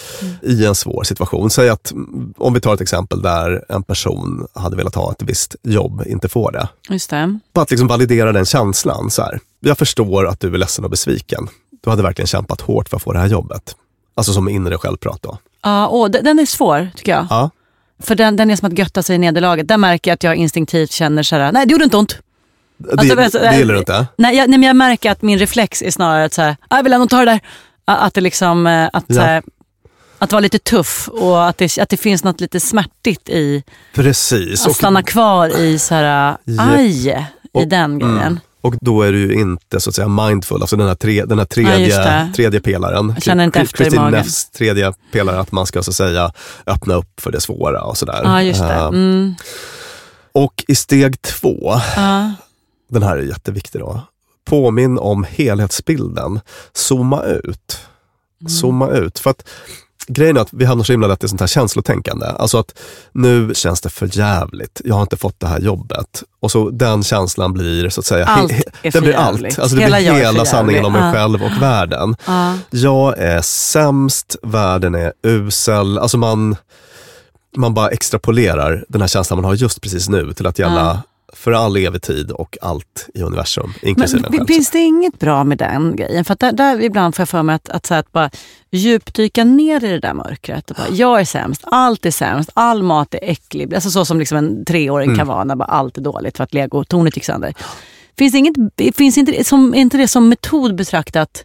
i 0.43 0.67
en 0.67 0.75
svår 0.75 1.05
situation. 1.05 1.51
Säg 1.51 1.69
att, 1.69 1.93
mm, 1.93 2.35
om 2.39 2.55
vi 2.55 2.61
tar 2.61 2.75
ett 2.75 2.81
exempel 2.81 3.23
där 3.23 3.65
en 3.69 3.83
person 3.83 4.47
hade 4.55 4.77
velat 4.77 4.95
ha 4.95 5.13
ett 5.13 5.23
visst 5.23 5.57
jobb, 5.63 6.03
inte 6.07 6.29
får 6.29 6.53
det. 6.53 6.69
Just 6.89 7.11
det. 7.11 7.39
Att 7.53 7.71
liksom 7.71 7.89
validera 7.89 8.33
den 8.33 8.45
känslan. 8.45 9.11
Så 9.11 9.23
här. 9.23 9.41
Jag 9.61 9.79
förstår 9.79 10.27
att 10.27 10.41
du 10.41 10.55
är 10.55 10.59
ledsen 10.59 10.85
och 10.85 10.91
besviken. 10.91 11.49
Du 11.85 11.91
hade 11.91 12.03
verkligen 12.03 12.27
kämpat 12.27 12.61
hårt 12.61 12.89
för 12.89 12.97
att 12.97 13.03
få 13.03 13.13
det 13.13 13.19
här 13.19 13.29
jobbet. 13.29 13.77
Alltså 14.15 14.33
som 14.33 14.49
inre 14.49 14.79
självprat 14.79 15.23
då. 15.23 15.39
Ja, 15.63 15.89
åh, 15.89 16.09
den 16.09 16.39
är 16.39 16.47
svår 16.47 16.91
tycker 16.97 17.13
jag. 17.13 17.27
Ja. 17.31 17.51
För 17.99 18.15
den, 18.15 18.37
den 18.37 18.51
är 18.51 18.57
som 18.57 18.69
att 18.69 18.79
götta 18.79 19.03
sig 19.03 19.17
i 19.17 19.19
nederlaget. 19.19 19.69
Där 19.69 19.77
märker 19.77 20.11
jag 20.11 20.15
att 20.15 20.23
jag 20.23 20.37
instinktivt 20.37 20.91
känner 20.91 21.23
så 21.23 21.37
här, 21.37 21.53
nej 21.53 21.67
det 21.67 21.73
gjorde 21.73 21.85
inte 21.85 21.97
ont. 21.97 22.19
Alltså, 22.99 23.39
det 23.39 23.57
gillar 23.57 23.75
du 23.75 23.79
inte? 23.79 24.07
Nej 24.19 24.37
jag, 24.37 24.51
nej, 24.51 24.59
men 24.59 24.67
jag 24.67 24.77
märker 24.77 25.11
att 25.11 25.23
min 25.23 25.39
reflex 25.39 25.83
är 25.83 25.91
snarare 25.91 26.25
att 26.25 26.33
så 26.33 26.43
här, 26.43 26.57
"Ah, 26.69 26.77
jag 26.77 26.83
vill 26.83 26.93
ändå 26.93 27.07
ta 27.07 27.19
det 27.19 27.25
där. 27.25 27.41
Att 27.85 28.15
det 28.15 28.21
liksom, 28.21 28.67
eh, 28.67 28.89
att, 28.93 29.05
Ja. 29.07 29.23
här, 29.23 29.43
att 30.19 30.33
vara 30.33 30.41
lite 30.41 30.59
tuff 30.59 31.09
och 31.09 31.49
att 31.49 31.59
det, 31.59 31.79
att 31.79 31.89
det 31.89 31.97
finns 31.97 32.25
något 32.25 32.41
lite 32.41 32.61
smärtigt 32.61 33.29
i 33.29 33.63
Precis. 33.95 34.67
att 34.67 34.77
stanna 34.77 35.03
kvar 35.03 35.59
i 35.61 35.79
så 35.79 35.95
här, 35.95 36.37
Ja. 36.45 36.63
aj, 36.77 37.09
i 37.09 37.17
Och- 37.53 37.69
den 37.69 37.99
grejen. 37.99 38.19
Mm. 38.19 38.41
Och 38.61 38.75
då 38.81 39.03
är 39.03 39.13
du 39.13 39.19
ju 39.19 39.35
inte 39.41 39.81
så 39.81 39.91
att 39.91 39.97
säga 39.97 40.09
mindful, 40.09 40.61
alltså 40.61 40.77
den 40.77 40.89
här, 40.89 40.95
tre, 40.95 41.25
den 41.25 41.39
här 41.39 41.47
Ja, 41.51 41.55
tredje, 41.55 41.99
det. 41.99 42.33
tredje 42.37 42.61
pelaren. 42.61 43.13
Jag 43.17 43.23
känner 43.23 43.45
inte 43.45 43.61
efter 43.61 43.75
i 43.75 43.85
Christine 43.85 44.03
magen. 44.03 44.19
Neffs 44.19 44.51
tredje 44.51 44.93
pelare, 45.13 45.41
att 45.41 45.53
man 45.53 45.67
ska 45.67 45.83
så 45.83 45.91
att 45.91 45.95
säga 45.97 46.33
öppna 46.67 46.95
upp 46.95 47.21
för 47.21 47.33
det 47.33 47.41
svåra 47.41 47.83
och 47.83 47.97
sådär. 47.97 48.21
Ja, 48.25 48.43
just 48.43 48.61
det. 48.61 48.75
Eh, 48.75 48.85
Mm. 48.87 49.35
Och 50.33 50.65
i 50.69 50.75
steg 50.75 51.23
två, 51.23 51.81
Ja. 51.97 52.33
Den 52.91 53.03
här 53.03 53.17
är 53.17 53.23
jätteviktig 53.23 53.81
då. 53.81 54.01
Påminn 54.45 54.99
om 54.99 55.25
helhetsbilden. 55.29 56.41
Zooma 56.73 57.23
ut. 57.23 57.79
Mm. 58.41 58.51
Zooma 58.51 58.89
ut. 58.91 59.19
För 59.19 59.31
att 59.31 59.49
grejen 60.07 60.37
är 60.37 60.41
att 60.41 60.49
vi 60.53 60.65
hamnar 60.65 60.85
så 60.85 60.93
himla 60.93 61.07
lätt 61.07 61.25
i 61.25 61.29
sånt 61.29 61.41
här 61.41 61.47
känslotänkande. 61.47 62.27
Alltså 62.27 62.59
att 62.59 62.79
nu 63.13 63.55
känns 63.55 63.81
det 63.81 63.89
för 63.91 64.19
jävligt. 64.19 64.81
Jag 64.85 64.95
har 64.95 65.03
inte 65.03 65.17
fått 65.17 65.41
det 65.41 65.47
här 65.47 65.61
jobbet. 65.61 66.23
Och 66.41 66.51
så 66.51 66.71
den 66.71 67.03
känslan 67.03 67.53
blir 67.53 67.89
så 67.89 68.01
att 68.01 68.07
säga, 68.07 68.27
Allt 68.27 68.53
he- 68.53 68.57
är 68.57 68.73
det 68.83 68.93
för 68.93 69.01
blir 69.01 69.15
allt. 69.15 69.59
Alltså 69.59 69.77
det 69.77 69.83
Hela 69.83 69.97
blir 69.99 70.13
hela 70.13 70.45
sanningen 70.45 70.85
om 70.85 70.93
mig 70.93 71.13
själv 71.13 71.43
och 71.43 71.63
världen. 71.63 72.17
Ja. 72.27 72.59
Jag 72.71 73.19
är 73.19 73.41
sämst, 73.43 74.37
världen 74.43 74.95
är 74.95 75.13
usel. 75.23 75.99
Alltså 75.99 76.19
man, 76.19 76.57
man 77.57 77.75
bara 77.75 77.89
extrapolerar 77.89 78.85
den 78.89 79.01
här 79.01 79.09
känslan 79.09 79.37
man 79.37 79.45
har 79.45 79.55
just 79.55 79.81
precis 79.81 80.09
nu 80.09 80.33
till 80.33 80.47
att 80.47 80.59
gälla 80.59 81.03
Ja. 81.05 81.14
För 81.35 81.53
all 81.53 81.77
evig 81.77 82.03
tid 82.03 82.31
och 82.31 82.59
allt 82.63 83.09
i 83.15 83.23
universum, 83.23 83.73
inklusive 83.83 84.23
Men 84.23 84.33
själv. 84.33 84.47
finns 84.47 84.71
det 84.71 84.79
inget 84.79 85.19
bra 85.19 85.45
med 85.45 85.59
den 85.59 85.97
grejen? 85.97 86.25
För 86.25 86.37
där, 86.41 86.53
där 86.53 86.81
ibland 86.83 87.15
får 87.15 87.21
jag 87.23 87.29
för 87.29 87.43
mig 87.43 87.55
att, 87.55 87.69
att, 87.69 87.87
så 87.87 87.95
att 87.95 88.13
bara 88.13 88.31
djupdyka 88.71 89.45
ner 89.45 89.85
i 89.85 89.89
det 89.89 90.01
där 90.01 90.15
mörkret. 90.15 90.71
Och 90.71 90.77
bara, 90.77 90.89
jag 90.97 91.21
är 91.21 91.25
sämst, 91.25 91.61
allt 91.65 92.07
är 92.07 92.11
sämst, 92.11 92.51
all 92.55 92.83
mat 92.83 93.15
är 93.15 93.21
äcklig. 93.23 93.75
Alltså 93.75 93.91
så 93.91 94.05
som 94.05 94.19
liksom 94.19 94.39
en 94.39 94.65
treåring 94.65 95.05
Mm. 95.09 95.19
kan 95.19 95.27
vara 95.27 95.45
när 95.45 95.57
bara 95.57 95.65
allt 95.69 95.97
är 95.99 96.03
dåligt 96.03 96.37
för 96.37 96.45
att 96.45 96.55
legotornet 96.55 97.17
gick 97.17 97.25
sönder. 97.25 97.55
Finns, 98.19 98.35
inget, 98.35 98.55
finns 98.97 99.19
inte, 99.19 99.45
som, 99.45 99.75
inte 99.75 99.97
det 99.97 100.09
som 100.09 100.29
metod 100.29 100.75
betraktat 100.75 101.45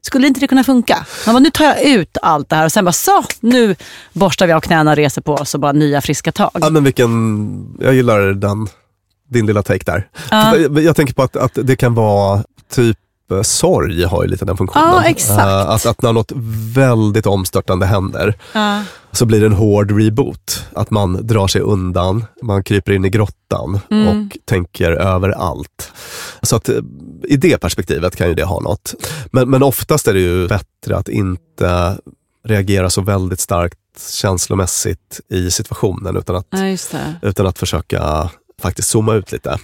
skulle 0.00 0.26
inte 0.26 0.40
det 0.40 0.46
kunna 0.46 0.64
funka? 0.64 1.06
Man 1.26 1.34
bara, 1.34 1.38
nu 1.38 1.50
tar 1.50 1.64
jag 1.64 1.82
ut 1.84 2.16
allt 2.22 2.48
det 2.48 2.56
här 2.56 2.64
och 2.64 2.72
sen 2.72 2.84
bara 2.84 2.92
så, 2.92 3.24
nu 3.40 3.76
borstar 4.12 4.46
vi 4.46 4.52
av 4.52 4.60
knäna, 4.60 4.94
reser 4.94 5.22
på 5.22 5.34
oss 5.34 5.54
och 5.54 5.60
bara 5.60 5.72
nya 5.72 6.00
friska 6.00 6.32
tag. 6.32 6.50
Ja, 6.54 6.70
men 6.70 6.84
vilken, 6.84 7.76
jag 7.80 7.94
gillar 7.94 8.20
den, 8.20 8.68
din 9.28 9.46
lilla 9.46 9.62
take 9.62 9.84
där. 9.86 10.08
Ja. 10.30 10.56
Jag, 10.80 10.96
tänker 10.96 11.14
på 11.14 11.22
att, 11.22 11.36
att 11.36 11.58
det 11.62 11.76
kan 11.76 11.94
vara 11.94 12.44
typ 12.72 12.98
eh, 13.30 13.42
sorg 13.42 14.04
har 14.04 14.22
ju 14.24 14.28
lite 14.28 14.44
den 14.44 14.56
funktionen. 14.56 14.88
Ja, 14.88 15.04
exakt. 15.04 15.40
Eh, 15.40 15.70
att, 15.70 15.86
att 15.86 16.02
när 16.02 16.12
något 16.12 16.32
väldigt 16.74 17.26
omstörtande 17.26 17.86
händer 17.86 18.34
Ja. 18.52 18.82
så 19.12 19.26
blir 19.26 19.40
det 19.40 19.46
en 19.46 19.52
hård 19.52 20.00
reboot. 20.00 20.64
Att 20.72 20.90
man 20.90 21.26
drar 21.26 21.46
sig 21.46 21.60
undan, 21.60 22.24
man 22.42 22.62
kryper 22.64 22.92
in 22.92 23.04
i 23.04 23.08
grottan 23.10 23.80
Mm. 23.90 24.08
och 24.08 24.36
tänker 24.44 24.90
över 24.92 25.30
allt. 25.30 25.92
Så 26.42 26.56
att 26.56 26.68
eh, 26.68 26.76
i 27.24 27.36
det 27.36 27.58
perspektivet 27.58 28.16
kan 28.16 28.28
ju 28.28 28.34
det 28.34 28.44
ha 28.44 28.60
något. 28.60 28.94
Men, 29.32 29.50
men 29.50 29.62
oftast 29.62 30.08
är 30.08 30.14
det 30.14 30.20
ju 30.20 30.48
bättre 30.48 30.96
att 30.96 31.08
inte 31.08 31.96
reagera 32.44 32.90
så 32.90 33.00
väldigt 33.00 33.40
starkt 33.40 33.78
känslomässigt 34.10 35.20
i 35.28 35.50
situationen 35.50 36.16
utan 36.16 36.36
att, 36.36 36.50
det. 36.50 37.14
utan 37.22 37.46
att 37.46 37.58
försöka 37.58 38.30
faktiskt 38.62 38.88
zooma 38.88 39.14
ut 39.14 39.32
lite. 39.32 39.58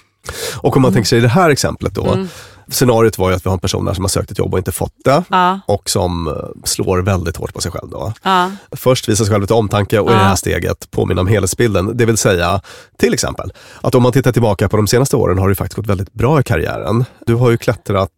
Och 0.57 0.77
om 0.77 0.83
man 0.83 0.93
tänker 0.93 1.09
sig 1.09 1.19
i 1.19 1.21
det 1.21 1.29
här 1.29 1.51
exemplet 1.51 1.95
då, 1.95 2.07
Mm. 2.13 2.29
scenariot 2.69 3.19
var 3.19 3.31
ju 3.31 3.37
att 3.37 3.47
vi 3.47 3.49
har 3.51 3.55
en 3.55 3.61
person 3.61 3.85
där 3.85 3.95
som 3.95 4.05
har 4.05 4.09
sökt 4.09 4.31
ett 4.31 4.39
jobb 4.39 4.53
och 4.53 4.59
inte 4.59 4.73
fått 4.73 4.95
det. 5.05 5.25
Ja. 5.29 5.61
Och 5.67 5.91
som 5.91 6.29
eh, 6.29 6.35
slår 6.65 6.99
väldigt 6.99 7.37
hårt 7.37 7.55
på 7.55 7.61
sig 7.61 7.73
själv. 7.73 7.91
Då. 7.91 8.13
Ja. 8.23 8.51
Först 8.73 9.09
visa 9.09 9.25
sig 9.25 9.33
själv 9.33 9.41
lite 9.41 9.55
omtanke 9.55 9.99
och 9.99 10.11
i 10.11 10.13
Ja. 10.13 10.19
det 10.19 10.25
här 10.25 10.35
steget 10.37 10.91
påminna 10.91 11.21
om 11.21 11.27
helhetsbilden. 11.27 11.97
Det 11.97 12.05
vill 12.07 12.17
säga, 12.17 12.61
till 12.99 13.15
exempel, 13.15 13.53
att 13.81 13.95
om 13.95 14.03
man 14.03 14.13
tittar 14.13 14.33
tillbaka 14.33 14.69
på 14.69 14.77
de 14.77 14.87
senaste 14.87 15.17
åren 15.17 15.39
har 15.39 15.49
det 15.49 15.55
faktiskt 15.55 15.77
gått 15.77 15.87
väldigt 15.87 16.13
bra 16.13 16.41
i 16.41 16.43
karriären. 16.43 17.05
Du 17.27 17.35
har 17.35 17.51
ju 17.51 17.57
klättrat 17.59 18.11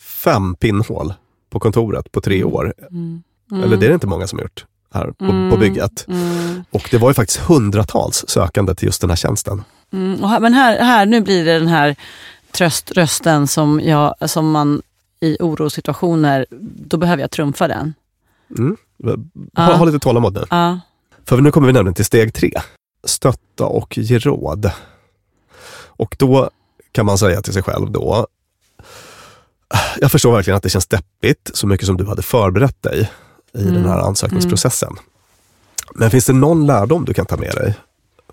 fem 0.00 0.54
pinnhål 0.54 1.14
på 1.50 1.60
kontoret 1.60 2.12
på 2.12 2.20
tre 2.20 2.44
år. 2.44 2.74
Mm. 2.90 3.22
Eller 3.64 3.76
det 3.76 3.86
är 3.86 3.88
det 3.88 3.94
inte 3.94 4.06
många 4.06 4.26
som 4.26 4.38
har 4.38 4.42
gjort 4.44 4.64
här 4.94 5.06
på, 5.18 5.24
Mm. 5.24 5.50
på 5.50 5.56
bygget. 5.56 6.04
Mm. 6.08 6.64
Och 6.70 6.88
det 6.90 6.98
var 6.98 7.10
ju 7.10 7.14
faktiskt 7.14 7.40
hundratals 7.40 8.24
sökande 8.28 8.74
till 8.74 8.86
just 8.86 9.00
den 9.00 9.10
här 9.10 9.16
tjänsten. 9.16 9.62
Mm, 9.92 10.22
här, 10.24 10.40
men 10.40 10.54
här, 10.54 10.78
här, 10.78 11.06
nu 11.06 11.20
blir 11.20 11.44
det 11.44 11.58
den 11.58 11.68
här 11.68 11.96
tröströsten 12.52 13.46
som, 13.46 13.80
jag, 13.80 14.30
som 14.30 14.50
man 14.50 14.82
i 15.20 15.36
orosituationer, 15.40 16.46
då 16.86 16.96
behöver 16.96 17.20
jag 17.22 17.30
trumfa 17.30 17.68
den. 17.68 17.94
Mm. 18.58 18.76
Ha, 19.04 19.16
Ja. 19.52 19.62
ha 19.76 19.84
lite 19.84 19.98
tålamod 19.98 20.34
nu. 20.34 20.44
Ja. 20.50 20.80
För 21.24 21.40
nu 21.40 21.50
kommer 21.50 21.66
vi 21.66 21.72
nämligen 21.72 21.94
till 21.94 22.04
steg 22.04 22.34
tre. 22.34 22.52
Stötta 23.04 23.66
och 23.66 23.98
ge 23.98 24.18
råd. 24.18 24.70
Och 25.86 26.16
då 26.18 26.50
kan 26.92 27.06
man 27.06 27.18
säga 27.18 27.42
till 27.42 27.52
sig 27.52 27.62
själv 27.62 27.90
då, 27.90 28.26
jag 30.00 30.10
förstår 30.12 30.32
verkligen 30.32 30.56
att 30.56 30.62
det 30.62 30.68
känns 30.70 30.86
deppigt 30.86 31.50
så 31.54 31.66
mycket 31.66 31.86
som 31.86 31.96
du 31.96 32.06
hade 32.06 32.22
förberett 32.22 32.82
dig 32.82 33.10
i 33.54 33.62
Mm. 33.62 33.74
den 33.74 33.84
här 33.84 33.98
ansökningsprocessen. 33.98 34.92
Men 35.94 36.10
finns 36.10 36.26
det 36.26 36.32
någon 36.32 36.66
lärdom 36.66 37.04
du 37.04 37.14
kan 37.14 37.26
ta 37.26 37.36
med 37.36 37.54
dig 37.54 37.74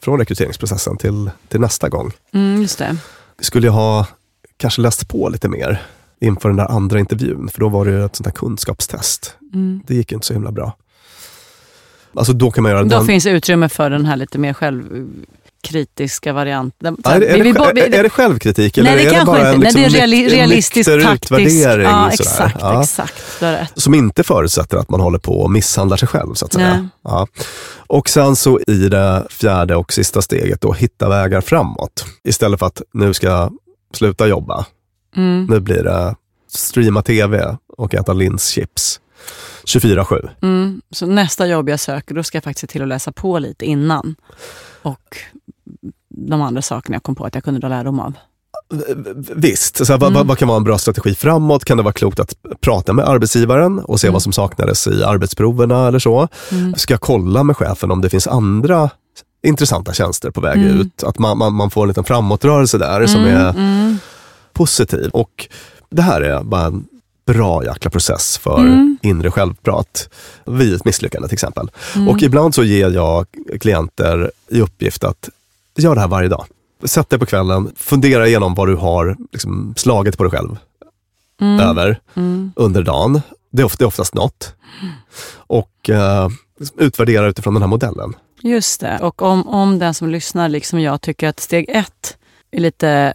från 0.02 0.20
rekryteringsprocessen 0.20 0.98
till, 0.98 1.32
till 1.48 1.60
nästa 1.60 1.90
gång? 1.90 2.12
Mm, 2.34 2.62
just 2.62 2.78
det. 2.78 2.98
Skulle 3.40 3.68
jag 3.68 3.74
ha 3.74 4.08
kanske 4.58 4.82
läst 4.82 5.08
på 5.08 5.30
lite 5.30 5.50
mer 5.50 5.82
inför 6.22 6.50
den 6.50 6.58
där 6.58 6.72
andra 6.72 7.00
intervjun? 7.00 7.50
För 7.54 7.60
då 7.60 7.70
var 7.70 7.86
det 7.86 7.92
ju 7.92 8.06
ett 8.06 8.16
sånt 8.16 8.28
här 8.28 8.34
kunskapstest. 8.34 9.36
Mm. 9.54 9.82
Det 9.88 9.96
gick 9.96 10.12
ju 10.12 10.16
inte 10.16 10.28
så 10.28 10.34
himla 10.34 10.52
bra. 10.52 10.76
Alltså 12.14 12.34
då 12.34 12.52
kan 12.52 12.64
man 12.64 12.72
göra 12.72 12.84
Då 12.84 12.90
den... 12.90 13.06
finns 13.06 13.26
utrymme 13.26 13.70
för 13.70 13.90
den 13.90 14.06
här 14.06 14.16
lite 14.16 14.38
mer 14.38 14.54
självkritiska 15.64 16.34
varianten. 16.34 16.98
Ja, 17.04 17.12
är, 17.12 17.20
det, 17.20 17.26
är, 17.28 17.78
är, 17.78 17.94
är 18.00 18.04
det 18.04 18.10
självkritik 18.10 18.78
eller 18.78 18.96
Nej, 18.96 19.06
det 19.06 19.16
är 19.16 19.20
det 19.20 19.26
bara 19.26 19.38
en, 19.38 19.60
Nej, 19.60 19.74
liksom, 19.74 19.82
det 19.82 19.88
är 19.88 20.08
reali- 20.08 20.24
en 20.24 20.30
realistisk, 20.30 20.90
nykter 20.90 21.06
taktisk. 21.10 21.32
utvärdering? 21.42 21.84
Ja, 21.86 22.10
exakt, 22.12 22.58
Ja. 22.62 22.84
exakt. 22.84 23.14
Som 23.76 23.94
inte 23.94 24.24
förutsätter 24.24 24.78
att 24.78 24.90
man 24.90 25.00
håller 25.00 25.20
på 25.20 25.42
och 25.42 25.52
misshandlar 25.52 25.98
sig 25.98 26.08
själv. 26.08 26.34
så 26.34 26.46
att 26.46 26.54
säga. 26.54 26.74
Nej. 26.74 26.88
Ja. 27.04 27.28
Och 27.88 28.10
sen 28.10 28.36
så 28.36 28.60
i 28.68 28.90
det 28.90 29.28
fjärde 29.30 29.76
och 29.76 29.94
sista 29.94 30.22
steget, 30.22 30.62
då, 30.62 30.74
hitta 30.74 31.10
vägar 31.10 31.42
framåt. 31.42 32.06
Istället 32.24 32.60
för 32.60 32.66
att 32.66 32.82
nu 32.94 33.14
ska 33.14 33.28
jag 33.28 33.54
sluta 33.94 34.28
jobba. 34.28 34.66
Mm. 35.16 35.46
Nu 35.50 35.60
blir 35.60 35.84
det 35.84 36.16
streama 36.54 37.02
tv 37.02 37.58
och 37.78 37.94
äta 37.96 38.14
linschips 38.14 39.00
24-7. 39.66 40.30
Mm. 40.42 40.82
Så 40.92 41.06
nästa 41.06 41.48
jobb 41.48 41.70
jag 41.70 41.80
söker, 41.80 42.16
då 42.16 42.24
ska 42.24 42.36
jag 42.36 42.44
faktiskt 42.44 42.62
se 42.62 42.68
till 42.68 42.82
att 42.82 42.88
läsa 42.88 43.12
på 43.12 43.40
lite 43.40 43.66
innan. 43.66 44.16
Och 44.82 45.18
de 46.10 46.42
andra 46.42 46.62
sakerna 46.62 46.96
jag 46.96 47.04
kom 47.04 47.16
på 47.16 47.26
att 47.26 47.36
jag 47.36 47.44
kunde 47.44 47.60
dra 47.60 47.68
lärdom 47.68 48.00
av. 48.00 48.14
Visst, 49.36 49.86
så 49.86 49.94
här, 49.94 50.00
Mm. 50.02 50.14
vad, 50.14 50.28
vad 50.28 50.38
kan 50.38 50.48
vara 50.48 50.58
en 50.58 50.64
bra 50.64 50.78
strategi 50.78 51.16
framåt? 51.16 51.66
Kan 51.66 51.78
det 51.78 51.84
vara 51.84 51.94
klokt 51.94 52.20
att 52.20 52.34
prata 52.62 52.94
med 52.94 53.06
arbetsgivaren 53.10 53.80
och 53.80 54.00
se 54.00 54.08
Mm. 54.08 54.14
vad 54.14 54.22
som 54.22 54.34
saknades 54.34 54.88
i 54.88 55.04
arbetsproverna 55.04 55.88
eller 55.88 56.00
så? 56.00 56.28
Mm. 56.52 56.76
Ska 56.76 56.94
jag 56.94 57.02
kolla 57.02 57.44
med 57.44 57.58
chefen 57.58 57.92
om 57.92 58.02
det 58.02 58.10
finns 58.10 58.28
andra 58.28 58.90
intressanta 59.44 59.94
tjänster 59.94 60.32
på 60.32 60.42
väg 60.42 60.58
Mm. 60.62 60.80
ut? 60.80 61.04
Att 61.04 61.20
man, 61.20 61.38
man, 61.38 61.54
man 61.54 61.70
får 61.70 61.82
en 61.82 61.88
liten 61.88 62.04
framåtrörelse 62.04 62.78
där 62.78 63.06
som 63.08 63.22
Mm, 63.22 63.36
är 63.38 63.50
mm. 63.50 63.98
positiv. 64.54 65.10
Och 65.14 65.48
det 65.90 66.02
här 66.02 66.22
är 66.22 66.44
bara 66.44 66.66
en 66.66 66.86
bra 67.34 67.66
jäkla 67.66 67.92
process 67.92 68.38
för 68.38 68.60
Mm. 68.60 68.98
inre 69.02 69.32
självprat 69.32 70.10
vid 70.46 70.74
ett 70.74 70.86
misslyckande 70.86 71.28
till 71.28 71.36
exempel. 71.36 71.72
Mm. 71.96 72.08
Och 72.08 72.22
ibland 72.22 72.56
så 72.56 72.64
ger 72.64 72.90
jag 72.90 73.26
klienter 73.60 74.32
i 74.48 74.62
uppgift 74.62 75.04
att 75.04 75.30
göra 75.78 75.96
det 75.96 76.02
här 76.02 76.08
varje 76.08 76.30
dag. 76.30 76.46
Sätt 76.84 77.10
dig 77.10 77.20
på 77.20 77.26
kvällen, 77.26 77.72
fundera 77.76 78.28
igenom 78.28 78.56
vad 78.56 78.68
du 78.68 78.76
har 78.76 79.18
liksom, 79.32 79.74
slagit 79.78 80.18
på 80.18 80.24
dig 80.24 80.32
själv 80.32 80.58
Mm. 81.42 81.60
över 81.60 82.00
Mm. 82.16 82.52
under 82.56 82.84
dagen. 82.84 83.22
Det 83.52 83.62
är, 83.62 83.66
ofta, 83.66 83.78
det 83.78 83.84
är 83.84 83.88
oftast 83.88 84.14
något. 84.16 84.54
Och 85.38 85.90
eh, 85.90 86.30
utvärdera 86.78 87.28
utifrån 87.28 87.54
den 87.54 87.64
här 87.64 87.68
modellen. 87.68 88.14
Just 88.42 88.80
det. 88.82 89.00
Och 89.02 89.22
om, 89.22 89.48
om 89.48 89.80
den 89.80 89.94
som 89.94 90.10
lyssnar, 90.10 90.50
liksom 90.50 90.80
jag, 90.82 91.02
tycker 91.02 91.30
att 91.30 91.40
steg 91.40 91.66
ett 91.70 92.18
är 92.52 92.60
lite 92.60 93.14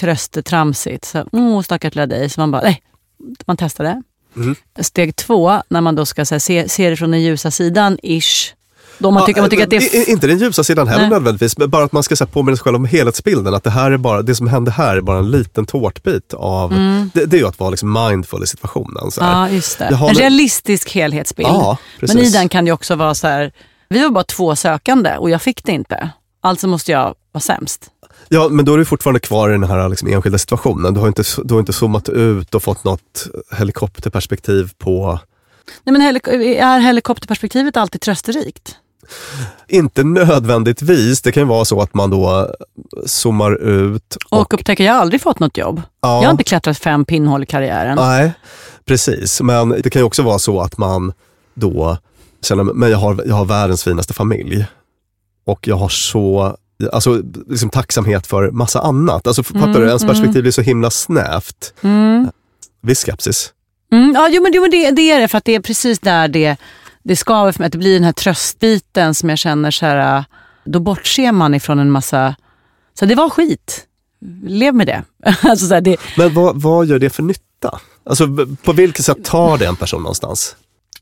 tröstetramsigt. 0.00 1.04
Så, 1.04 1.24
åh, 1.32 1.62
stackars 1.62 1.94
lilla 1.94 2.06
dig. 2.06 2.28
Så 2.28 2.40
man 2.40 2.50
bara, 2.50 2.62
nej, 2.62 2.82
man 3.46 3.56
testar 3.56 3.84
det. 3.84 4.02
Mm. 4.36 4.54
Steg 4.80 5.16
två, 5.16 5.62
när 5.68 5.80
man 5.80 5.94
då 5.94 6.06
ska 6.06 6.24
här, 6.30 6.38
se, 6.38 6.68
se 6.68 6.90
det 6.90 6.96
från 6.96 7.10
den 7.10 7.22
ljusa 7.22 7.50
sidan, 7.50 7.98
ish. 8.02 8.54
Då 8.98 9.10
man 9.10 9.20
Ja, 9.22 9.26
tycker, 9.26 9.40
man 9.40 9.50
tycker 9.50 9.64
att 9.64 9.70
det 9.70 9.76
är... 9.76 9.94
i- 9.94 9.98
i- 9.98 10.10
Inte 10.10 10.26
den 10.26 10.38
ljusa 10.38 10.64
sidan 10.64 10.88
heller 10.88 11.02
Nej. 11.02 11.10
nödvändigtvis, 11.10 11.58
men 11.58 11.70
bara 11.70 11.84
att 11.84 11.92
man 11.92 12.02
ska 12.02 12.16
så 12.16 12.24
här, 12.24 12.30
påminna 12.32 12.56
sig 12.56 12.62
själv 12.64 12.76
om 12.76 12.84
helhetsbilden. 12.84 13.54
Att 13.54 13.64
det, 13.64 13.70
här 13.70 13.90
är 13.90 13.96
bara, 13.96 14.22
det 14.22 14.34
som 14.34 14.48
hände 14.48 14.70
här 14.70 14.96
är 14.96 15.00
bara 15.00 15.18
en 15.18 15.30
liten 15.30 15.66
tårtbit 15.66 16.34
av... 16.34 16.72
Mm. 16.72 17.10
Det, 17.14 17.26
det 17.26 17.36
är 17.36 17.38
ju 17.40 17.46
att 17.46 17.58
vara 17.58 17.70
liksom 17.70 17.92
mindful 17.92 18.42
i 18.42 18.46
situationen. 18.46 19.10
Så 19.10 19.20
här. 19.24 19.40
Ja, 19.40 19.48
just 19.54 19.78
det. 19.78 19.84
En 19.84 20.14
realistisk 20.14 20.90
helhetsbild. 20.94 21.48
Ja. 21.48 21.76
Men 22.00 22.18
i 22.18 22.30
den 22.30 22.48
kan 22.48 22.64
det 22.64 22.72
också 22.72 22.94
vara 22.96 23.14
så 23.14 23.26
här, 23.26 23.52
vi 23.88 24.02
var 24.02 24.10
bara 24.10 24.24
två 24.24 24.56
sökande 24.56 25.16
och 25.16 25.30
jag 25.30 25.42
fick 25.42 25.64
det 25.64 25.72
inte. 25.72 26.10
Alltså 26.40 26.66
måste 26.66 26.92
jag 26.92 27.14
vara 27.32 27.40
sämst. 27.42 27.86
Ja, 28.32 28.48
men 28.48 28.64
då 28.64 28.74
är 28.74 28.78
du 28.78 28.84
fortfarande 28.84 29.20
kvar 29.20 29.48
i 29.48 29.52
den 29.52 29.64
här 29.64 29.88
liksom, 29.88 30.08
enskilda 30.08 30.38
situationen. 30.38 30.94
Du 30.94 31.00
har, 31.00 31.06
inte, 31.08 31.22
du 31.44 31.54
har 31.54 31.60
inte 31.60 31.72
zoomat 31.72 32.08
ut 32.08 32.54
och 32.54 32.62
fått 32.62 32.84
något 32.84 33.26
helikopterperspektiv 33.58 34.70
på... 34.78 35.18
Nej, 35.84 35.92
men 35.92 36.02
helik- 36.02 36.28
är 36.58 36.80
helikopterperspektivet 36.80 37.76
alltid 37.76 38.00
trösterikt? 38.00 38.76
Inte 39.68 40.04
nödvändigtvis. 40.04 41.22
Det 41.22 41.32
kan 41.32 41.48
vara 41.48 41.64
så 41.64 41.80
att 41.80 41.94
man 41.94 42.10
då 42.10 42.54
zoomar 43.06 43.52
ut. 43.54 44.16
Och, 44.30 44.54
upptäcker, 44.54 44.84
jag 44.84 44.92
har 44.92 45.00
aldrig 45.00 45.20
fått 45.22 45.38
något 45.38 45.56
jobb. 45.56 45.82
Ja. 46.00 46.16
Jag 46.16 46.24
har 46.24 46.30
inte 46.30 46.44
klättrat 46.44 46.78
fem 46.78 47.04
pinnhål 47.04 47.42
i 47.42 47.46
karriären. 47.46 47.96
Nej, 47.96 48.32
precis. 48.84 49.40
Men 49.40 49.68
det 49.68 49.90
kan 49.90 50.00
ju 50.00 50.06
också 50.06 50.22
vara 50.22 50.38
så 50.38 50.60
att 50.60 50.78
man 50.78 51.12
då 51.54 51.96
känner, 52.42 52.64
men 52.64 52.90
jag 52.90 52.98
har, 52.98 53.22
jag 53.26 53.34
har 53.34 53.44
världens 53.44 53.84
finaste 53.84 54.14
familj. 54.14 54.66
Och 55.46 55.68
jag 55.68 55.76
har 55.76 55.88
så, 55.88 56.56
alltså 56.92 57.22
liksom 57.48 57.70
tacksamhet 57.70 58.26
för 58.26 58.50
massa 58.50 58.80
annat. 58.80 59.26
Alltså 59.26 59.42
fattar 59.42 59.60
Mm, 59.60 59.80
du? 59.80 59.86
Ens 59.86 60.02
mm. 60.02 60.14
perspektiv 60.14 60.42
blir 60.42 60.52
så 60.52 60.62
himla 60.62 60.90
snävt. 60.90 61.74
Mm. 61.82 62.30
Viss 62.82 63.04
skepsis. 63.04 63.52
Mm, 63.92 64.12
ja, 64.14 64.28
jo, 64.30 64.42
men, 64.42 64.52
jo, 64.54 64.62
men 64.62 64.70
det, 64.70 64.90
det 64.90 65.10
är 65.10 65.20
det, 65.20 65.28
för 65.28 65.38
att 65.38 65.44
det 65.44 65.54
är 65.54 65.60
precis 65.60 65.98
där 65.98 66.28
det, 66.28 66.56
det 67.02 67.16
skaver 67.16 67.52
för 67.52 67.58
mig. 67.60 67.66
Att 67.66 67.72
det 67.72 67.78
blir 67.78 67.94
den 67.94 68.04
här 68.04 68.12
tröstbiten 68.12 69.14
som 69.14 69.28
jag 69.28 69.38
känner 69.38 69.70
så 69.70 69.86
här, 69.86 70.16
äh, 70.16 70.24
då 70.64 70.80
bortser 70.80 71.32
man 71.32 71.54
ifrån 71.54 71.78
en 71.78 71.90
massa, 71.90 72.34
så 72.98 73.06
det 73.06 73.14
var 73.14 73.30
skit. 73.30 73.86
Lev 74.46 74.74
med 74.74 74.86
det. 74.86 75.02
alltså, 75.42 75.66
så 75.66 75.74
här, 75.74 75.80
det 75.80 75.96
Men 76.16 76.34
vad, 76.34 76.62
vad 76.62 76.86
gör 76.86 76.98
det 76.98 77.10
för 77.10 77.22
nytta? 77.22 77.80
Alltså 78.04 78.26
på 78.62 78.72
vilket 78.72 79.04
sätt 79.04 79.24
tar 79.24 79.58
det 79.58 79.66
en 79.66 79.76
person 79.76 80.02
någonstans? 80.02 80.56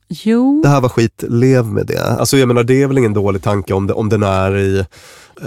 jo. 0.08 0.60
Det 0.62 0.68
här 0.68 0.80
var 0.80 0.88
skit, 0.88 1.24
lev 1.28 1.64
med 1.66 1.86
det. 1.86 2.02
Alltså 2.02 2.38
jag 2.38 2.48
menar 2.48 2.64
det 2.64 2.82
är 2.82 2.86
väl 2.86 2.98
ingen 2.98 3.14
dålig 3.14 3.42
tanke 3.42 3.74
om, 3.74 3.86
det, 3.86 3.92
om 3.92 4.08
den 4.08 4.22
är 4.22 4.56
i, 4.58 4.84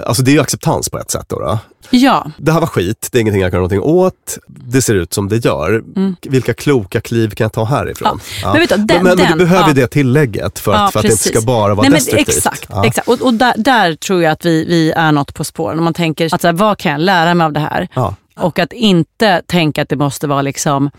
alltså 0.05 0.23
det 0.23 0.31
är 0.31 0.33
ju 0.33 0.39
acceptans 0.39 0.89
på 0.89 0.99
ett 0.99 1.11
sätt 1.11 1.25
då. 1.27 1.39
då. 1.39 1.59
Ja. 1.89 2.31
Det 2.37 2.51
här 2.51 2.59
var 2.59 2.67
skit, 2.67 3.09
det 3.11 3.17
är 3.17 3.21
ingenting 3.21 3.41
jag 3.41 3.51
kan 3.51 3.57
göra 3.57 3.67
någonting 3.69 3.93
åt. 3.95 4.37
Det 4.47 4.81
ser 4.81 4.95
ut 4.95 5.13
som 5.13 5.29
det 5.29 5.45
gör. 5.45 5.83
Vilka 6.29 6.53
kloka 6.53 7.01
kliv 7.01 7.29
kan 7.29 7.45
jag 7.45 7.53
ta 7.53 7.63
härifrån? 7.65 8.07
Mm. 8.43 8.51
Men 8.51 8.61
vet 8.61 8.69
du, 8.69 8.75
den- 8.75 8.87
men, 8.87 9.03
men, 9.03 9.17
den- 9.17 9.31
du 9.37 9.45
behöver 9.45 9.67
ja. 9.67 9.73
det 9.73 9.87
tillägget 9.87 10.59
för 10.59 10.71
att, 10.73 10.79
Ja, 10.79 10.91
för 10.91 10.99
att 10.99 11.03
det 11.05 11.11
inte 11.11 11.23
ska 11.29 11.41
bara 11.41 11.75
vara 11.75 11.81
Nej, 11.81 11.89
men 11.89 11.91
destruktivt. 11.99 12.37
Exakt, 12.37 12.65
Ja. 12.69 12.85
exakt. 12.85 13.07
och, 13.07 13.21
och 13.21 13.33
där, 13.33 13.53
där 13.57 13.95
tror 13.95 14.23
jag 14.23 14.31
att 14.31 14.45
vi, 14.45 14.65
vi 14.65 14.91
är 14.91 15.11
något 15.11 15.33
på 15.33 15.43
spåren. 15.43 15.77
Om 15.77 15.83
man 15.83 15.93
tänker, 15.93 16.35
att 16.35 16.41
så 16.41 16.47
här, 16.47 16.53
vad 16.53 16.77
kan 16.77 16.91
jag 16.91 17.01
lära 17.01 17.33
mig 17.33 17.45
av 17.45 17.53
det 17.53 17.59
här? 17.59 17.87
Ja. 17.93 18.15
Och 18.37 18.59
att 18.59 18.73
inte 18.73 19.41
tänka 19.47 19.81
att 19.81 19.89
det 19.89 19.95
måste 19.95 20.27
vara 20.27 20.41
liksom 20.41 20.91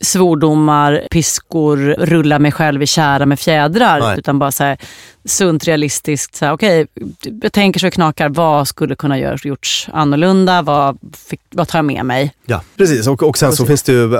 svordomar, 0.00 1.06
piskor, 1.10 1.76
rulla 1.98 2.38
mig 2.38 2.52
själv 2.52 2.82
i 2.82 2.86
kära 2.86 3.26
med 3.26 3.40
fjädrar. 3.40 4.00
Nej. 4.00 4.18
Utan 4.18 4.38
bara 4.38 4.52
så 4.52 4.64
här, 4.64 4.78
sunt, 5.30 5.64
realistiskt. 5.64 6.34
Så 6.36 6.44
här, 6.44 6.52
okej, 6.52 6.86
jag 7.42 7.52
tänker 7.52 7.80
så 7.80 7.86
det 7.86 7.90
knakar. 7.90 8.28
Vad 8.28 8.68
skulle 8.68 8.94
kunna 8.94 9.18
görs, 9.18 9.44
gjorts 9.46 9.88
annorlunda? 9.92 10.62
Vad, 10.62 10.98
fick, 11.28 11.40
vad 11.50 11.68
tar 11.68 11.78
jag 11.78 11.84
med 11.84 12.04
mig? 12.04 12.32
Ja, 12.46 12.60
precis. 12.76 13.06
Och, 13.06 13.22
och 13.22 13.38
sen 13.38 13.52
så 13.52 13.66
finns 13.66 13.82
det 13.82 13.92
ju, 13.92 14.12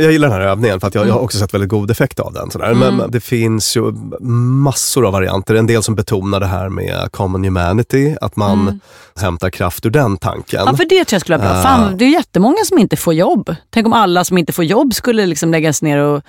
jag 0.00 0.12
gillar 0.12 0.28
den 0.28 0.40
här 0.40 0.46
övningen 0.46 0.80
för 0.80 0.86
att 0.88 0.94
jag, 0.94 1.08
jag 1.08 1.12
har 1.14 1.20
också 1.20 1.38
sett 1.38 1.54
väldigt 1.54 1.70
god 1.70 1.90
effekt 1.90 2.20
av 2.20 2.32
den. 2.32 2.50
Sådär. 2.50 2.74
Men, 2.74 2.82
Mm. 2.82 2.96
men 2.96 3.10
det 3.10 3.20
finns 3.20 3.76
ju 3.76 3.82
massor 4.20 5.06
av 5.06 5.12
varianter. 5.12 5.54
En 5.54 5.66
del 5.66 5.82
som 5.82 5.94
betonar 5.94 6.40
det 6.40 6.46
här 6.46 6.68
med 6.68 7.08
common 7.10 7.44
humanity, 7.44 8.16
att 8.20 8.36
man 8.36 8.60
Mm. 8.60 8.80
hämtar 9.20 9.50
kraft 9.50 9.86
ur 9.86 9.90
den 9.90 10.16
tanken. 10.16 10.62
Ja, 10.66 10.76
för 10.76 10.84
det 10.84 11.04
tror 11.04 11.14
jag 11.14 11.20
skulle 11.20 11.36
vara 11.38 11.48
bra. 11.48 11.58
Ah. 11.58 11.62
Fan, 11.62 11.96
det 11.96 12.04
är 12.04 12.08
jättemånga 12.08 12.64
som 12.64 12.78
inte 12.78 12.96
får 12.96 13.14
jobb. 13.14 13.54
Tänk 13.70 13.86
om 13.86 13.92
alla 13.92 14.24
som 14.24 14.38
inte 14.38 14.52
får 14.52 14.64
jobb 14.64 14.94
skulle 14.94 15.26
liksom 15.26 15.50
läggas 15.50 15.82
ner 15.82 15.98
och 15.98 16.22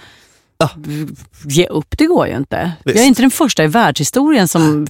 ge 1.45 1.67
upp. 1.67 1.97
Det 1.97 2.05
går 2.05 2.27
ju 2.27 2.35
inte. 2.37 2.71
Visst. 2.85 2.95
Jag 2.95 3.03
är 3.03 3.07
inte 3.07 3.21
den 3.21 3.31
första 3.31 3.63
i 3.63 3.67
världshistorien 3.67 4.47
som... 4.47 4.87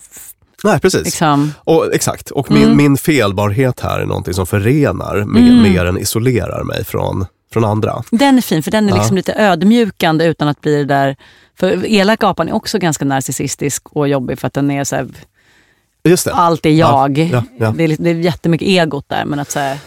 Nej, 0.63 0.79
precis. 0.79 1.05
Liksom, 1.05 1.53
Och, 1.63 1.93
exakt. 1.93 2.31
Och 2.31 2.51
min, 2.51 2.63
Mm. 2.63 2.77
min 2.77 2.97
felbarhet 2.97 3.79
här 3.79 3.99
är 3.99 4.05
någonting 4.05 4.33
som 4.33 4.45
förenar 4.47 5.23
mer, 5.25 5.41
Mm. 5.41 5.61
mer 5.61 5.85
än 5.85 5.97
isolerar 5.97 6.63
mig 6.63 6.85
från 6.85 7.25
från 7.53 7.65
andra. 7.65 8.03
Den 8.11 8.37
är 8.37 8.41
fin, 8.41 8.63
för 8.63 8.71
den 8.71 8.85
är 8.85 8.89
Ja. 8.89 8.95
liksom 8.97 9.15
lite 9.15 9.33
ödmjukande 9.33 10.25
utan 10.25 10.47
att 10.47 10.61
bli 10.61 10.75
det 10.77 10.85
där... 10.85 11.15
För 11.59 11.85
elak 11.85 12.23
apan 12.23 12.47
är 12.49 12.53
också 12.55 12.77
ganska 12.79 13.05
narcissistisk 13.05 13.83
och 13.89 14.07
jobbig 14.07 14.39
för 14.39 14.47
att 14.47 14.53
den 14.53 14.71
är 14.71 14.83
så 14.83 14.95
här, 14.95 15.07
allt 16.31 16.65
är 16.65 16.69
jag. 16.69 17.17
Ja, 17.17 17.43
ja. 17.59 17.73
Det, 17.77 17.83
är, 17.83 17.95
det 17.99 18.09
är 18.09 18.15
jättemycket 18.15 18.67
egot 18.67 19.09
där. 19.09 19.25
Men 19.25 19.39
att 19.39 19.51
så 19.51 19.59
här, 19.59 19.77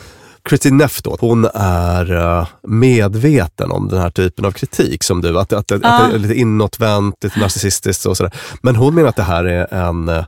Christine 0.49 0.77
Neff 0.77 1.03
då, 1.03 1.17
hon 1.21 1.45
är 1.55 2.13
eh, 2.41 2.47
medveten 2.63 3.71
om 3.71 3.89
den 3.89 4.01
här 4.01 4.11
typen 4.11 4.45
av 4.45 4.53
kritik 4.53 5.05
som 5.05 5.21
du, 5.21 5.39
att, 5.39 5.53
att, 5.53 5.73
att 5.73 5.81
Ja. 5.83 6.07
det 6.11 6.15
är 6.15 6.19
lite 6.19 6.35
inåtvänt, 6.35 7.25
lite 7.25 7.41
narcissistiskt 7.41 8.07
och 8.07 8.17
sådär. 8.17 8.33
Men 8.63 8.77
hon 8.77 8.95
menar 8.95 9.09
att 9.09 9.17
det 9.17 9.23
här 9.23 9.45
är 9.45 9.75
en 9.75 10.09
eh, 10.09 10.25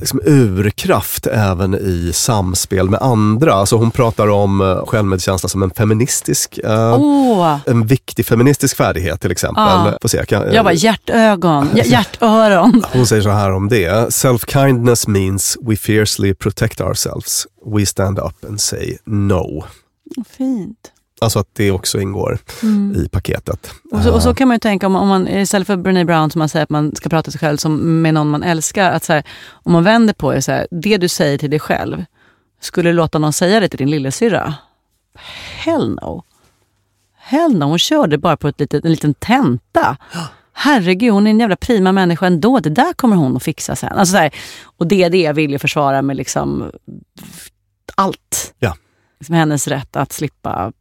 liksom 0.00 0.20
urkraft 0.24 1.26
även 1.26 1.74
i 1.74 2.10
samspel 2.14 2.90
med 2.90 3.02
andra. 3.02 3.52
Alltså 3.52 3.76
hon 3.76 3.90
pratar 3.90 4.28
om 4.28 4.60
eh, 4.60 4.86
självmedkänsla 4.86 5.48
som 5.48 5.62
en 5.62 5.70
feministisk, 5.70 6.58
åh, 6.64 7.56
en 7.66 7.86
viktig 7.86 8.26
feministisk 8.26 8.76
färdighet 8.76 9.20
till 9.20 9.30
exempel. 9.30 9.64
Ja. 9.64 9.98
Får 10.02 10.08
se, 10.08 10.24
kan, 10.26 10.52
jag 10.54 10.64
var 10.64 10.72
hjärtögon, 10.72 11.68
hj- 11.74 11.84
hjärtöron. 11.86 12.84
hon 12.92 13.06
säger 13.06 13.22
så 13.22 13.30
här 13.30 13.52
om 13.52 13.68
det. 13.68 14.12
Self-kindness 14.12 15.08
means 15.08 15.56
we 15.62 15.76
fiercely 15.76 16.34
protect 16.34 16.80
ourselves. 16.80 17.46
We 17.74 17.86
stand 17.86 18.18
up 18.18 18.44
and 18.48 18.60
say 18.60 18.96
no. 19.04 19.64
Fint. 20.36 20.76
Alltså 21.20 21.38
att 21.38 21.48
det 21.52 21.70
också 21.70 22.00
ingår 22.00 22.38
i 22.96 23.08
paketet. 23.08 23.70
Och 23.92 24.02
så, 24.02 24.12
och 24.14 24.22
så 24.22 24.34
kan 24.34 24.48
man 24.48 24.54
ju 24.54 24.58
tänka 24.58 24.86
om, 24.86 24.96
om 24.96 25.08
man 25.08 25.28
istället 25.28 25.66
för 25.66 25.76
Brené 25.76 26.04
Brown 26.04 26.30
som 26.30 26.38
man 26.38 26.48
säger 26.48 26.62
att 26.62 26.70
man 26.70 26.94
ska 26.94 27.08
prata 27.08 27.22
till 27.22 27.32
sig 27.32 27.48
själv 27.48 27.56
som 27.56 28.02
med 28.02 28.14
någon 28.14 28.30
man 28.30 28.42
älskar. 28.42 28.90
Att 28.90 29.04
så 29.04 29.12
här, 29.12 29.22
om 29.50 29.72
man 29.72 29.84
vänder 29.84 30.14
på 30.14 30.32
det, 30.32 30.42
så 30.42 30.52
här, 30.52 30.66
det 30.70 30.96
du 30.96 31.08
säger 31.08 31.38
till 31.38 31.50
dig 31.50 31.60
själv, 31.60 32.04
skulle 32.60 32.88
du 32.88 32.92
låta 32.92 33.18
någon 33.18 33.32
säga 33.32 33.60
det 33.60 33.68
till 33.68 33.78
din 33.78 33.90
lillasyrra? 33.90 34.54
Hell 35.64 35.88
no. 36.02 36.24
Hell 37.16 37.58
no, 37.58 37.64
hon 37.64 37.78
körde 37.78 38.18
bara 38.18 38.36
på 38.36 38.48
ett 38.48 38.60
litet, 38.60 38.84
en 38.84 38.90
liten 38.90 39.14
tenta. 39.14 39.96
Herregud, 40.52 41.12
hon 41.12 41.26
är 41.26 41.30
en 41.30 41.40
jävla 41.40 41.56
prima 41.56 41.92
människa 41.92 42.26
ändå. 42.26 42.58
Det 42.60 42.70
där 42.70 42.92
kommer 42.92 43.16
hon 43.16 43.36
att 43.36 43.42
fixa 43.42 43.76
sen. 43.76 43.92
Alltså 43.92 44.12
så 44.12 44.18
här, 44.18 44.30
och 44.76 44.86
det 44.86 45.02
är 45.02 45.10
det 45.10 45.22
jag 45.22 45.34
vill 45.34 45.50
ju 45.50 45.58
försvara 45.58 46.02
med 46.02 46.16
liksom 46.16 46.72
allt. 47.94 48.54
Ja. 48.58 48.76
Liksom 49.18 49.34
hennes 49.34 49.68
rätt 49.68 49.96
att 49.96 50.12
slippa 50.12 50.72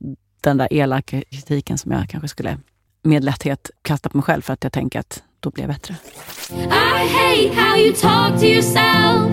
den 0.48 0.58
där 0.58 0.74
elaka 0.74 1.22
kritiken 1.30 1.78
som 1.78 1.92
jag 1.92 2.10
kanske 2.10 2.28
skulle 2.28 2.58
med 3.04 3.24
lätthet 3.24 3.72
kasta 3.82 4.10
på 4.10 4.18
mig 4.18 4.24
själv 4.24 4.42
för 4.42 4.54
att 4.54 4.64
jag 4.64 4.74
tänker 4.74 5.00
att 5.00 5.24
då 5.40 5.50
blir 5.50 5.64
jag 5.64 5.70
bättre. 5.74 5.96
I 6.52 7.08
hate 7.18 7.62
how 7.62 7.78
you 7.78 7.94
talk 7.94 8.40
to 8.40 8.46
yourself. 8.46 9.32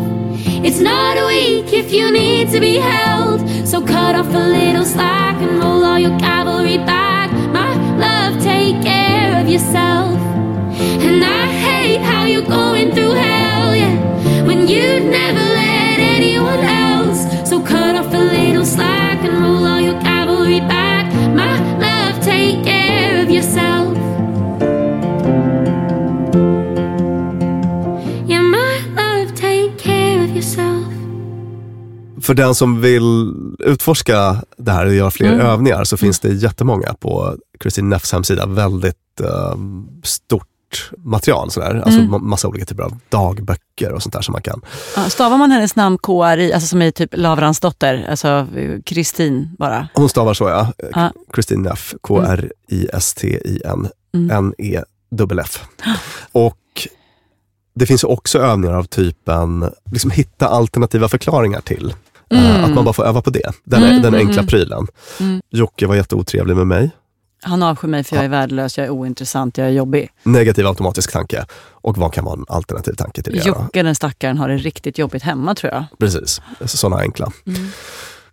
It's 0.66 0.80
not 0.80 1.16
weak 1.28 1.72
if 1.72 1.92
you 1.92 2.12
need 2.12 2.52
to 2.52 2.60
be 2.60 2.80
held. 2.80 3.68
So 3.68 3.80
cut 3.80 4.14
off 4.20 4.34
a 4.34 4.46
little 4.48 4.84
slack 4.84 5.36
and 5.42 5.62
roll 5.62 5.84
all 5.84 5.98
your 5.98 6.18
cavalry 6.18 6.78
back. 6.78 7.30
My 7.52 7.74
love, 7.98 8.42
take 8.42 8.82
care 8.82 9.42
of 9.42 9.48
yourself. 9.48 10.18
And 11.06 11.24
I 11.24 11.46
hate 11.66 12.00
how 12.00 12.24
you're 12.26 12.48
going 12.48 12.92
through 12.92 13.14
hell, 13.14 13.76
yeah. 13.76 14.46
When 14.46 14.68
you'd 14.68 15.04
never 15.20 15.44
let 15.60 15.98
anyone 16.16 16.64
else. 16.86 17.48
So 17.48 17.60
cut 17.62 17.94
off 17.94 18.12
a 18.14 18.18
little 18.18 18.66
slack 18.66 19.24
and 19.24 19.34
roll 19.42 19.66
all 19.66 19.80
your 19.80 20.00
cavalry 20.00 20.60
back. 20.60 20.83
För 32.24 32.34
den 32.34 32.54
som 32.54 32.80
vill 32.80 33.32
utforska 33.58 34.36
det 34.56 34.72
här 34.72 34.86
och 34.86 34.94
göra 34.94 35.10
fler 35.10 35.32
Mm. 35.32 35.46
övningar 35.46 35.84
så 35.84 35.96
finns 35.96 36.20
det 36.20 36.28
jättemånga 36.28 36.94
på 36.94 37.36
Christine 37.62 37.88
Neffs 37.88 38.12
hemsida. 38.12 38.46
Väldigt 38.46 39.20
eh, 39.20 39.54
stort 40.02 40.90
material. 40.98 41.50
Sådär. 41.50 41.82
Alltså 41.84 42.00
Mm. 42.00 42.14
ma- 42.14 42.18
massa 42.22 42.48
olika 42.48 42.64
typer 42.64 42.82
av 42.82 42.98
dagböcker 43.08 43.92
och 43.92 44.02
sånt 44.02 44.12
där 44.12 44.20
som 44.20 44.32
man 44.32 44.42
kan. 44.42 44.60
Ja, 44.96 45.10
stavar 45.10 45.36
man 45.36 45.50
hennes 45.50 45.76
namn 45.76 45.98
KRI, 45.98 46.52
alltså 46.52 46.68
som 46.68 46.82
i 46.82 46.92
typ 46.92 47.10
Lavrans 47.16 47.60
dotter, 47.60 48.06
alltså 48.10 48.46
Kristin 48.86 49.48
bara? 49.58 49.88
Hon 49.94 50.08
stavar 50.08 50.34
så 50.34 50.48
ja. 50.48 50.72
Ja. 50.94 51.12
Neff, 51.56 51.94
K-R-I-S-T-I-N, 52.00 53.88
Mm. 54.14 54.30
N-E-F-F. 54.30 55.64
Och 56.32 56.58
det 57.74 57.86
finns 57.86 58.04
också 58.04 58.38
övningar 58.38 58.74
av 58.74 58.84
typen 58.84 59.70
liksom 59.92 60.10
hitta 60.10 60.48
alternativa 60.48 61.08
förklaringar 61.08 61.60
till. 61.60 61.94
Eh, 62.30 62.50
Mm. 62.54 62.64
Att 62.64 62.74
man 62.74 62.84
bara 62.84 62.92
får 62.92 63.04
öva 63.06 63.22
på 63.22 63.30
det. 63.30 63.52
Den, 63.64 63.82
Mm, 63.82 64.02
den 64.02 64.14
mm, 64.14 64.26
enkla 64.28 64.42
prylen. 64.42 64.86
Mm. 65.20 65.40
Jocke 65.50 65.86
var 65.86 65.94
jätteotrevlig 65.94 66.56
med 66.56 66.66
mig. 66.66 66.90
Han 67.42 67.62
avskyr 67.62 67.88
mig 67.88 68.04
för 68.04 68.16
jag 68.16 68.24
är 68.24 68.28
värdelös, 68.28 68.78
jag 68.78 68.86
är 68.86 68.90
ointressant, 68.90 69.58
jag 69.58 69.66
är 69.66 69.70
jobbig. 69.70 70.08
Negativ 70.22 70.66
automatisk 70.66 71.12
tanke. 71.12 71.44
Och 71.70 71.98
vad 71.98 72.12
kan 72.12 72.24
vara 72.24 72.34
en 72.34 72.44
alternativ 72.48 72.92
tanke 72.92 73.22
till 73.22 73.32
det? 73.32 73.46
Jocke 73.46 73.82
den 73.82 73.94
stackaren 73.94 74.38
har 74.38 74.48
det 74.48 74.56
riktigt 74.56 74.98
jobbigt 74.98 75.22
hemma 75.22 75.54
tror 75.54 75.72
jag. 75.72 75.84
Precis, 75.98 76.40
sådana 76.64 77.02
enkla. 77.02 77.32
Mm. 77.46 77.68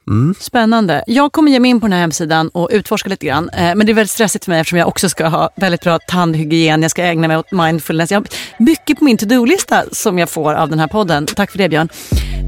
Mm. 0.07 0.35
Spännande. 0.39 1.03
Jag 1.07 1.31
kommer 1.31 1.51
ge 1.51 1.59
mig 1.59 1.71
in 1.71 1.79
på 1.79 1.85
den 1.85 1.93
här 1.93 1.99
hemsidan 1.99 2.49
och 2.49 2.69
utforska 2.71 3.09
lite 3.09 3.25
grann. 3.25 3.49
Eh, 3.49 3.75
men 3.75 3.85
det 3.85 3.91
är 3.91 3.93
väldigt 3.93 4.11
stressigt 4.11 4.45
för 4.45 4.51
mig 4.51 4.59
eftersom 4.59 4.79
jag 4.79 4.87
också 4.87 5.09
ska 5.09 5.27
ha 5.27 5.49
väldigt 5.55 5.81
bra 5.81 5.99
tandhygien. 6.07 6.81
Jag 6.81 6.91
ska 6.91 7.03
ägna 7.03 7.27
mig 7.27 7.37
åt 7.37 7.51
mindfulness. 7.51 8.11
Jag 8.11 8.19
har 8.19 8.27
mycket 8.57 8.99
på 8.99 9.03
min 9.03 9.17
to-do-lista 9.17 9.83
som 9.91 10.19
jag 10.19 10.29
får 10.29 10.53
av 10.53 10.69
den 10.69 10.79
här 10.79 10.87
podden. 10.87 11.25
Tack 11.25 11.51
för 11.51 11.57
det 11.57 11.69
Björn. 11.69 11.89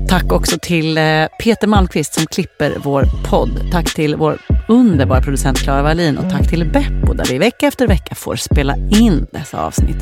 Tack 0.10 0.32
också 0.32 0.58
till 0.62 0.98
eh, 0.98 1.04
Peter 1.40 1.68
Malmqvist 1.68 2.14
som 2.14 2.26
klipper 2.26 2.78
vår 2.84 3.06
podd. 3.30 3.72
Tack 3.72 3.94
till 3.94 4.16
vår 4.16 4.38
underbara 4.74 5.22
producent 5.22 5.60
Clara 5.60 5.82
Wallin 5.82 6.18
och 6.18 6.30
tack 6.30 6.50
till 6.50 6.66
Beppo 6.66 7.14
där 7.14 7.26
vi 7.26 7.38
vecka 7.38 7.68
efter 7.68 7.88
vecka 7.88 8.16
får 8.16 8.36
spela 8.36 8.76
in 8.76 9.28
dessa 9.32 9.66
avsnitt. 9.66 9.98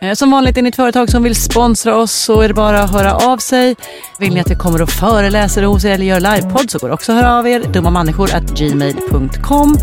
Eh, 0.00 0.14
som 0.14 0.30
vanligt 0.30 0.56
är 0.56 0.62
ni 0.62 0.68
ett 0.68 0.76
företag 0.76 1.10
som 1.10 1.22
vill 1.22 1.34
sponsra 1.34 1.96
oss 1.96 2.12
så 2.12 2.40
är 2.40 2.48
det 2.48 2.54
bara 2.54 2.82
att 2.82 2.92
höra 2.92 3.14
av 3.14 3.38
sig. 3.38 3.76
Vill 4.18 4.34
ni 4.34 4.40
att 4.40 4.50
vi 4.50 4.54
kommer 4.54 4.82
och 4.82 4.90
föreläser 4.90 5.62
hos 5.62 5.84
er 5.84 5.90
eller 5.90 6.06
gör 6.06 6.20
livepodd 6.20 6.70
så 6.70 6.78
går 6.78 6.88
det 6.88 6.94
också 6.94 7.12
att 7.12 7.18
höra 7.18 7.38
av 7.38 7.48
er. 7.48 7.62
dummamänniskor@gmail.com. 7.72 9.76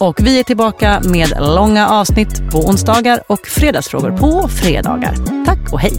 Och 0.00 0.20
vi 0.22 0.38
är 0.38 0.44
tillbaka 0.44 1.00
med 1.04 1.32
långa 1.40 1.88
avsnitt 1.88 2.50
på 2.50 2.58
onsdagar 2.58 3.22
och 3.26 3.46
fredagsfrågor 3.46 4.10
på 4.10 4.48
fredagar. 4.48 5.14
Tack 5.46 5.72
och 5.72 5.80
hej! 5.80 5.98